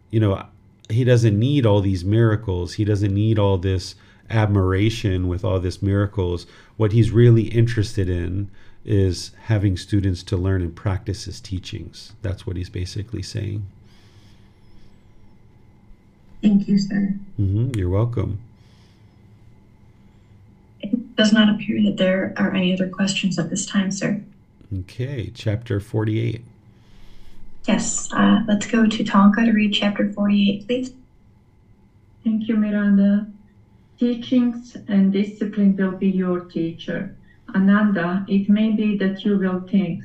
[0.09, 0.45] you know,
[0.89, 3.95] he doesn't need all these miracles, he doesn't need all this
[4.29, 6.45] admiration with all this miracles.
[6.77, 8.49] What he's really interested in
[8.83, 12.13] is having students to learn and practice his teachings.
[12.21, 13.65] That's what he's basically saying.
[16.41, 17.13] Thank you, sir.
[17.37, 18.39] hmm You're welcome.
[20.81, 24.21] It does not appear that there are any other questions at this time, sir.
[24.79, 26.43] Okay, chapter 48.
[27.67, 30.93] Yes, uh, let's go to Tonka to read chapter 48, please.
[32.23, 33.27] Thank you, Miranda.
[34.01, 37.13] Teachings and discipline will be your teacher.
[37.53, 40.01] Ananda, it may be that you will think,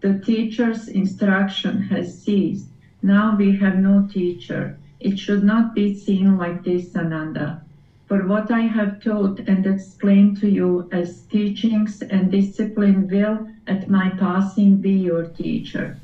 [0.00, 2.70] the teacher's instruction has ceased.
[3.02, 4.78] Now we have no teacher.
[5.00, 7.60] It should not be seen like this, Ananda.
[8.06, 13.86] For what I have taught and explained to you as teachings and discipline will, at
[13.86, 15.94] my passing, be your teacher.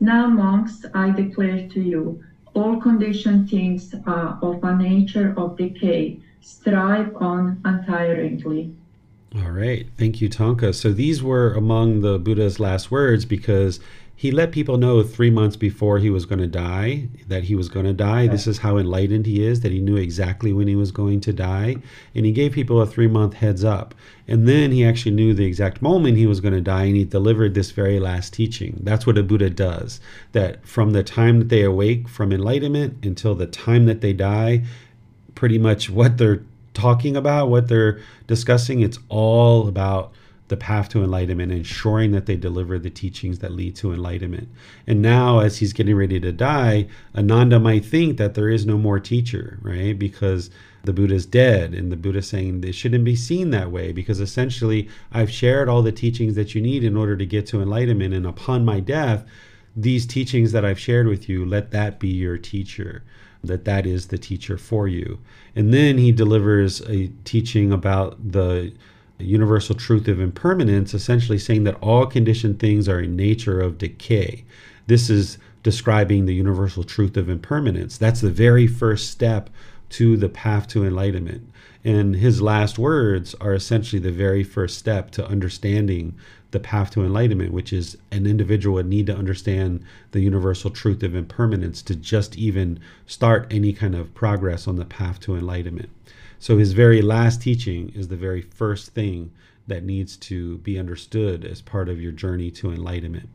[0.00, 2.22] Now, monks, I declare to you,
[2.54, 6.20] all conditioned things are of a nature of decay.
[6.40, 8.74] Strive on untiringly.
[9.36, 9.86] All right.
[9.98, 10.74] Thank you, Tonka.
[10.74, 13.80] So these were among the Buddha's last words because
[14.16, 17.68] he let people know three months before he was going to die that he was
[17.68, 18.28] going to die.
[18.28, 21.32] This is how enlightened he is, that he knew exactly when he was going to
[21.32, 21.76] die.
[22.14, 23.94] And he gave people a three month heads up.
[24.28, 27.04] And then he actually knew the exact moment he was going to die and he
[27.04, 28.78] delivered this very last teaching.
[28.82, 30.00] That's what a Buddha does.
[30.30, 34.62] That from the time that they awake from enlightenment until the time that they die,
[35.34, 40.12] pretty much what they're talking about, what they're discussing, it's all about
[40.54, 44.48] the path to enlightenment, ensuring that they deliver the teachings that lead to enlightenment.
[44.86, 46.86] And now, as he's getting ready to die,
[47.16, 49.98] Ananda might think that there is no more teacher, right?
[49.98, 50.50] Because
[50.84, 54.88] the Buddha's dead, and the Buddha saying they shouldn't be seen that way because essentially
[55.10, 58.24] I've shared all the teachings that you need in order to get to enlightenment, and
[58.24, 59.24] upon my death,
[59.74, 63.02] these teachings that I've shared with you, let that be your teacher
[63.42, 65.18] that that is the teacher for you.
[65.54, 68.72] And then he delivers a teaching about the
[69.24, 74.44] universal truth of impermanence, essentially saying that all conditioned things are in nature of decay.
[74.86, 77.96] This is describing the universal truth of impermanence.
[77.96, 79.50] That's the very first step
[79.90, 81.50] to the path to enlightenment.
[81.84, 86.14] And his last words are essentially the very first step to understanding
[86.50, 91.02] the path to enlightenment, which is an individual would need to understand the universal truth
[91.02, 95.90] of impermanence to just even start any kind of progress on the path to enlightenment.
[96.44, 99.30] So his very last teaching is the very first thing
[99.66, 103.30] that needs to be understood as part of your journey to enlightenment.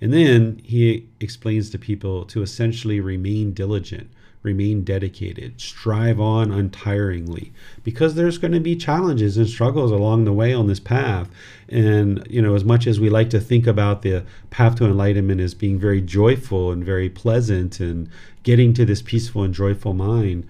[0.00, 4.12] And then he explains to people to essentially remain diligent
[4.42, 7.52] remain dedicated, strive on untiringly,
[7.84, 11.28] because there's going to be challenges and struggles along the way on this path.
[11.68, 15.40] And, you know, as much as we like to think about the path to enlightenment
[15.40, 18.08] as being very joyful and very pleasant and
[18.42, 20.46] getting to this peaceful and joyful mind,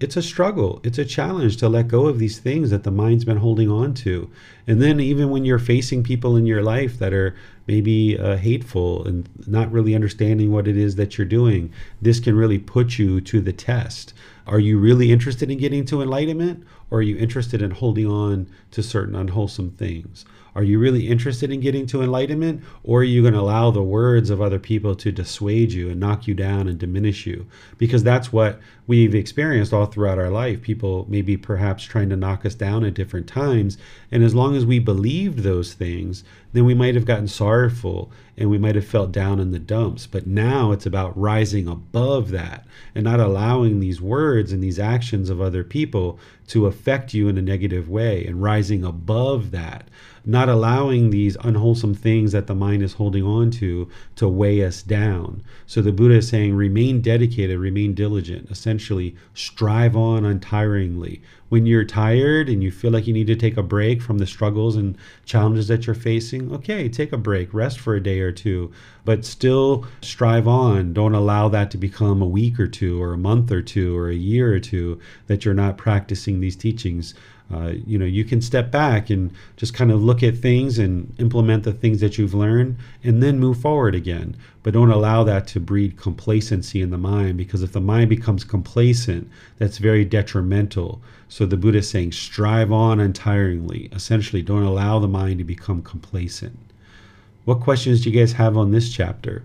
[0.00, 0.80] it's a struggle.
[0.82, 3.94] It's a challenge to let go of these things that the mind's been holding on
[3.94, 4.30] to.
[4.66, 9.06] And then, even when you're facing people in your life that are maybe uh, hateful
[9.06, 11.72] and not really understanding what it is that you're doing,
[12.02, 14.14] this can really put you to the test.
[14.46, 18.46] Are you really interested in getting to enlightenment, or are you interested in holding on
[18.72, 20.24] to certain unwholesome things?
[20.54, 23.82] Are you really interested in getting to enlightenment, or are you going to allow the
[23.82, 27.46] words of other people to dissuade you and knock you down and diminish you?
[27.76, 30.62] Because that's what we've experienced all throughout our life.
[30.62, 33.78] People maybe perhaps trying to knock us down at different times.
[34.12, 36.22] And as long as we believed those things,
[36.52, 40.06] then we might have gotten sorrowful and we might have felt down in the dumps.
[40.06, 45.30] But now it's about rising above that and not allowing these words and these actions
[45.30, 46.18] of other people
[46.48, 49.88] to affect you in a negative way and rising above that
[50.26, 54.82] not allowing these unwholesome things that the mind is holding on to to weigh us
[54.82, 55.42] down.
[55.66, 61.20] So the Buddha is saying, remain dedicated, remain diligent, essentially, strive on untiringly.
[61.50, 64.26] When you're tired and you feel like you need to take a break from the
[64.26, 68.32] struggles and challenges that you're facing, okay, take a break, rest for a day or
[68.32, 68.72] two,
[69.04, 70.92] but still strive on.
[70.92, 74.08] Don't allow that to become a week or two, or a month or two, or
[74.08, 77.14] a year or two that you're not practicing these teachings.
[77.52, 81.14] Uh, you know, you can step back and just kind of look at things and
[81.18, 84.34] implement the things that you've learned and then move forward again.
[84.62, 88.44] But don't allow that to breed complacency in the mind because if the mind becomes
[88.44, 91.02] complacent, that's very detrimental.
[91.28, 93.94] So the Buddha is saying, strive on untiringly.
[93.94, 96.58] Essentially, don't allow the mind to become complacent.
[97.44, 99.42] What questions do you guys have on this chapter?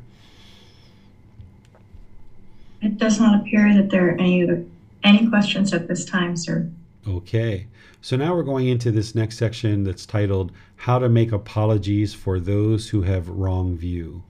[2.81, 4.65] It does not appear that there are any
[5.03, 6.69] any questions at this time, sir.
[7.07, 7.67] Okay.
[8.01, 12.39] So now we're going into this next section that's titled How to Make Apologies for
[12.39, 14.23] Those Who Have Wrong View.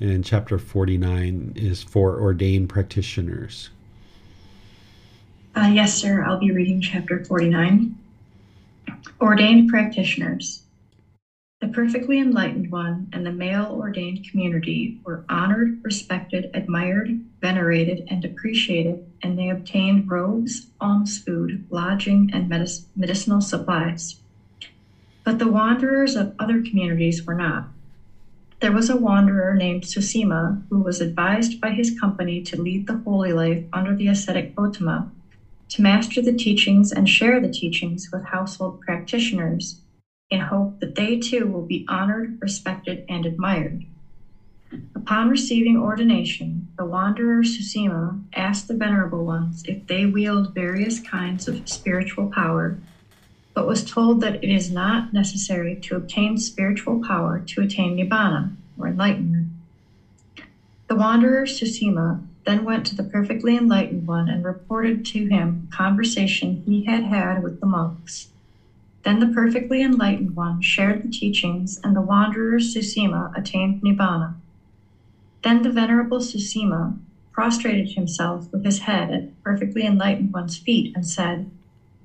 [0.00, 3.68] And chapter 49 is for ordained practitioners.
[5.54, 6.24] Uh, yes, sir.
[6.24, 7.94] I'll be reading chapter 49.
[9.20, 10.62] Ordained practitioners.
[11.58, 18.22] The perfectly enlightened one and the male ordained community were honored, respected, admired, venerated, and
[18.26, 24.16] appreciated, and they obtained robes, alms food, lodging, and medic- medicinal supplies.
[25.24, 27.64] But the wanderers of other communities were not.
[28.60, 33.00] There was a wanderer named Susima who was advised by his company to lead the
[33.04, 35.06] holy life under the ascetic Gotama,
[35.70, 39.76] to master the teachings and share the teachings with household practitioners
[40.30, 43.80] in hope that they too will be honored, respected, and admired.
[44.94, 51.46] Upon receiving ordination, the wanderer Susima asked the venerable ones if they wield various kinds
[51.46, 52.76] of spiritual power,
[53.54, 58.50] but was told that it is not necessary to obtain spiritual power to attain nibbana,
[58.76, 59.46] or enlightenment.
[60.88, 66.60] The wanderer Susima then went to the perfectly enlightened one and reported to him conversation
[66.64, 68.28] he had had with the monks.
[69.06, 74.34] Then the perfectly enlightened one shared the teachings, and the wanderer Susima attained Nibbana.
[75.44, 76.96] Then the venerable Susima
[77.30, 81.46] prostrated himself with his head at the perfectly enlightened one's feet and said,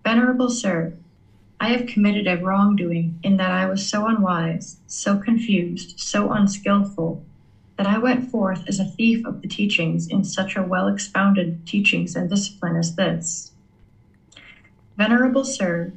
[0.03, 0.93] Venerable sir,
[1.59, 7.19] I have committed a wrongdoing in that I was so unwise, so confused, so unskillful,
[7.77, 11.55] that I went forth as a thief of the teachings in such a well expounded
[11.65, 13.51] teachings and discipline as this.
[14.97, 15.91] Venerable sir,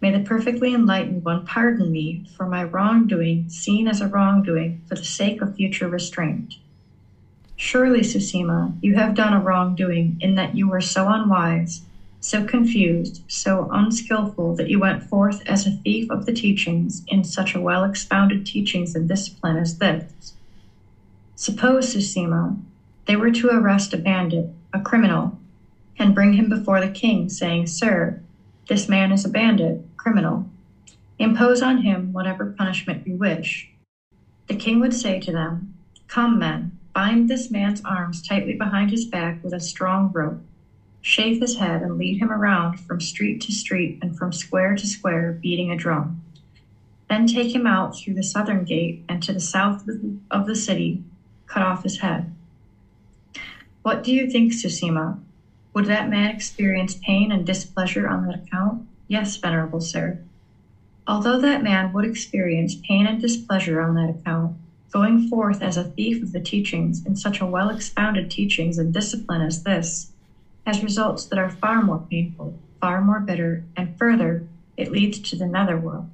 [0.00, 4.94] May the perfectly enlightened one pardon me for my wrongdoing, seen as a wrongdoing, for
[4.94, 6.56] the sake of future restraint.
[7.56, 11.80] Surely, Susima, you have done a wrongdoing in that you were so unwise,
[12.20, 17.24] so confused, so unskillful that you went forth as a thief of the teachings in
[17.24, 20.34] such a well expounded teachings and discipline as this.
[21.34, 22.58] Suppose, Susima,
[23.06, 25.38] they were to arrest a bandit, a criminal,
[25.98, 28.20] and bring him before the king, saying, Sir,
[28.68, 30.50] this man is a bandit, criminal.
[31.18, 33.68] Impose on him whatever punishment you wish.
[34.48, 35.74] The king would say to them,
[36.08, 40.40] Come, men, bind this man's arms tightly behind his back with a strong rope.
[41.00, 44.86] Shave his head and lead him around from street to street and from square to
[44.86, 46.22] square, beating a drum.
[47.08, 49.84] Then take him out through the southern gate and to the south
[50.30, 51.04] of the city,
[51.46, 52.34] cut off his head.
[53.82, 55.20] What do you think, Susima?
[55.76, 58.80] Would that man experience pain and displeasure on that account?
[59.08, 60.16] Yes, venerable sir.
[61.06, 64.54] Although that man would experience pain and displeasure on that account,
[64.90, 68.90] going forth as a thief of the teachings in such a well expounded teachings and
[68.90, 70.06] discipline as this,
[70.64, 74.42] has results that are far more painful, far more bitter, and further,
[74.78, 76.06] it leads to the netherworld.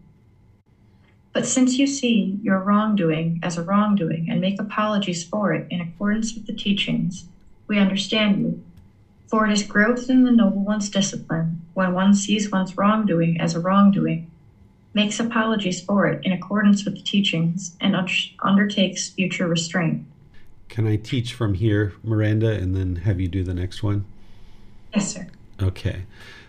[1.32, 5.80] But since you see your wrongdoing as a wrongdoing and make apologies for it in
[5.80, 7.26] accordance with the teachings,
[7.68, 8.60] we understand you
[9.32, 13.54] for it is growth in the noble one's discipline, when one sees one's wrongdoing as
[13.54, 14.30] a wrongdoing,
[14.92, 17.96] makes apologies for it in accordance with the teachings, and
[18.40, 20.04] undertakes future restraint.
[20.68, 24.04] Can I teach from here, Miranda, and then have you do the next one?
[24.94, 25.26] Yes, sir.
[25.62, 26.02] Okay.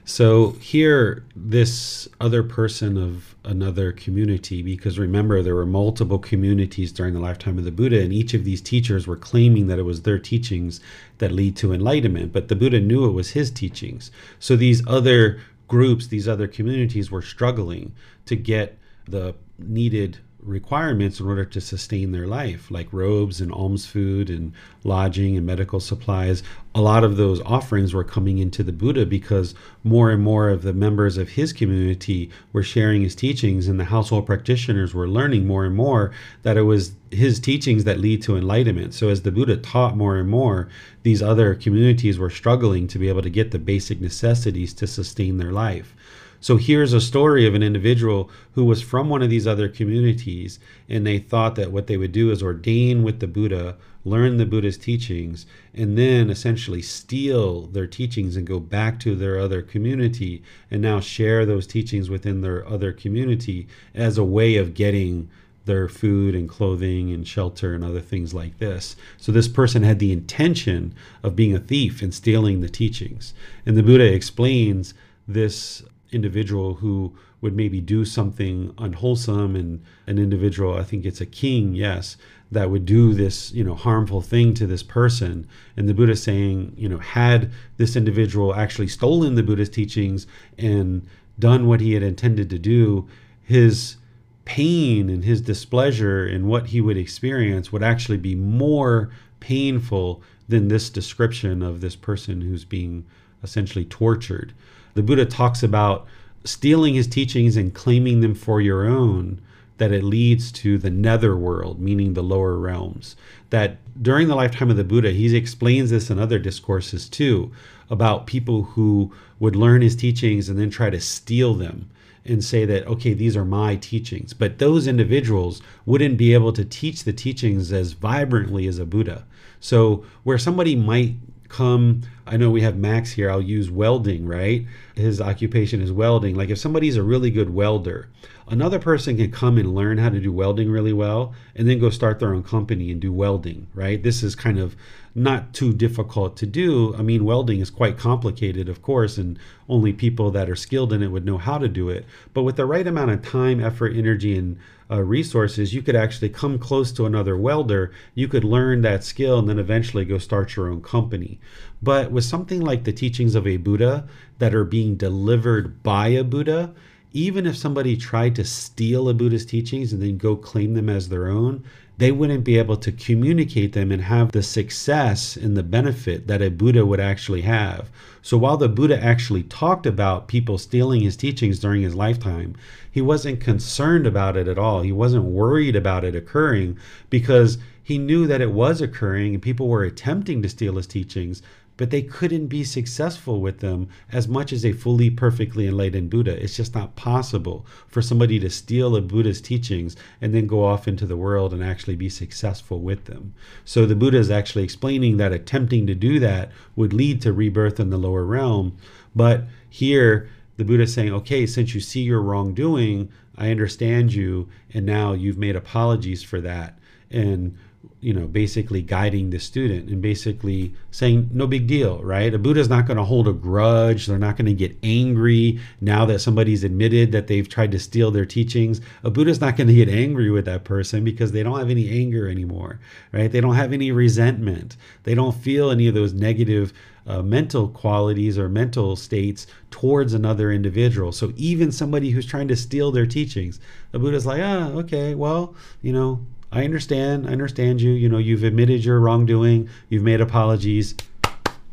[0.05, 7.13] So here, this other person of another community, because remember, there were multiple communities during
[7.13, 10.01] the lifetime of the Buddha, and each of these teachers were claiming that it was
[10.01, 10.81] their teachings
[11.19, 12.33] that lead to enlightenment.
[12.33, 14.11] But the Buddha knew it was his teachings.
[14.39, 15.39] So these other
[15.69, 17.93] groups, these other communities were struggling
[18.25, 18.77] to get
[19.07, 24.53] the needed requirements in order to sustain their life, like robes and alms food and
[24.83, 26.43] lodging and medical supplies.
[26.75, 30.63] A lot of those offerings were coming into the Buddha because more and more of
[30.63, 35.45] the members of his community were sharing his teachings, and the household practitioners were learning
[35.45, 36.11] more and more
[36.41, 38.93] that it was his teachings that lead to enlightenment.
[38.93, 40.67] So, as the Buddha taught more and more,
[41.03, 45.37] these other communities were struggling to be able to get the basic necessities to sustain
[45.37, 45.95] their life.
[46.43, 50.59] So here's a story of an individual who was from one of these other communities,
[50.89, 54.45] and they thought that what they would do is ordain with the Buddha, learn the
[54.45, 60.43] Buddha's teachings, and then essentially steal their teachings and go back to their other community
[60.69, 63.65] and now share those teachings within their other community
[63.95, 65.29] as a way of getting
[65.63, 68.97] their food and clothing and shelter and other things like this.
[69.15, 70.93] So this person had the intention
[71.23, 73.33] of being a thief and stealing the teachings.
[73.65, 74.93] And the Buddha explains
[75.25, 75.81] this
[76.13, 81.73] individual who would maybe do something unwholesome and an individual i think it's a king
[81.73, 82.17] yes
[82.53, 85.47] that would do this you know harmful thing to this person.
[85.75, 90.25] And the buddha saying you know had this individual actually stolen the buddha's teachings
[90.57, 91.05] and
[91.37, 93.07] done what he had intended to do
[93.41, 93.97] his
[94.45, 99.09] pain and his displeasure and what he would experience would actually be more
[99.39, 103.05] painful than this description of this person who's being
[103.41, 104.53] essentially tortured
[104.93, 106.05] the Buddha talks about
[106.43, 109.41] stealing his teachings and claiming them for your own
[109.77, 113.15] that it leads to the nether world, meaning the lower realms.
[113.49, 117.51] That during the lifetime of the Buddha, he explains this in other discourses too
[117.89, 121.89] about people who would learn his teachings and then try to steal them
[122.25, 124.33] and say that, okay, these are my teachings.
[124.33, 129.25] But those individuals wouldn't be able to teach the teachings as vibrantly as a Buddha.
[129.59, 131.15] So, where somebody might
[131.49, 134.65] come, I know we have Max here, I'll use welding, right?
[134.95, 136.35] His occupation is welding.
[136.35, 138.07] Like if somebody's a really good welder,
[138.47, 141.89] another person can come and learn how to do welding really well and then go
[141.89, 144.01] start their own company and do welding, right?
[144.01, 144.75] This is kind of
[145.15, 146.95] not too difficult to do.
[146.95, 149.37] I mean, welding is quite complicated, of course, and
[149.69, 152.05] only people that are skilled in it would know how to do it.
[152.33, 154.57] But with the right amount of time, effort, energy, and
[154.89, 157.91] uh, resources, you could actually come close to another welder.
[158.15, 161.39] You could learn that skill and then eventually go start your own company.
[161.81, 164.07] But with something like the teachings of a Buddha
[164.39, 166.73] that are being delivered by a Buddha,
[167.11, 171.09] even if somebody tried to steal a Buddha's teachings and then go claim them as
[171.09, 171.63] their own,
[172.03, 176.41] they wouldn't be able to communicate them and have the success and the benefit that
[176.41, 177.89] a Buddha would actually have.
[178.21, 182.57] So while the Buddha actually talked about people stealing his teachings during his lifetime,
[182.91, 184.81] he wasn't concerned about it at all.
[184.81, 186.77] He wasn't worried about it occurring
[187.09, 191.41] because he knew that it was occurring and people were attempting to steal his teachings
[191.77, 196.41] but they couldn't be successful with them as much as a fully perfectly enlightened Buddha.
[196.41, 200.87] It's just not possible for somebody to steal a Buddha's teachings and then go off
[200.87, 203.33] into the world and actually be successful with them.
[203.65, 207.79] So the Buddha is actually explaining that attempting to do that would lead to rebirth
[207.79, 208.77] in the lower realm.
[209.15, 214.47] But here, the Buddha is saying, okay, since you see your wrongdoing, I understand you,
[214.73, 216.77] and now you've made apologies for that.
[217.09, 217.57] And
[217.99, 222.33] you know, basically guiding the student and basically saying, no big deal, right?
[222.33, 224.07] A Buddha's not going to hold a grudge.
[224.07, 228.11] They're not going to get angry now that somebody's admitted that they've tried to steal
[228.11, 228.81] their teachings.
[229.03, 231.89] A Buddha's not going to get angry with that person because they don't have any
[231.89, 232.79] anger anymore,
[233.13, 233.31] right?
[233.31, 234.75] They don't have any resentment.
[235.03, 236.73] They don't feel any of those negative
[237.05, 241.11] uh, mental qualities or mental states towards another individual.
[241.11, 243.59] So even somebody who's trying to steal their teachings,
[243.91, 247.27] the Buddha's like, ah, okay, well, you know, I understand.
[247.27, 247.91] I understand you.
[247.91, 249.69] You know, you've admitted your wrongdoing.
[249.89, 250.93] You've made apologies.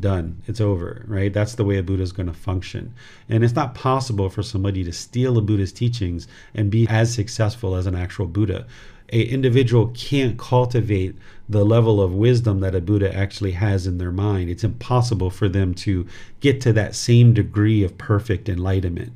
[0.01, 0.43] Done.
[0.47, 1.31] It's over, right?
[1.31, 2.94] That's the way a Buddha is going to function.
[3.28, 7.77] And it's not possible for somebody to steal a Buddha's teachings and be as successful
[7.77, 8.66] as an actual Buddha.
[9.12, 11.15] A individual can't cultivate
[11.47, 14.48] the level of wisdom that a Buddha actually has in their mind.
[14.48, 16.07] It's impossible for them to
[16.40, 19.12] get to that same degree of perfect enlightenment.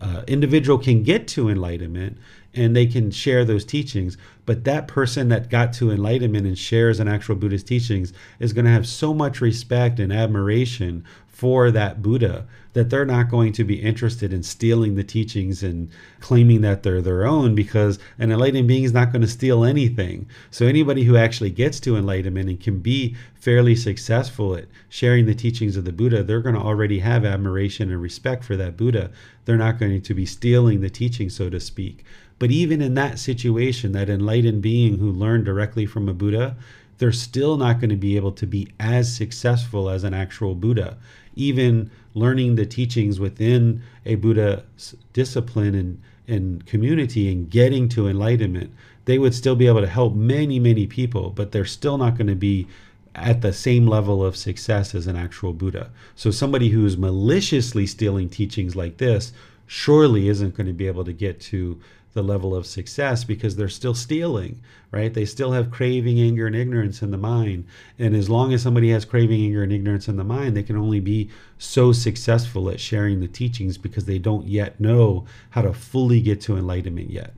[0.00, 2.16] Uh, individual can get to enlightenment
[2.54, 4.16] and they can share those teachings.
[4.46, 8.64] But that person that got to enlightenment and shares an actual Buddhist teachings is going
[8.64, 13.64] to have so much respect and admiration for that Buddha that they're not going to
[13.64, 15.88] be interested in stealing the teachings and
[16.20, 20.28] claiming that they're their own because an enlightened being is not going to steal anything.
[20.50, 25.34] So anybody who actually gets to enlightenment and can be fairly successful at sharing the
[25.34, 29.10] teachings of the Buddha, they're going to already have admiration and respect for that Buddha.
[29.46, 32.04] They're not going to be stealing the teaching, so to speak.
[32.40, 36.56] But even in that situation, that enlightened being who learned directly from a Buddha,
[36.96, 40.96] they're still not going to be able to be as successful as an actual Buddha.
[41.36, 44.64] Even learning the teachings within a Buddha
[45.12, 48.72] discipline and, and community and getting to enlightenment,
[49.04, 52.26] they would still be able to help many, many people, but they're still not going
[52.26, 52.66] to be
[53.14, 55.90] at the same level of success as an actual Buddha.
[56.14, 59.34] So somebody who's maliciously stealing teachings like this
[59.66, 61.78] surely isn't going to be able to get to
[62.12, 64.60] the level of success because they're still stealing,
[64.90, 65.14] right?
[65.14, 67.66] They still have craving, anger, and ignorance in the mind.
[67.98, 70.76] And as long as somebody has craving, anger, and ignorance in the mind, they can
[70.76, 75.72] only be so successful at sharing the teachings because they don't yet know how to
[75.72, 77.32] fully get to enlightenment yet.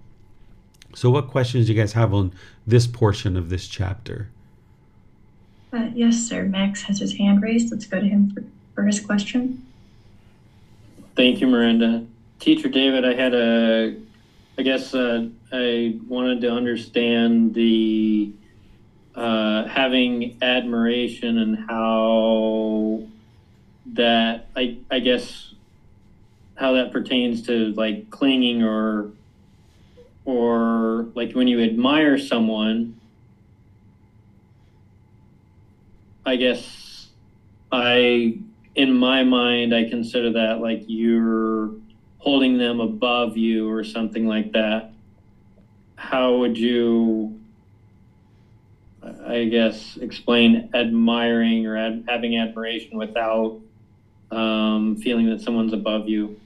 [0.95, 2.33] So, what questions do you guys have on
[2.67, 4.29] this portion of this chapter?
[5.73, 6.45] Uh, yes, sir.
[6.45, 7.71] Max has his hand raised.
[7.71, 8.45] Let's go to him for,
[8.75, 9.67] for his question.
[11.17, 12.07] Thank you, Miranda.
[12.41, 13.97] Teacher David, I had a
[14.59, 18.33] I guess uh, I wanted to understand the
[19.15, 23.03] uh, having admiration and how
[23.95, 25.55] that I I guess
[26.55, 29.11] how that pertains to like clinging or
[30.25, 33.01] or like when you admire someone
[36.25, 37.09] I guess
[37.71, 38.39] I
[38.75, 41.73] in my mind I consider that like you're
[42.23, 44.93] holding them above you or something like that,
[45.97, 47.41] how would you,
[49.27, 53.59] I guess, explain admiring or ad- having admiration without
[54.31, 56.41] um, feeling that someone's above you?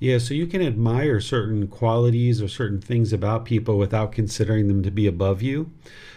[0.00, 4.82] Yeah, so you can admire certain qualities or certain things about people without considering them
[4.82, 5.70] to be above you.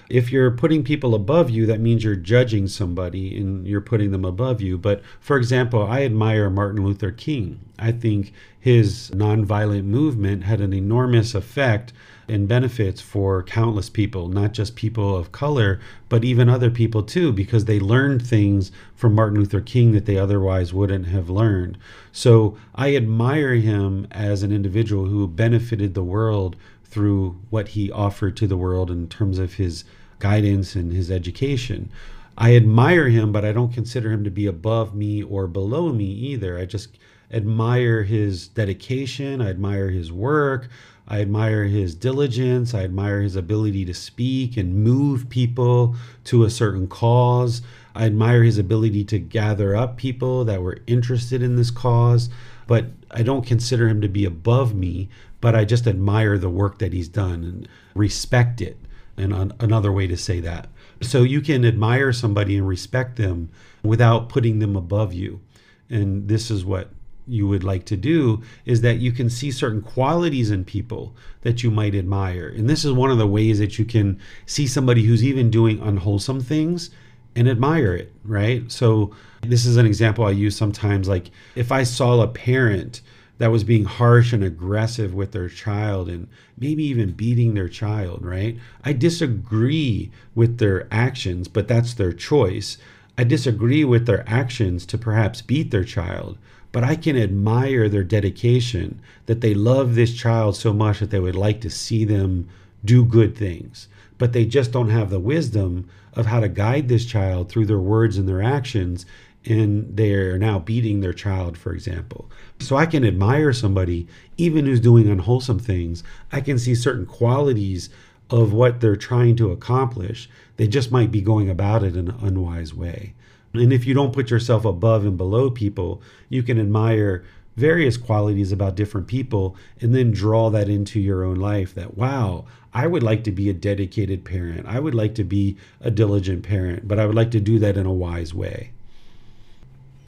[0.10, 4.24] If you're putting people above you, that means you're judging somebody and you're putting them
[4.24, 4.78] above you.
[4.78, 7.60] But for example, I admire Martin Luther King.
[7.78, 11.94] I think his nonviolent movement had an enormous effect
[12.30, 15.80] and benefits for countless people, not just people of color,
[16.10, 20.18] but even other people too, because they learned things from Martin Luther King that they
[20.18, 21.78] otherwise wouldn't have learned.
[22.12, 26.56] So I admire him as an individual who benefited the world
[26.90, 29.84] through what he offered to the world in terms of his
[30.20, 31.90] guidance and his education.
[32.38, 36.06] I admire him, but I don't consider him to be above me or below me
[36.06, 36.58] either.
[36.58, 36.98] I just
[37.32, 40.70] admire his dedication, I admire his work,
[41.08, 45.96] I admire his diligence, I admire his ability to speak and move people
[46.26, 47.62] to a certain cause.
[47.96, 52.30] I admire his ability to gather up people that were interested in this cause,
[52.68, 55.10] but I don't consider him to be above me,
[55.42, 58.78] but I just admire the work that he's done and respect it.
[59.18, 60.68] And another way to say that.
[61.02, 63.50] So you can admire somebody and respect them
[63.84, 65.42] without putting them above you.
[65.90, 66.92] And this is what
[67.28, 71.64] you would like to do is that you can see certain qualities in people that
[71.64, 72.48] you might admire.
[72.48, 75.80] And this is one of the ways that you can see somebody who's even doing
[75.82, 76.90] unwholesome things
[77.36, 78.72] and admire it, right?
[78.72, 83.02] So this is an example I use sometimes like if I saw a parent
[83.38, 86.28] that was being harsh and aggressive with their child and
[86.58, 88.58] maybe even beating their child, right?
[88.84, 92.78] I disagree with their actions, but that's their choice.
[93.18, 96.38] I disagree with their actions to perhaps beat their child,
[96.72, 101.20] but I can admire their dedication that they love this child so much that they
[101.20, 102.48] would like to see them
[102.86, 103.88] do good things.
[104.18, 107.80] But they just don't have the wisdom of how to guide this child through their
[107.80, 109.06] words and their actions.
[109.46, 112.30] And they're now beating their child, for example.
[112.60, 114.08] So I can admire somebody,
[114.38, 116.04] even who's doing unwholesome things.
[116.32, 117.90] I can see certain qualities
[118.30, 120.30] of what they're trying to accomplish.
[120.58, 123.14] They just might be going about it in an unwise way.
[123.54, 127.24] And if you don't put yourself above and below people, you can admire
[127.56, 132.46] various qualities about different people and then draw that into your own life that, wow,
[132.74, 134.68] I would like to be a dedicated parent.
[134.68, 137.78] I would like to be a diligent parent, but I would like to do that
[137.78, 138.72] in a wise way.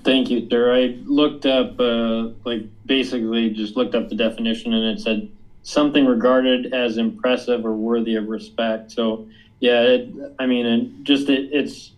[0.03, 0.73] Thank you, sir.
[0.73, 5.29] I looked up, uh, like, basically just looked up the definition and it said
[5.63, 8.91] something regarded as impressive or worthy of respect.
[8.91, 9.27] So,
[9.59, 10.09] yeah, it,
[10.39, 11.91] I mean, and just it, it's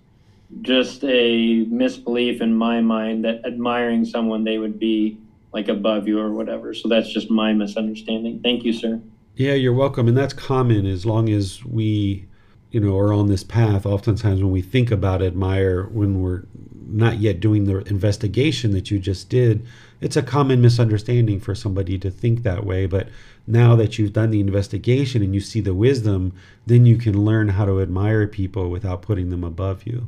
[0.62, 5.18] just a misbelief in my mind that admiring someone they would be
[5.54, 6.74] like above you or whatever.
[6.74, 8.42] So that's just my misunderstanding.
[8.42, 9.00] Thank you, sir.
[9.36, 10.08] Yeah, you're welcome.
[10.08, 12.28] And that's common as long as we,
[12.72, 13.86] you know, are on this path.
[13.86, 16.44] Oftentimes when we think about admire when we're
[16.92, 19.66] not yet doing the investigation that you just did,
[20.00, 22.86] it's a common misunderstanding for somebody to think that way.
[22.86, 23.08] But
[23.48, 26.34] now that you've done the investigation and you see the wisdom,
[26.66, 30.08] then you can learn how to admire people without putting them above you.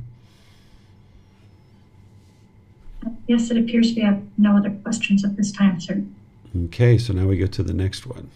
[3.27, 6.03] Yes, it appears we have no other questions at this time, sir.
[6.65, 8.29] Okay, so now we go to the next one.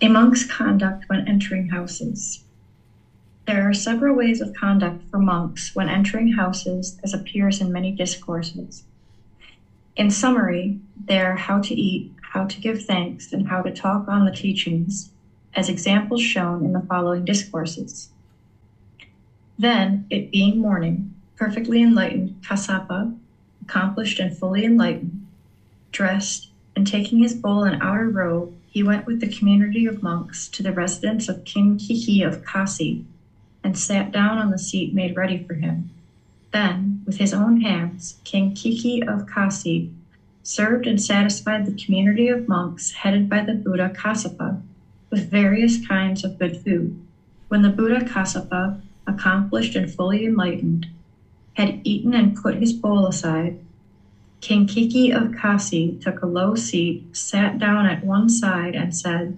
[0.00, 2.44] A monk's conduct when entering houses.
[3.46, 7.92] There are several ways of conduct for monks when entering houses, as appears in many
[7.92, 8.82] discourses.
[9.94, 14.08] In summary, they are how to eat, how to give thanks, and how to talk
[14.08, 15.10] on the teachings,
[15.54, 18.08] as examples shown in the following discourses.
[19.56, 23.14] Then, it being morning, perfectly enlightened Kassapa,
[23.62, 25.24] accomplished and fully enlightened,
[25.92, 30.48] dressed, and taking his bowl and outer robe, he went with the community of monks
[30.48, 33.04] to the residence of King Kiki of Kasi,
[33.66, 35.90] and sat down on the seat made ready for him.
[36.52, 39.90] Then, with his own hands, King Kiki of Kasi
[40.44, 44.60] served and satisfied the community of monks headed by the Buddha Kassapa
[45.10, 46.94] with various kinds of good food.
[47.48, 50.86] When the Buddha Kassapa, accomplished and fully enlightened,
[51.54, 53.56] had eaten and put his bowl aside,
[54.40, 59.34] King Kiki of Kasi took a low seat, sat down at one side, and said,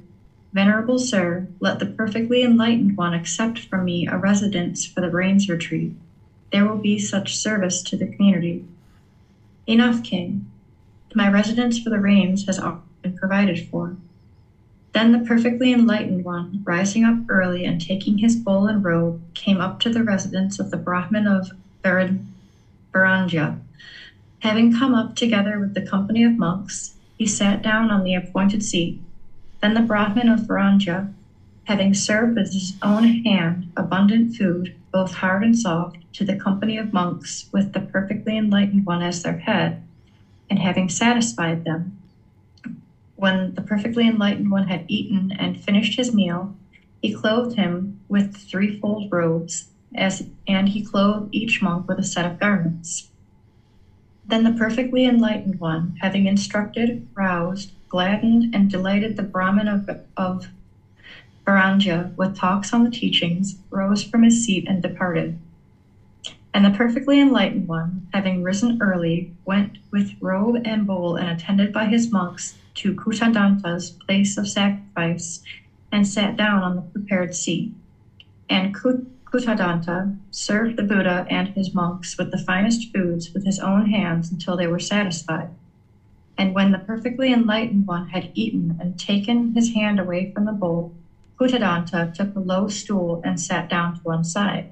[0.52, 5.48] Venerable sir, let the perfectly enlightened one accept from me a residence for the rains
[5.48, 5.92] retreat.
[6.50, 8.64] There will be such service to the community.
[9.66, 10.46] Enough, king.
[11.14, 12.58] My residence for the rains has
[13.02, 13.96] been provided for.
[14.94, 19.60] Then the perfectly enlightened one, rising up early and taking his bowl and robe, came
[19.60, 21.52] up to the residence of the Brahmin of
[21.84, 23.54] Varanja.
[24.40, 28.62] Having come up together with the company of monks, he sat down on the appointed
[28.62, 28.96] seat.
[29.60, 31.09] Then the Brahmin of Varanja,
[31.64, 36.78] having served with his own hand abundant food, both hard and soft, to the company
[36.78, 39.76] of monks with the perfectly enlightened one as their head,
[40.48, 41.93] and having satisfied them,
[43.16, 46.52] When the perfectly enlightened one had eaten and finished his meal,
[47.02, 52.24] he clothed him with threefold robes, as and he clothed each monk with a set
[52.24, 53.09] of garments.
[54.24, 60.48] Then the perfectly enlightened one, having instructed, roused, gladdened, and delighted the Brahmin of, of
[61.47, 65.35] Varanja with talks on the teachings, rose from his seat and departed.
[66.52, 71.73] And the perfectly enlightened one, having risen early, went with robe and bowl and attended
[71.73, 75.40] by his monks to Kutadanta's place of sacrifice
[75.93, 77.70] and sat down on the prepared seat.
[78.48, 83.86] And Kutadanta served the Buddha and his monks with the finest foods with his own
[83.86, 85.51] hands until they were satisfied.
[86.39, 90.52] And when the perfectly enlightened one had eaten and taken his hand away from the
[90.52, 90.93] bowl,
[91.39, 94.66] Kutadanta took a low stool and sat down to one side.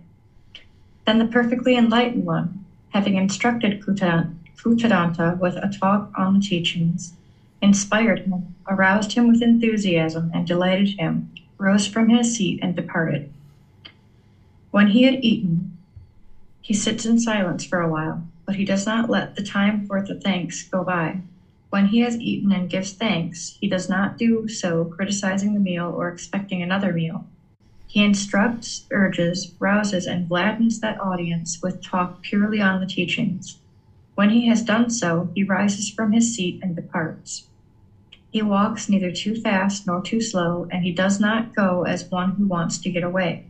[1.06, 2.60] Then the perfectly enlightened one,
[2.90, 7.14] having instructed Kutadanta with a talk on the teachings,
[7.60, 11.26] inspired him, aroused him with enthusiasm, and delighted him,
[11.58, 13.24] rose from his seat and departed.
[14.70, 15.68] When he had eaten,
[16.62, 20.02] he sits in silence for a while, but he does not let the time for
[20.02, 21.20] the thanks go by.
[21.70, 25.92] When he has eaten and gives thanks, he does not do so criticizing the meal
[25.96, 27.26] or expecting another meal.
[27.86, 33.58] He instructs, urges, rouses, and gladdens that audience with talk purely on the teachings.
[34.14, 37.44] When he has done so, he rises from his seat and departs.
[38.30, 42.32] He walks neither too fast nor too slow, and he does not go as one
[42.32, 43.46] who wants to get away.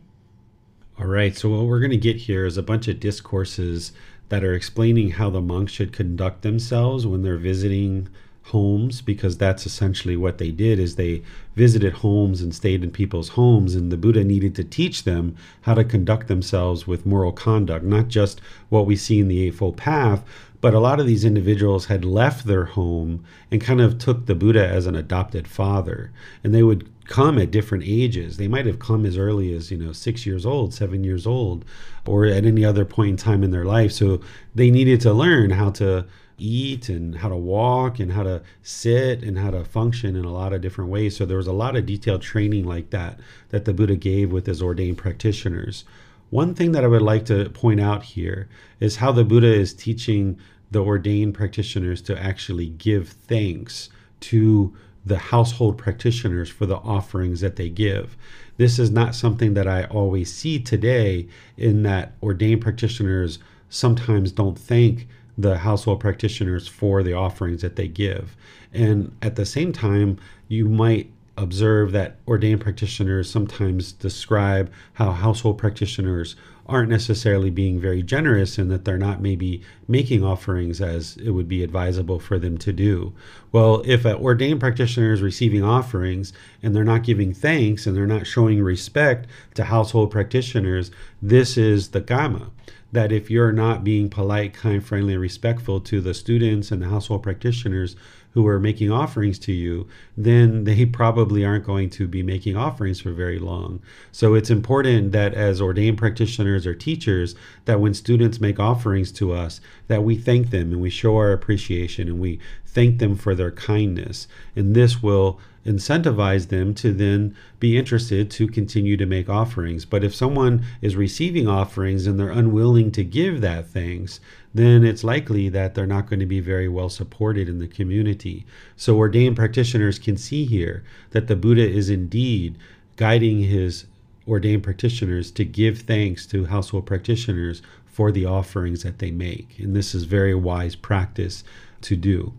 [0.99, 3.91] All right, so what we're going to get here is a bunch of discourses
[4.29, 8.09] that are explaining how the monks should conduct themselves when they're visiting
[8.47, 11.21] homes because that's essentially what they did is they
[11.55, 15.73] visited homes and stayed in people's homes and the buddha needed to teach them how
[15.73, 18.39] to conduct themselves with moral conduct not just
[18.69, 20.23] what we see in the eightfold path
[20.59, 24.35] but a lot of these individuals had left their home and kind of took the
[24.35, 26.11] buddha as an adopted father
[26.43, 28.37] and they would come at different ages.
[28.37, 31.65] They might have come as early as, you know, six years old, seven years old,
[32.05, 33.91] or at any other point in time in their life.
[33.91, 34.21] So
[34.53, 36.05] they needed to learn how to
[36.37, 40.31] eat and how to walk and how to sit and how to function in a
[40.31, 41.15] lot of different ways.
[41.15, 43.19] So there was a lot of detailed training like that
[43.49, 45.83] that the Buddha gave with his ordained practitioners.
[46.29, 48.49] One thing that I would like to point out here
[48.79, 50.37] is how the Buddha is teaching
[50.69, 53.89] the ordained practitioners to actually give thanks
[54.19, 54.75] to
[55.05, 58.17] the household practitioners for the offerings that they give.
[58.57, 63.39] This is not something that I always see today, in that ordained practitioners
[63.69, 68.35] sometimes don't thank the household practitioners for the offerings that they give.
[68.73, 75.57] And at the same time, you might observe that ordained practitioners sometimes describe how household
[75.57, 76.35] practitioners
[76.67, 81.47] aren't necessarily being very generous and that they're not maybe making offerings as it would
[81.47, 83.13] be advisable for them to do.
[83.51, 88.05] Well, if an ordained practitioner is receiving offerings and they're not giving thanks and they're
[88.05, 90.91] not showing respect to household practitioners,
[91.21, 92.49] this is the kamma
[92.91, 96.87] that if you're not being polite, kind, friendly, and respectful to the students and the
[96.87, 97.95] household practitioners
[98.37, 103.01] who are making offerings to you, then they probably aren't going to be making offerings
[103.01, 103.81] for very long.
[104.11, 107.33] So it's important that as ordained practitioners or teachers,
[107.65, 111.31] that when students make offerings to us, that we thank them and we show our
[111.31, 114.27] appreciation and we thank them for their kindness.
[114.55, 119.83] And this will incentivize them to then be interested to continue to make offerings.
[119.83, 124.19] But if someone is receiving offerings and they're unwilling to give that thanks,
[124.53, 128.45] then it's likely that they're not going to be very well supported in the community.
[128.75, 132.57] So ordained practitioners can see here that the Buddha is indeed
[132.95, 133.85] guiding his
[134.27, 139.57] ordained practitioners to give thanks to household practitioners for the offerings that they make.
[139.59, 141.43] And this is very wise practice
[141.81, 142.33] to do.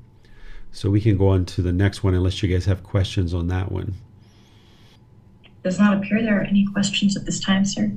[0.70, 3.48] So we can go on to the next one unless you guys have questions on
[3.48, 3.94] that one.
[5.64, 7.90] Does not appear there are any questions at this time, sir.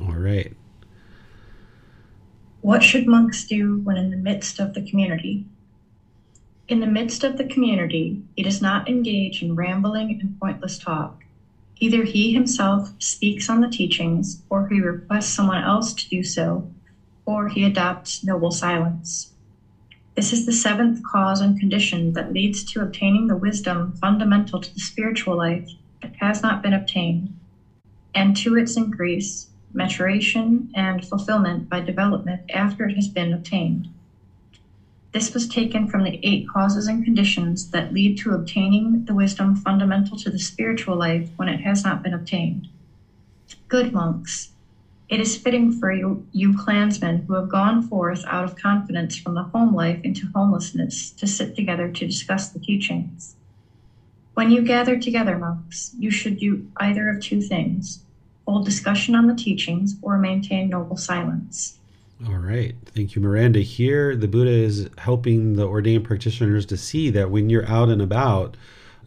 [0.00, 0.54] All right.
[2.66, 5.44] What should monks do when in the midst of the community?
[6.66, 11.22] In the midst of the community, he does not engage in rambling and pointless talk.
[11.78, 16.68] Either he himself speaks on the teachings, or he requests someone else to do so,
[17.24, 19.30] or he adopts noble silence.
[20.16, 24.74] This is the seventh cause and condition that leads to obtaining the wisdom fundamental to
[24.74, 25.70] the spiritual life
[26.02, 27.32] that has not been obtained,
[28.12, 33.88] and to its increase, maturation, and fulfillment by development after it has been obtained.
[35.12, 39.56] This was taken from the eight causes and conditions that lead to obtaining the wisdom
[39.56, 42.68] fundamental to the spiritual life when it has not been obtained.
[43.68, 44.50] Good monks,
[45.08, 49.34] it is fitting for you, you clansmen who have gone forth out of confidence from
[49.34, 53.36] the home life into homelessness to sit together to discuss the teachings.
[54.34, 58.00] When you gather together, monks, you should do either of two things
[58.46, 61.78] hold discussion on the teachings or maintain noble silence.
[62.26, 62.74] All right.
[62.86, 63.60] Thank you, Miranda.
[63.60, 68.00] Here, the Buddha is helping the ordained practitioners to see that when you're out and
[68.00, 68.56] about,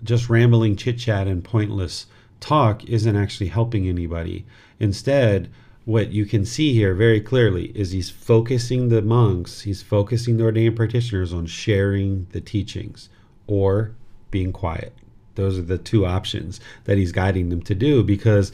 [0.04, 2.06] just rambling chit chat and pointless
[2.40, 4.46] talk isn't actually helping anybody.
[4.80, 5.50] Instead,
[5.86, 10.44] what you can see here very clearly is he's focusing the monks, he's focusing the
[10.44, 13.10] ordained practitioners on sharing the teachings
[13.48, 13.96] or
[14.30, 14.94] being quiet.
[15.34, 18.52] Those are the two options that he's guiding them to do because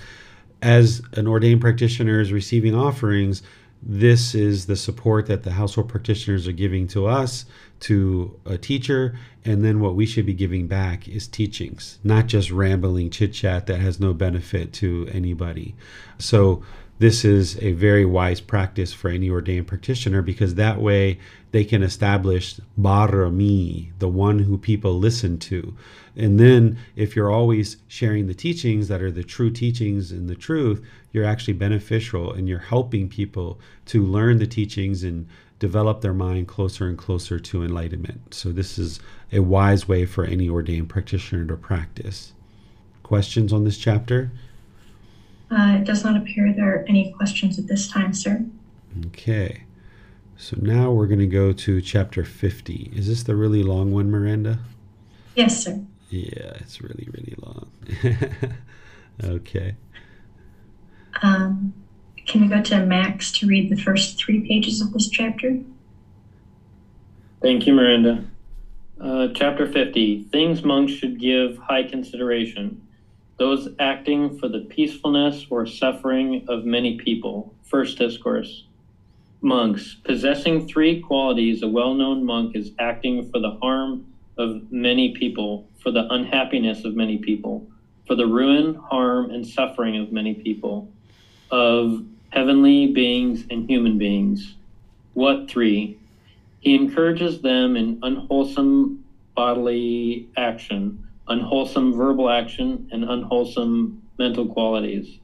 [0.61, 3.43] as an ordained practitioner is receiving offerings,
[3.81, 7.45] this is the support that the household practitioners are giving to us,
[7.81, 12.49] to a teacher, and then what we should be giving back is teachings, not just
[12.49, 15.75] rambling chit chat that has no benefit to anybody.
[16.17, 16.63] So,
[16.97, 21.19] this is a very wise practice for any ordained practitioner because that way
[21.51, 25.75] they can establish Barami, the one who people listen to.
[26.17, 30.35] And then, if you're always sharing the teachings that are the true teachings and the
[30.35, 35.27] truth, you're actually beneficial and you're helping people to learn the teachings and
[35.59, 38.33] develop their mind closer and closer to enlightenment.
[38.33, 38.99] So, this is
[39.31, 42.33] a wise way for any ordained practitioner to practice.
[43.03, 44.31] Questions on this chapter?
[45.51, 48.43] Uh, it does not appear there are any questions at this time, sir.
[49.07, 49.63] Okay.
[50.37, 52.91] So now we're going to go to chapter 50.
[52.93, 54.59] Is this the really long one, Miranda?
[55.35, 55.81] Yes, sir.
[56.09, 57.71] Yeah, it's really, really long.
[59.23, 59.75] okay.
[61.21, 61.73] Um,
[62.25, 65.57] can we go to Max to read the first three pages of this chapter?
[67.41, 68.25] Thank you, Miranda.
[68.99, 72.81] Uh, chapter 50 Things monks should give high consideration.
[73.37, 77.53] Those acting for the peacefulness or suffering of many people.
[77.63, 78.65] First discourse.
[79.41, 79.97] Monks.
[80.03, 84.05] Possessing three qualities, a well known monk is acting for the harm
[84.37, 87.63] of many people, for the unhappiness of many people,
[88.07, 90.91] for the ruin, harm, and suffering of many people,
[91.51, 94.55] of heavenly beings and human beings.
[95.13, 95.99] What three?
[96.59, 99.05] He encourages them in unwholesome
[99.35, 105.19] bodily action, unwholesome verbal action, and unwholesome mental qualities.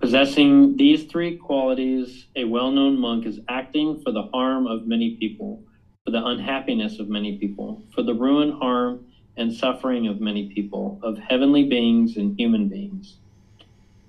[0.00, 5.16] Possessing these three qualities, a well known monk is acting for the harm of many
[5.16, 5.62] people,
[6.04, 9.06] for the unhappiness of many people, for the ruin, harm,
[9.36, 13.16] and suffering of many people, of heavenly beings and human beings.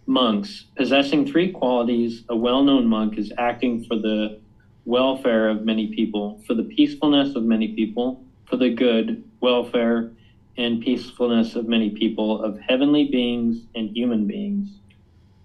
[0.05, 0.65] Monks.
[0.75, 4.39] Possessing three qualities, a well known monk is acting for the
[4.85, 10.11] welfare of many people, for the peacefulness of many people, for the good, welfare,
[10.57, 14.69] and peacefulness of many people, of heavenly beings and human beings.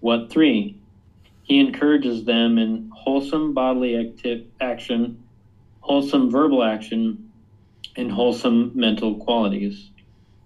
[0.01, 0.77] What three?
[1.43, 5.23] He encourages them in wholesome bodily acti- action,
[5.79, 7.28] wholesome verbal action,
[7.99, 9.91] and wholesome mental qualities.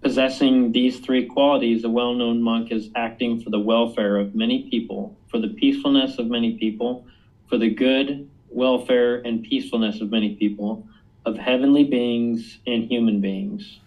[0.01, 4.67] Possessing these three qualities, a well known monk is acting for the welfare of many
[4.69, 7.05] people, for the peacefulness of many people,
[7.47, 10.83] for the good, welfare, and peacefulness of many people,
[11.25, 13.79] of heavenly beings and human beings.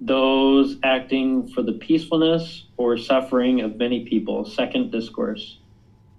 [0.00, 4.46] Those acting for the peacefulness or suffering of many people.
[4.46, 5.58] Second discourse.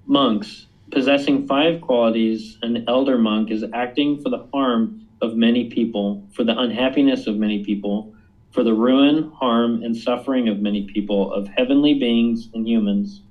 [0.06, 0.68] Monks.
[0.92, 6.44] Possessing five qualities, an elder monk is acting for the harm of many people, for
[6.44, 8.08] the unhappiness of many people,
[8.52, 13.22] for the ruin, harm, and suffering of many people, of heavenly beings and humans.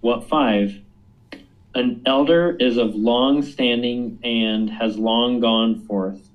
[0.00, 0.80] What five?
[1.74, 6.30] An elder is of long standing and has long gone forth.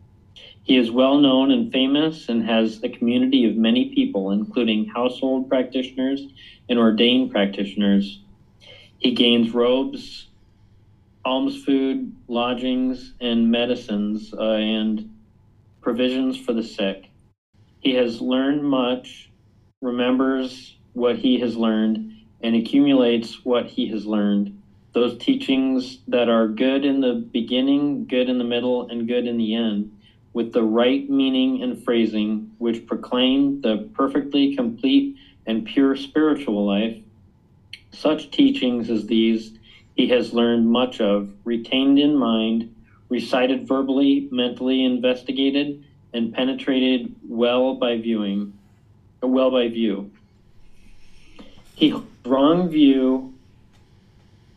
[0.63, 5.47] He is well known and famous and has a community of many people, including household
[5.49, 6.25] practitioners
[6.69, 8.19] and ordained practitioners.
[8.97, 10.29] He gains robes,
[11.25, 15.09] alms food, lodgings, and medicines, uh, and
[15.81, 17.09] provisions for the sick.
[17.79, 19.29] He has learned much,
[19.81, 24.61] remembers what he has learned, and accumulates what he has learned.
[24.93, 29.37] Those teachings that are good in the beginning, good in the middle, and good in
[29.37, 29.91] the end,
[30.33, 36.97] with the right meaning and phrasing, which proclaim the perfectly complete and pure spiritual life.
[37.91, 39.57] Such teachings as these
[39.95, 42.65] he has learned much of, retained in mind,
[43.09, 45.75] recited verbally, mentally investigated,
[46.13, 48.49] and penetrated well by viewing,
[49.21, 50.07] well by view.
[51.75, 51.93] He
[52.25, 53.29] wrong view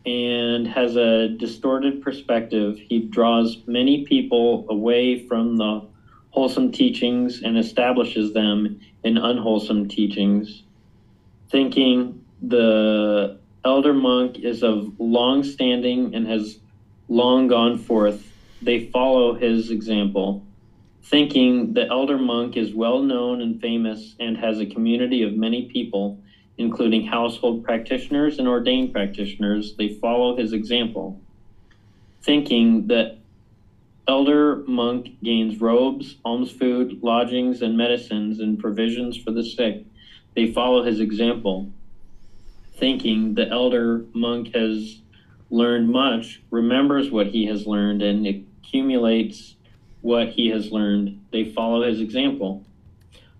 [0.04, 2.78] and has a distorted perspective.
[2.78, 5.82] He draws many people away from the
[6.30, 8.68] wholesome teachings and establishes them
[9.02, 10.62] in unwholesome teachings,
[11.50, 13.32] thinking the
[13.66, 16.58] elder monk is of long standing and has
[17.08, 18.32] long gone forth.
[18.62, 20.46] They follow his example.
[21.06, 25.66] thinking the elder monk is well known and famous and has a community of many
[25.66, 26.18] people,
[26.58, 29.76] including household practitioners and ordained practitioners.
[29.76, 31.20] They follow his example,
[32.22, 33.18] thinking that
[34.08, 39.84] elder monk gains robes, alms food, lodgings, and medicines and provisions for the sick.
[40.34, 41.70] They follow his example,
[42.76, 45.00] thinking the elder monk has
[45.50, 49.56] learned much, remembers what he has learned, and accumulates
[50.00, 51.24] what he has learned.
[51.32, 52.64] They follow his example.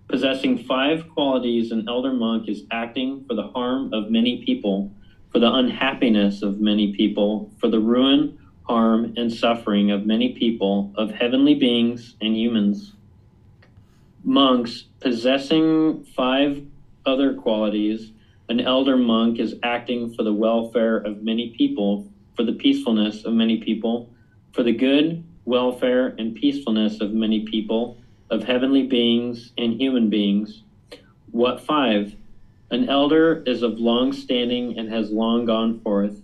[0.07, 4.91] Possessing five qualities, an elder monk is acting for the harm of many people,
[5.31, 10.93] for the unhappiness of many people, for the ruin, harm, and suffering of many people,
[10.95, 12.93] of heavenly beings and humans.
[14.23, 16.65] Monks possessing five
[17.05, 18.11] other qualities,
[18.49, 23.33] an elder monk is acting for the welfare of many people, for the peacefulness of
[23.33, 24.09] many people,
[24.53, 27.97] for the good, welfare, and peacefulness of many people,
[28.29, 30.63] of heavenly beings and human beings.
[31.31, 32.15] What five?
[32.71, 36.21] An elder is of long standing and has long gone forth.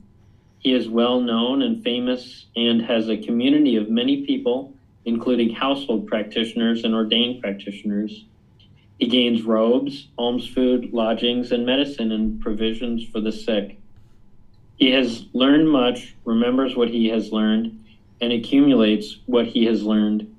[0.59, 4.73] He is well known and famous and has a community of many people,
[5.05, 8.25] including household practitioners and ordained practitioners.
[9.03, 13.77] He gains robes, alms food, lodgings, and medicine and provisions for the sick.
[14.77, 17.83] He has learned much, remembers what he has learned,
[18.21, 20.33] and accumulates what he has learned.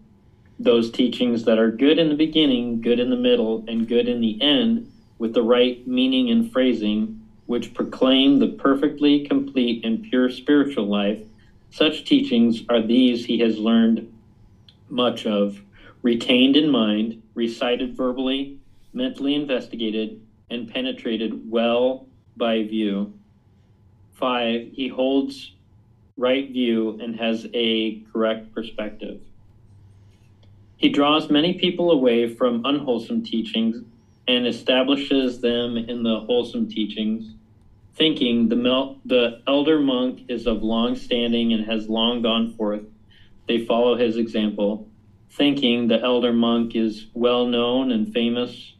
[0.59, 4.23] Those teachings that are good in the beginning, good in the middle, and good in
[4.23, 10.31] the end, with the right meaning and phrasing, which proclaim the perfectly complete and pure
[10.31, 11.21] spiritual life,
[11.69, 14.11] such teachings are these he has learned
[14.89, 15.61] much of,
[16.01, 18.59] retained in mind, recited verbally,
[18.93, 20.21] mentally investigated,
[20.51, 22.07] and penetrated well
[22.37, 23.13] by view.
[24.13, 25.53] Five, he holds
[26.17, 29.21] right view and has a correct perspective.
[30.77, 33.83] He draws many people away from unwholesome teachings
[34.29, 37.35] and establishes them in the wholesome teachings,
[37.95, 42.83] thinking the, mel- the elder monk is of long standing and has long gone forth.
[43.47, 44.87] They follow his example,
[45.37, 48.75] thinking the elder monk is well known and famous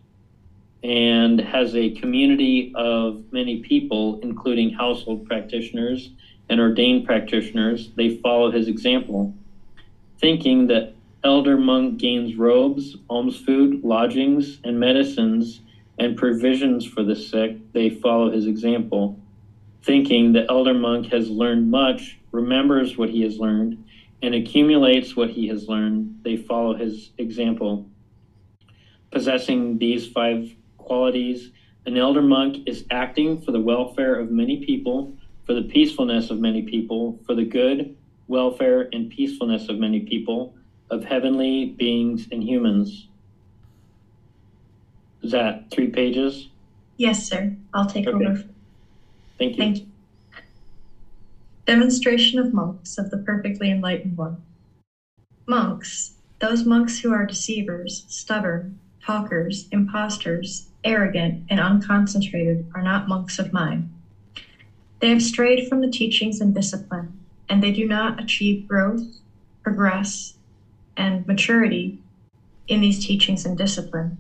[0.85, 6.11] and has a community of many people, including household practitioners
[6.49, 9.35] and ordained practitioners, they follow his example,
[10.21, 10.93] thinking that
[11.25, 15.61] elder monk gains robes, alms food, lodgings, and medicines,
[15.99, 19.19] and provisions for the sick, they follow his example,
[19.83, 23.84] thinking the elder monk has learned much, remembers what he has learned,
[24.25, 27.87] and accumulates what he has learned, they follow his example.
[29.11, 31.51] Possessing these five qualities,
[31.85, 35.15] an elder monk is acting for the welfare of many people
[35.45, 37.95] for the peacefulness of many people, for the good,
[38.27, 40.55] welfare, and peacefulness of many people,
[40.89, 43.09] of heavenly beings and humans.
[45.23, 46.49] Is that three pages?
[46.97, 47.55] Yes, sir.
[47.75, 48.25] I'll take Okay.
[48.25, 48.43] over.
[49.37, 49.59] Thank you.
[49.59, 49.87] Thank you.
[51.67, 54.43] Demonstration of monks of the perfectly enlightened one.
[55.47, 63.39] Monks, those monks who are deceivers, stubborn, talkers, impostors, arrogant, and unconcentrated, are not monks
[63.39, 63.89] of mine.
[65.01, 67.19] They have strayed from the teachings and discipline,
[67.49, 69.07] and they do not achieve growth,
[69.63, 70.35] progress,
[70.97, 71.95] and maturity
[72.69, 74.19] in these teachings and discipline.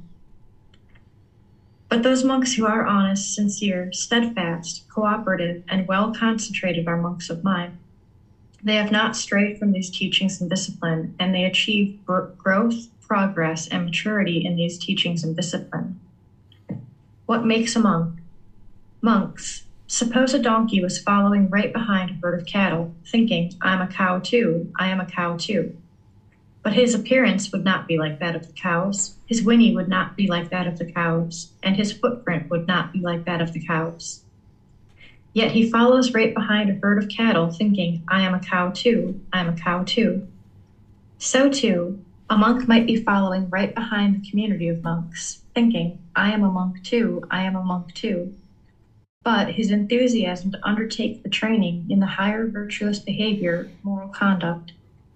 [1.94, 7.44] But those monks who are honest, sincere, steadfast, cooperative, and well concentrated are monks of
[7.44, 7.76] mine.
[8.64, 13.68] They have not strayed from these teachings and discipline, and they achieve gr- growth, progress,
[13.68, 15.94] and maturity in these teachings and discipline.
[17.26, 18.10] What makes a monk?
[19.00, 19.62] Monks.
[19.86, 24.18] Suppose a donkey was following right behind a herd of cattle, thinking, I'm a cow
[24.18, 25.72] too, I am a cow too.
[26.64, 30.16] But his appearance would not be like that of the cows, his whinny would not
[30.16, 33.52] be like that of the cows, and his footprint would not be like that of
[33.52, 34.22] the cows.
[35.34, 39.18] Yet he follows right behind a herd of cattle, thinking, I am a cow too,
[39.32, 40.24] I am a cow too.
[41.18, 41.98] So too,
[42.30, 46.50] a monk might be following right behind the community of monks, thinking, I am a
[46.50, 48.32] monk too, I am a monk too.
[49.22, 54.72] But his enthusiasm to undertake the training in the higher virtuous behavior, moral conduct,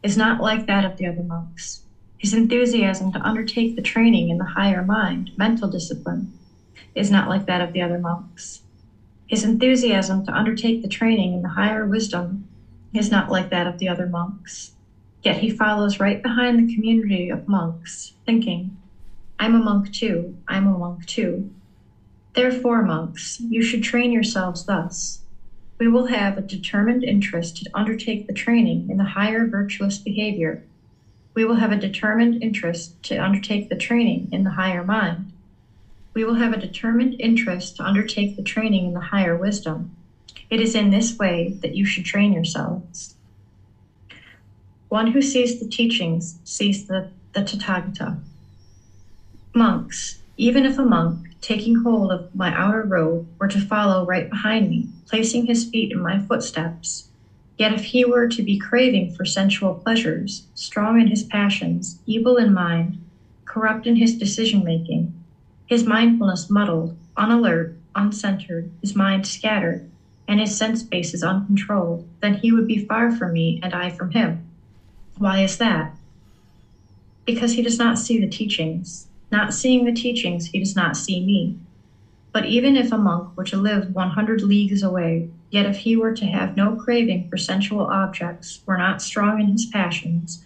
[0.09, 1.83] is not like that of the other monks.
[2.17, 6.31] His enthusiasm to undertake the training in the higher mind, mental discipline,
[6.95, 8.63] is not like that of the other monks.
[9.27, 12.41] His enthusiasm to undertake the training in the higher wisdom
[12.95, 14.73] is not like that of the other monks.
[15.23, 18.73] Yet he follows right behind the community of monks, thinking,
[19.39, 21.51] I'm a monk too, I'm a monk too.
[22.33, 25.21] Therefore, monks, you should train yourselves thus.
[25.79, 30.61] We will have a determined interest to undertake the training in the higher virtuous behavior,
[31.35, 35.33] We will have a determined interest to undertake the training in the higher mind.
[36.15, 39.95] We will have a determined interest to undertake the training in the higher wisdom.
[40.51, 43.15] It is in this way that you should train yourselves.
[44.89, 48.19] One who sees the teachings sees the, the Tathagata.
[49.55, 54.31] Monks, even if a monk, taking hold of my outer robe, were to follow right
[54.31, 57.05] behind me, placing his feet in my footsteps,
[57.59, 62.37] yet if he were to be craving for sensual pleasures, strong in his passions, evil
[62.39, 62.97] in mind,
[63.47, 65.11] corrupt in his decision making,
[65.67, 69.83] his mindfulness muddled, unalert, uncentered, his mind scattered,
[70.29, 74.11] and his sense bases uncontrolled, then he would be far from me and I from
[74.13, 74.41] him.
[75.17, 75.91] Why is that?
[77.27, 79.08] Because he does not see the teachings.
[79.31, 81.55] Not seeing the teachings, he does not see me.
[82.33, 86.13] But even if a monk were to live 100 leagues away, yet if he were
[86.13, 90.39] to have no craving for sensual objects, were not strong in his passions,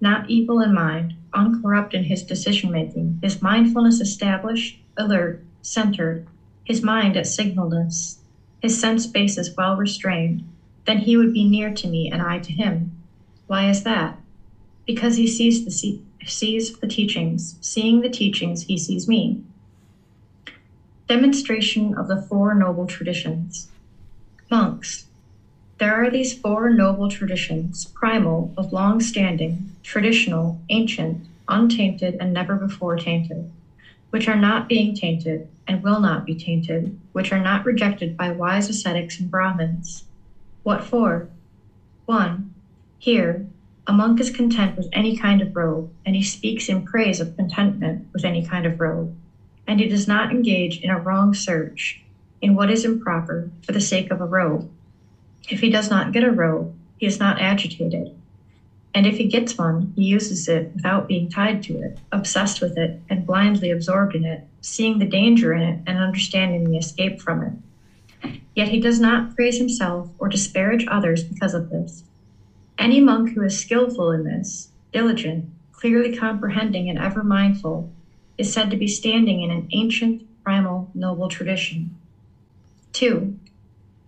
[0.00, 6.22] not evil in mind, uncorrupt in his decision making, his mindfulness established, alert, centered,
[6.64, 8.18] his mind at signalness,
[8.60, 10.42] his sense basis well restrained,
[10.86, 12.90] then he would be near to me and I to him.
[13.46, 14.14] Why is that?
[14.86, 15.70] Because he sees the
[16.26, 17.56] sees the teachings.
[17.60, 19.42] Seeing the teachings, he sees me.
[21.08, 23.68] Demonstration of the Four Noble Traditions.
[24.50, 25.06] Monks,
[25.78, 32.56] there are these four noble traditions, primal, of long standing, traditional, ancient, untainted, and never
[32.56, 33.50] before tainted,
[34.08, 38.30] which are not being tainted and will not be tainted, which are not rejected by
[38.30, 40.04] wise ascetics and Brahmins.
[40.62, 41.28] What for?
[42.06, 42.54] 1.
[42.98, 43.46] Here,
[43.86, 47.34] a monk is content with any kind of robe, and he speaks in praise of
[47.36, 49.10] contentment with any kind of robe,
[49.66, 51.98] and he does not engage in a wrong search,
[52.40, 54.64] in what is improper, for the sake of a robe.
[55.48, 56.68] If he does not get a robe,
[56.98, 58.10] he is not agitated.
[58.92, 62.76] And if he gets one, he uses it without being tied to it, obsessed with
[62.76, 67.20] it, and blindly absorbed in it, seeing the danger in it and understanding the escape
[67.20, 67.52] from it.
[68.54, 72.02] Yet he does not praise himself or disparage others because of this.
[72.78, 77.88] Any monk who is skillful in this, diligent, clearly comprehending, and ever mindful,
[78.36, 81.90] is said to be standing in an ancient, primal, noble tradition.
[82.92, 83.32] 2.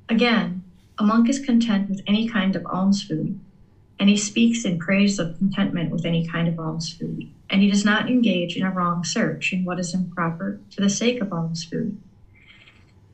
[0.08, 0.62] Again,
[0.98, 3.34] a monk is content with any kind of alms food,
[3.98, 7.68] and he speaks in praise of contentment with any kind of alms food, and he
[7.68, 11.32] does not engage in a wrong search in what is improper for the sake of
[11.32, 11.94] alms food.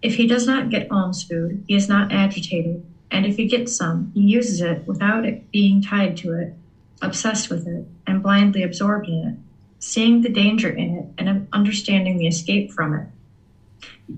[0.02, 2.80] If he does not get alms food, he is not agitated
[3.14, 6.52] and if he gets some, he uses it without it being tied to it,
[7.00, 9.34] obsessed with it, and blindly absorbed in it,
[9.78, 13.06] seeing the danger in it and understanding the escape from it.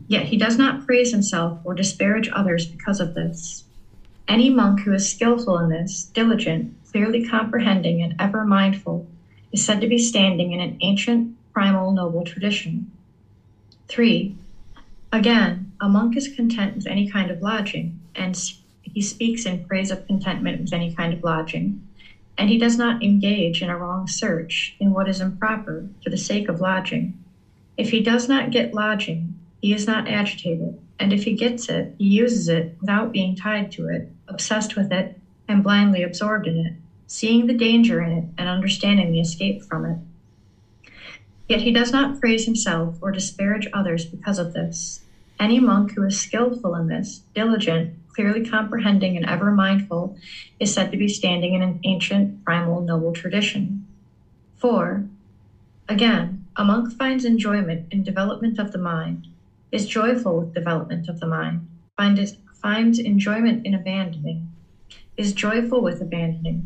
[0.08, 3.64] Yet he does not praise himself or disparage others because of this.
[4.26, 9.04] Any monk who is skillful in this, diligent, clearly comprehending, and ever mindful,
[9.52, 12.86] is said to be standing in an ancient, primal, noble tradition.
[13.88, 14.32] 3.
[15.12, 18.34] Again, a monk is content with any kind of lodging, and
[18.96, 21.76] he speaks in praise of contentment with any kind of lodging,
[22.38, 26.16] and he does not engage in a wrong search in what is improper for the
[26.16, 27.12] sake of lodging.
[27.76, 31.90] If he does not get lodging, he is not agitated, and if he gets it,
[31.98, 35.10] he uses it without being tied to it, obsessed with it,
[35.46, 36.72] and blindly absorbed in it,
[37.06, 39.98] seeing the danger in it and understanding the escape from it.
[41.50, 45.00] Yet he does not praise himself or disparage others because of this.
[45.38, 50.16] Any monk who is skillful in this, diligent, clearly comprehending and ever mindful,
[50.58, 53.84] is said to be standing in an ancient, primal, noble tradition.
[54.56, 55.04] 4.
[55.86, 59.28] Again, a monk finds enjoyment in development of the mind,
[59.70, 61.60] is joyful with development of the mind,
[61.94, 64.48] finds, finds enjoyment in abandoning,
[65.18, 66.64] is joyful with abandoning.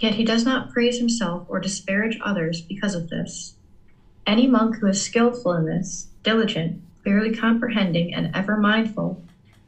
[0.00, 3.54] Yet he does not praise himself or disparage others because of this.
[4.26, 9.20] Any monk who is skillful in this, diligent, clearly comprehending, and ever mindful,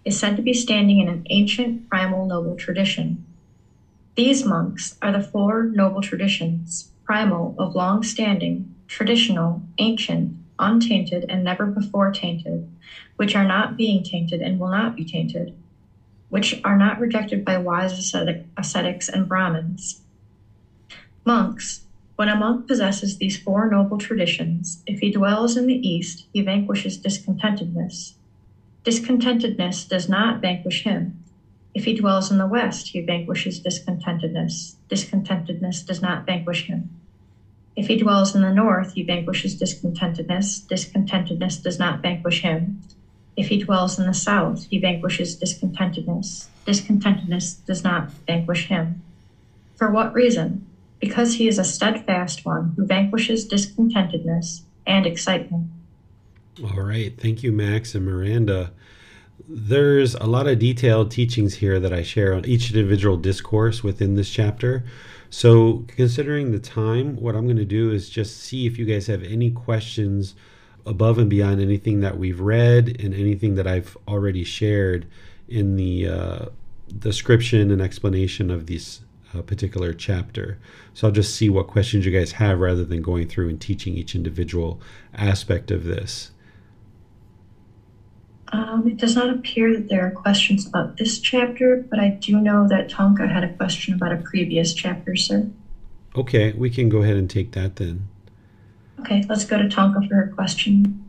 [0.09, 3.21] is said to be standing in an ancient primal noble tradition.
[4.17, 11.45] These monks are the four noble traditions, primal of long standing, traditional, ancient, untainted, and
[11.45, 12.65] never before tainted,
[13.17, 15.53] which are not being tainted and will not be tainted,
[16.31, 19.97] which are not rejected by wise ascetic, ascetics and Brahmins.
[21.25, 21.81] Monks,
[22.17, 26.43] when a monk possesses these four noble traditions, if he dwells in the East, he
[26.43, 28.15] vanquishes discontentedness,
[28.85, 31.15] Discontentedness does not vanquish him.
[31.75, 34.77] If he dwells in the West, he vanquishes discontentedness.
[34.89, 36.91] Discontentedness does not vanquish him.
[37.77, 40.63] If he dwells in the North, he vanquishes discontentedness.
[40.69, 42.77] Discontentedness does not vanquish him.
[43.37, 46.49] If he dwells in the South, he vanquishes discontentedness.
[46.67, 48.99] Discontentedness does not vanquish him.
[49.77, 50.63] For what reason?
[51.01, 55.67] because he is a steadfast one who vanquishes discontentedness and excitement.
[56.65, 57.17] All right.
[57.17, 58.73] Thank you, Max and Miranda.
[59.49, 64.17] There's a lot of detailed teachings here that I share on each individual discourse within
[64.17, 64.85] this chapter.
[65.31, 69.07] So, considering the time, what I'm going to do is just see if you guys
[69.07, 70.35] have any questions
[70.85, 75.07] above and beyond anything that we've read and anything that I've already shared
[75.47, 76.47] in the uh,
[76.99, 79.03] description and explanation of this
[79.33, 80.59] uh, particular chapter.
[80.95, 83.95] So I'll just see what questions you guys have rather than going through and teaching
[83.95, 84.81] each individual
[85.15, 86.33] aspect of this.
[88.51, 92.41] Um, it does not appear that there are questions about this chapter, but I do
[92.41, 95.49] know that Tonka had a question about a previous chapter, sir.
[96.17, 98.09] Okay, we can go ahead and take that then.
[99.01, 101.05] Okay, let's go to Tonka for her question.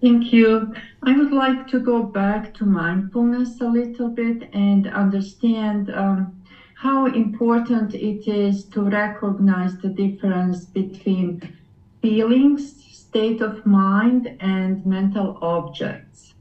[0.00, 0.74] Thank you.
[1.02, 6.42] I would like to go back to mindfulness a little bit and understand um,
[6.74, 11.56] how important it is to recognize the difference between
[12.02, 12.74] feelings
[13.16, 16.34] state of mind and mental objects.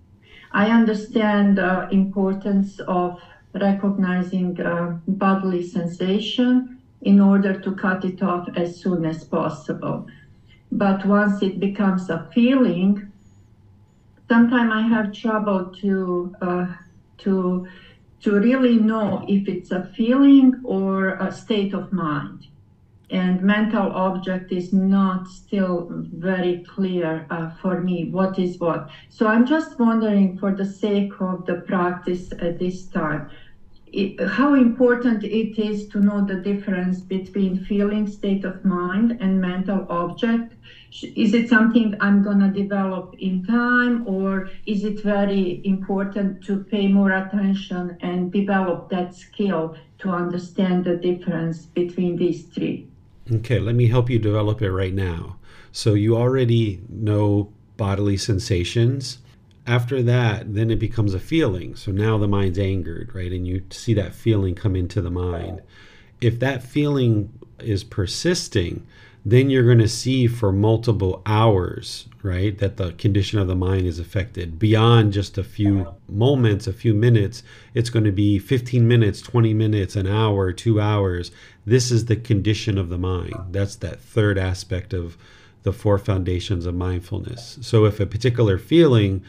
[0.52, 3.18] I understand the importance of
[3.54, 10.06] recognizing uh, bodily sensation in order to cut it off as soon as possible.
[10.70, 13.10] But once it becomes a feeling,
[14.28, 16.68] sometimes I have trouble to uh,
[17.20, 17.66] to
[18.24, 22.48] to really know if it's a feeling or a state of mind
[23.10, 28.90] and mental object is not still very clear uh, for me what is what.
[29.10, 33.28] So I'm just wondering, for the sake of the practice at this time,
[33.94, 39.40] it, how important it is to know the difference between feeling state of mind and
[39.40, 40.54] mental object.
[41.16, 46.58] Is it something I'm going to develop in time, or is it very important to
[46.58, 52.88] pay more attention and develop that skill to understand the difference between these three?
[53.32, 55.38] Okay, let me help you develop it right now.
[55.72, 59.20] So you already know bodily sensations.
[59.68, 61.76] After that, then it becomes a feeling.
[61.76, 63.32] So now the mind's angered, right?
[63.32, 65.62] And you see that feeling come into the mind.
[66.22, 68.86] If that feeling is persisting,
[69.26, 73.86] then you're going to see for multiple hours, right, that the condition of the mind
[73.86, 77.44] is affected beyond just a few moments, a few minutes.
[77.74, 81.32] It's going to be 15 minutes, 20 minutes, an hour, two hours.
[81.66, 83.36] This is the condition of the mind.
[83.52, 85.18] That's that third aspect of
[85.64, 87.58] the four foundations of mindfulness.
[87.62, 89.24] So if a particular feeling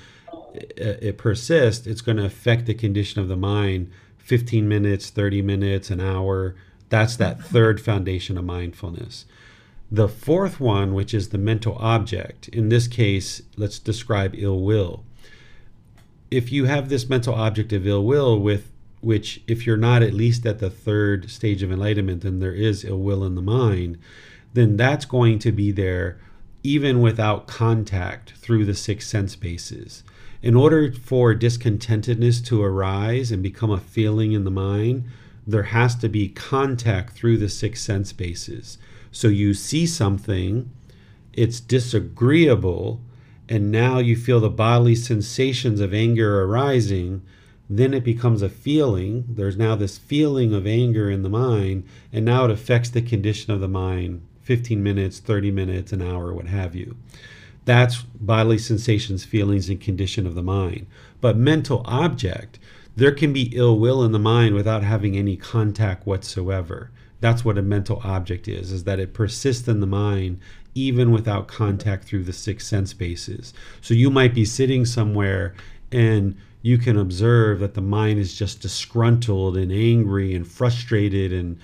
[0.54, 5.90] it persists, it's going to affect the condition of the mind 15 minutes, 30 minutes,
[5.90, 6.56] an hour.
[6.88, 9.24] That's that third foundation of mindfulness.
[9.90, 15.04] The fourth one, which is the mental object, in this case, let's describe ill will.
[16.30, 20.12] If you have this mental object of ill will, with which, if you're not at
[20.12, 23.98] least at the third stage of enlightenment, then there is ill will in the mind,
[24.54, 26.18] then that's going to be there
[26.64, 30.02] even without contact through the six sense bases.
[30.42, 35.04] In order for discontentedness to arise and become a feeling in the mind,
[35.46, 38.78] there has to be contact through the six sense bases.
[39.16, 40.70] So you see something,
[41.32, 43.00] it's disagreeable,
[43.48, 47.22] and now you feel the bodily sensations of anger arising.
[47.66, 49.24] Then it becomes a feeling.
[49.26, 53.54] There's now this feeling of anger in the mind, and now it affects the condition
[53.54, 56.94] of the mind 15 minutes, 30 minutes, an hour, what have you.
[57.64, 60.88] That's bodily sensations, feelings, and condition of the mind.
[61.22, 62.58] But mental object,
[62.94, 66.90] there can be ill will in the mind without having any contact whatsoever.
[67.20, 70.40] That's what a mental object is, is that it persists in the mind
[70.74, 73.54] even without contact through the six sense bases.
[73.80, 75.54] So you might be sitting somewhere
[75.90, 81.58] and you can observe that the mind is just disgruntled and angry and frustrated and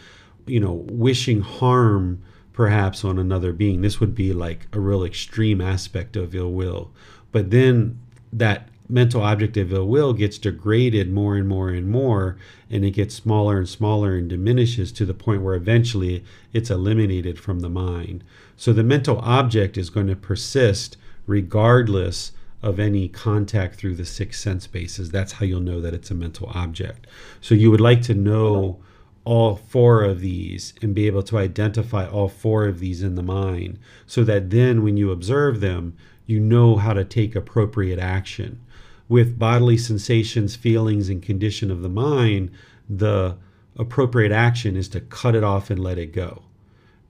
[0.46, 2.22] you know wishing harm
[2.52, 6.90] perhaps on another being this would be like a real extreme aspect of ill will
[7.32, 7.98] but then
[8.32, 12.36] that mental object of ill will gets degraded more and more and more,
[12.70, 16.22] and it gets smaller and smaller and diminishes to the point where eventually
[16.52, 18.22] it's eliminated from the mind.
[18.56, 24.40] So the mental object is going to persist regardless of any contact through the six
[24.40, 25.10] sense bases.
[25.10, 27.06] That's how you'll know that it's a mental object.
[27.40, 28.78] So you would like to know
[29.24, 33.22] all four of these and be able to identify all four of these in the
[33.22, 35.96] mind so that then when you observe them,
[36.26, 38.60] you know how to take appropriate action
[39.12, 42.50] with bodily sensations, feelings, and condition of the mind,
[42.88, 43.36] the
[43.76, 46.42] appropriate action is to cut it off and let it go.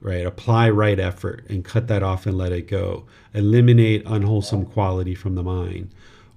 [0.01, 0.25] Right?
[0.25, 3.05] Apply right effort and cut that off and let it go.
[3.33, 5.91] Eliminate unwholesome quality from the mind.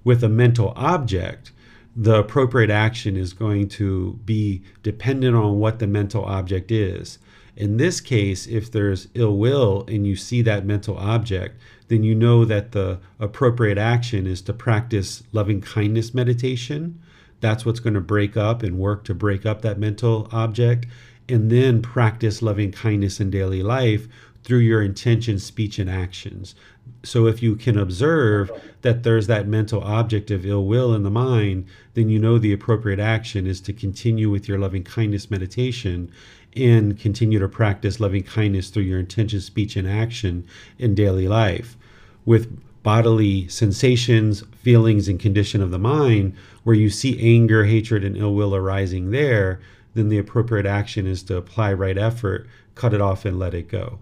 [0.05, 1.51] With a mental object,
[1.93, 7.19] the appropriate action is going to be dependent on what the mental object is.
[7.57, 12.15] In this case, if there's ill will and you see that mental object, then you
[12.15, 17.01] know that the appropriate action is to practice loving kindness meditation.
[17.39, 20.85] That's what's going to break up and work to break up that mental object.
[21.29, 24.07] And then practice loving kindness in daily life
[24.43, 26.55] through your intention, speech, and actions.
[27.03, 28.49] So if you can observe
[28.81, 32.53] that there's that mental object of ill will in the mind, then you know the
[32.53, 36.09] appropriate action is to continue with your loving kindness meditation
[36.55, 40.45] and continue to practice loving kindness through your intention, speech, and action
[40.79, 41.77] in daily life.
[42.25, 48.15] With bodily sensations, feelings, and condition of the mind, where you see anger, hatred, and
[48.17, 49.59] ill will arising there,
[49.93, 53.67] then the appropriate action is to apply right effort, cut it off, and let it
[53.67, 53.99] go.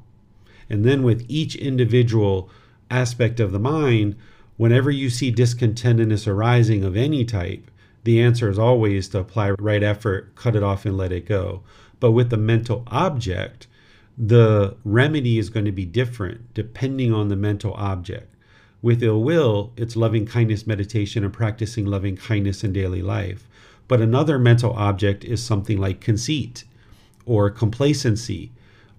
[0.69, 2.49] And then with each individual
[2.89, 4.15] aspect of the mind,
[4.57, 7.69] whenever you see discontentedness arising of any type,
[8.03, 11.63] the answer is always to apply right effort, cut it off, and let it go.
[11.99, 13.67] But with the mental object,
[14.17, 18.33] the remedy is going to be different depending on the mental object.
[18.81, 23.47] With ill will, it's loving kindness meditation and practicing loving kindness in daily life.
[23.87, 26.63] But another mental object is something like conceit
[27.25, 28.51] or complacency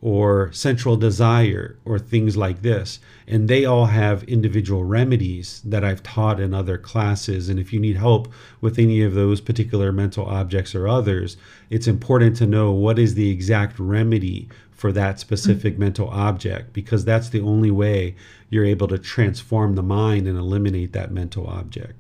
[0.03, 3.01] or sensual desire or things like this.
[3.27, 7.49] And they all have individual remedies that I've taught in other classes.
[7.49, 11.37] And if you need help with any of those particular mental objects or others,
[11.71, 15.83] it's important to know what is the exact remedy for that specific mm-hmm.
[15.83, 18.15] mental object because that's the only way
[18.51, 21.95] you're able to transform the mind and eliminate that mental object.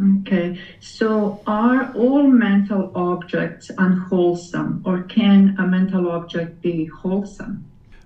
[0.00, 7.64] Okay, so are all mental objects unwholesome, or can a mental object be wholesome?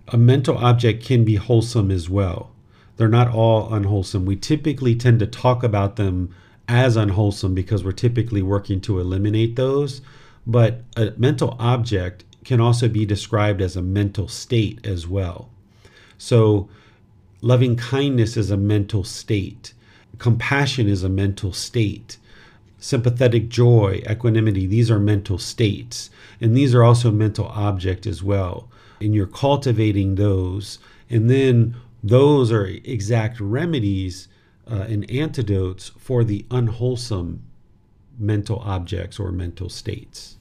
[0.09, 2.51] A mental object can be wholesome as well.
[2.97, 4.25] They're not all unwholesome.
[4.25, 6.35] We typically tend to talk about them
[6.67, 10.01] as unwholesome because we're typically working to eliminate those.
[10.47, 15.51] But a mental object can also be described as a mental state as well.
[16.17, 16.69] So,
[17.43, 19.75] loving kindness is a mental state
[20.23, 22.17] Compassion is a mental state.
[22.79, 26.11] Sympathetic joy, equanimity, these are mental states.
[26.41, 28.69] And these are also mental object as well.
[29.01, 30.79] And you're cultivating those.
[31.11, 34.29] And then those are exact remedies
[34.71, 37.43] uh, and antidotes for the unwholesome
[38.17, 40.37] mental objects or mental states.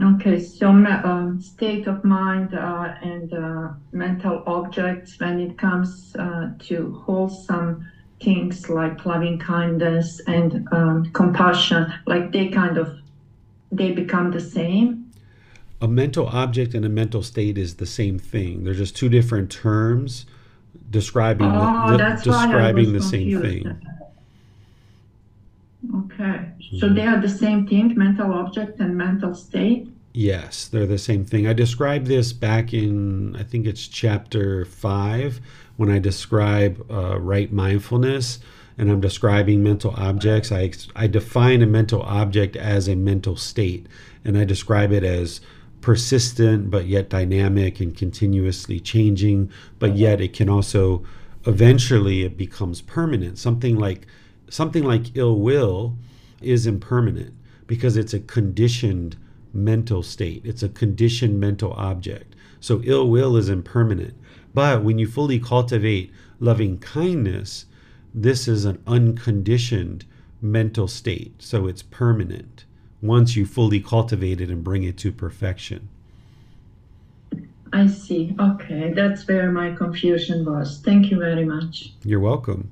[0.00, 6.50] Okay, so um, state of mind uh, and uh, mental objects when it comes uh,
[6.60, 7.86] to wholesome
[8.22, 12.96] things like loving kindness and um, compassion, like they kind of
[13.70, 15.10] they become the same.
[15.80, 18.64] A mental object and a mental state is the same thing.
[18.64, 20.24] They're just two different terms
[20.90, 23.80] describing oh, the, the describing the same thing.
[26.04, 26.52] Okay.
[26.78, 29.88] So they are the same thing, mental object and mental state?
[30.14, 31.46] Yes, they're the same thing.
[31.46, 35.40] I described this back in, I think it's chapter five,
[35.76, 38.38] when I describe uh, right mindfulness
[38.78, 40.52] and I'm describing mental objects.
[40.52, 43.86] I, I define a mental object as a mental state
[44.24, 45.40] and I describe it as
[45.80, 51.04] persistent but yet dynamic and continuously changing, but yet it can also
[51.46, 53.38] eventually it becomes permanent.
[53.38, 54.06] Something like
[54.52, 55.96] something like ill will
[56.42, 57.32] is impermanent
[57.66, 59.16] because it's a conditioned
[59.54, 60.42] mental state.
[60.44, 62.36] It's a conditioned mental object.
[62.60, 64.14] So ill will is impermanent.
[64.52, 67.64] But when you fully cultivate loving kindness,
[68.14, 70.04] this is an unconditioned
[70.42, 71.42] mental state.
[71.42, 72.66] So it's permanent
[73.00, 75.88] once you fully cultivate it and bring it to perfection.
[77.72, 78.36] I see.
[78.38, 78.92] Okay.
[78.92, 80.82] That's where my confusion was.
[80.84, 81.94] Thank you very much.
[82.04, 82.70] You're welcome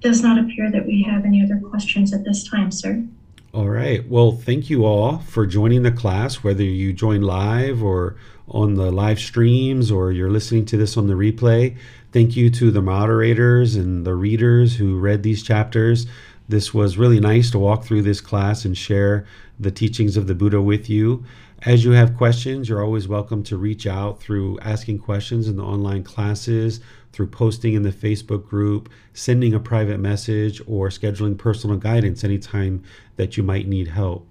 [0.00, 3.04] does not appear that we have any other questions at this time, sir.
[3.52, 4.08] All right.
[4.08, 8.16] Well, thank you all for joining the class, whether you join live or
[8.48, 11.76] on the live streams or you're listening to this on the replay.
[12.12, 16.06] Thank you to the moderators and the readers who read these chapters.
[16.48, 19.26] This was really nice to walk through this class and share
[19.58, 21.24] the teachings of the Buddha with you.
[21.62, 25.62] As you have questions, you're always welcome to reach out through asking questions in the
[25.62, 26.80] online classes
[27.12, 32.82] through posting in the Facebook group, sending a private message, or scheduling personal guidance anytime
[33.16, 34.26] that you might need help.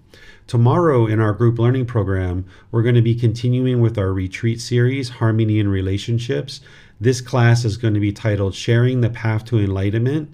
[0.47, 5.09] Tomorrow, in our group learning program, we're going to be continuing with our retreat series,
[5.09, 6.61] Harmony in Relationships.
[6.99, 10.33] This class is going to be titled Sharing the Path to Enlightenment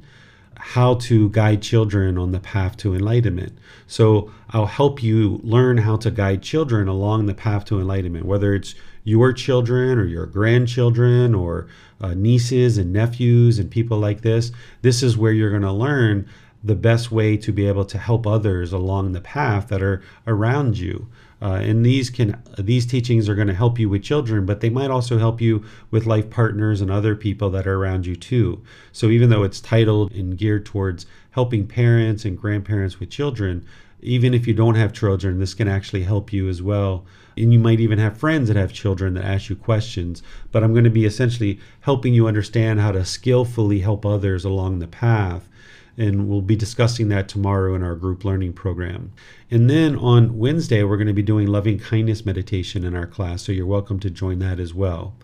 [0.55, 3.57] How to Guide Children on the Path to Enlightenment.
[3.87, 8.53] So, I'll help you learn how to guide children along the path to enlightenment, whether
[8.53, 8.73] it's
[9.05, 11.67] your children or your grandchildren or
[12.01, 14.51] uh, nieces and nephews and people like this.
[14.81, 16.27] This is where you're going to learn
[16.61, 20.77] the best way to be able to help others along the path that are around
[20.79, 21.07] you.
[21.41, 24.69] Uh, and these can these teachings are going to help you with children, but they
[24.69, 28.63] might also help you with life partners and other people that are around you too.
[28.91, 33.63] So even though it's titled and geared towards helping parents and grandparents with children,
[34.01, 37.05] even if you don't have children, this can actually help you as well.
[37.37, 40.23] And you might even have friends that have children that ask you questions.
[40.51, 44.79] But I'm going to be essentially helping you understand how to skillfully help others along
[44.79, 45.49] the path
[45.97, 49.11] and we'll be discussing that tomorrow in our group learning program.
[49.49, 53.43] And then on Wednesday, we're going to be doing loving kindness meditation in our class,
[53.43, 55.15] so you're welcome to join that as well.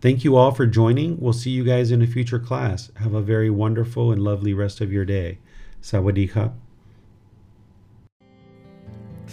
[0.00, 1.20] Thank you all for joining.
[1.20, 2.90] We'll see you guys in a future class.
[2.96, 5.38] Have a very wonderful and lovely rest of your day.
[5.80, 6.30] Sawadee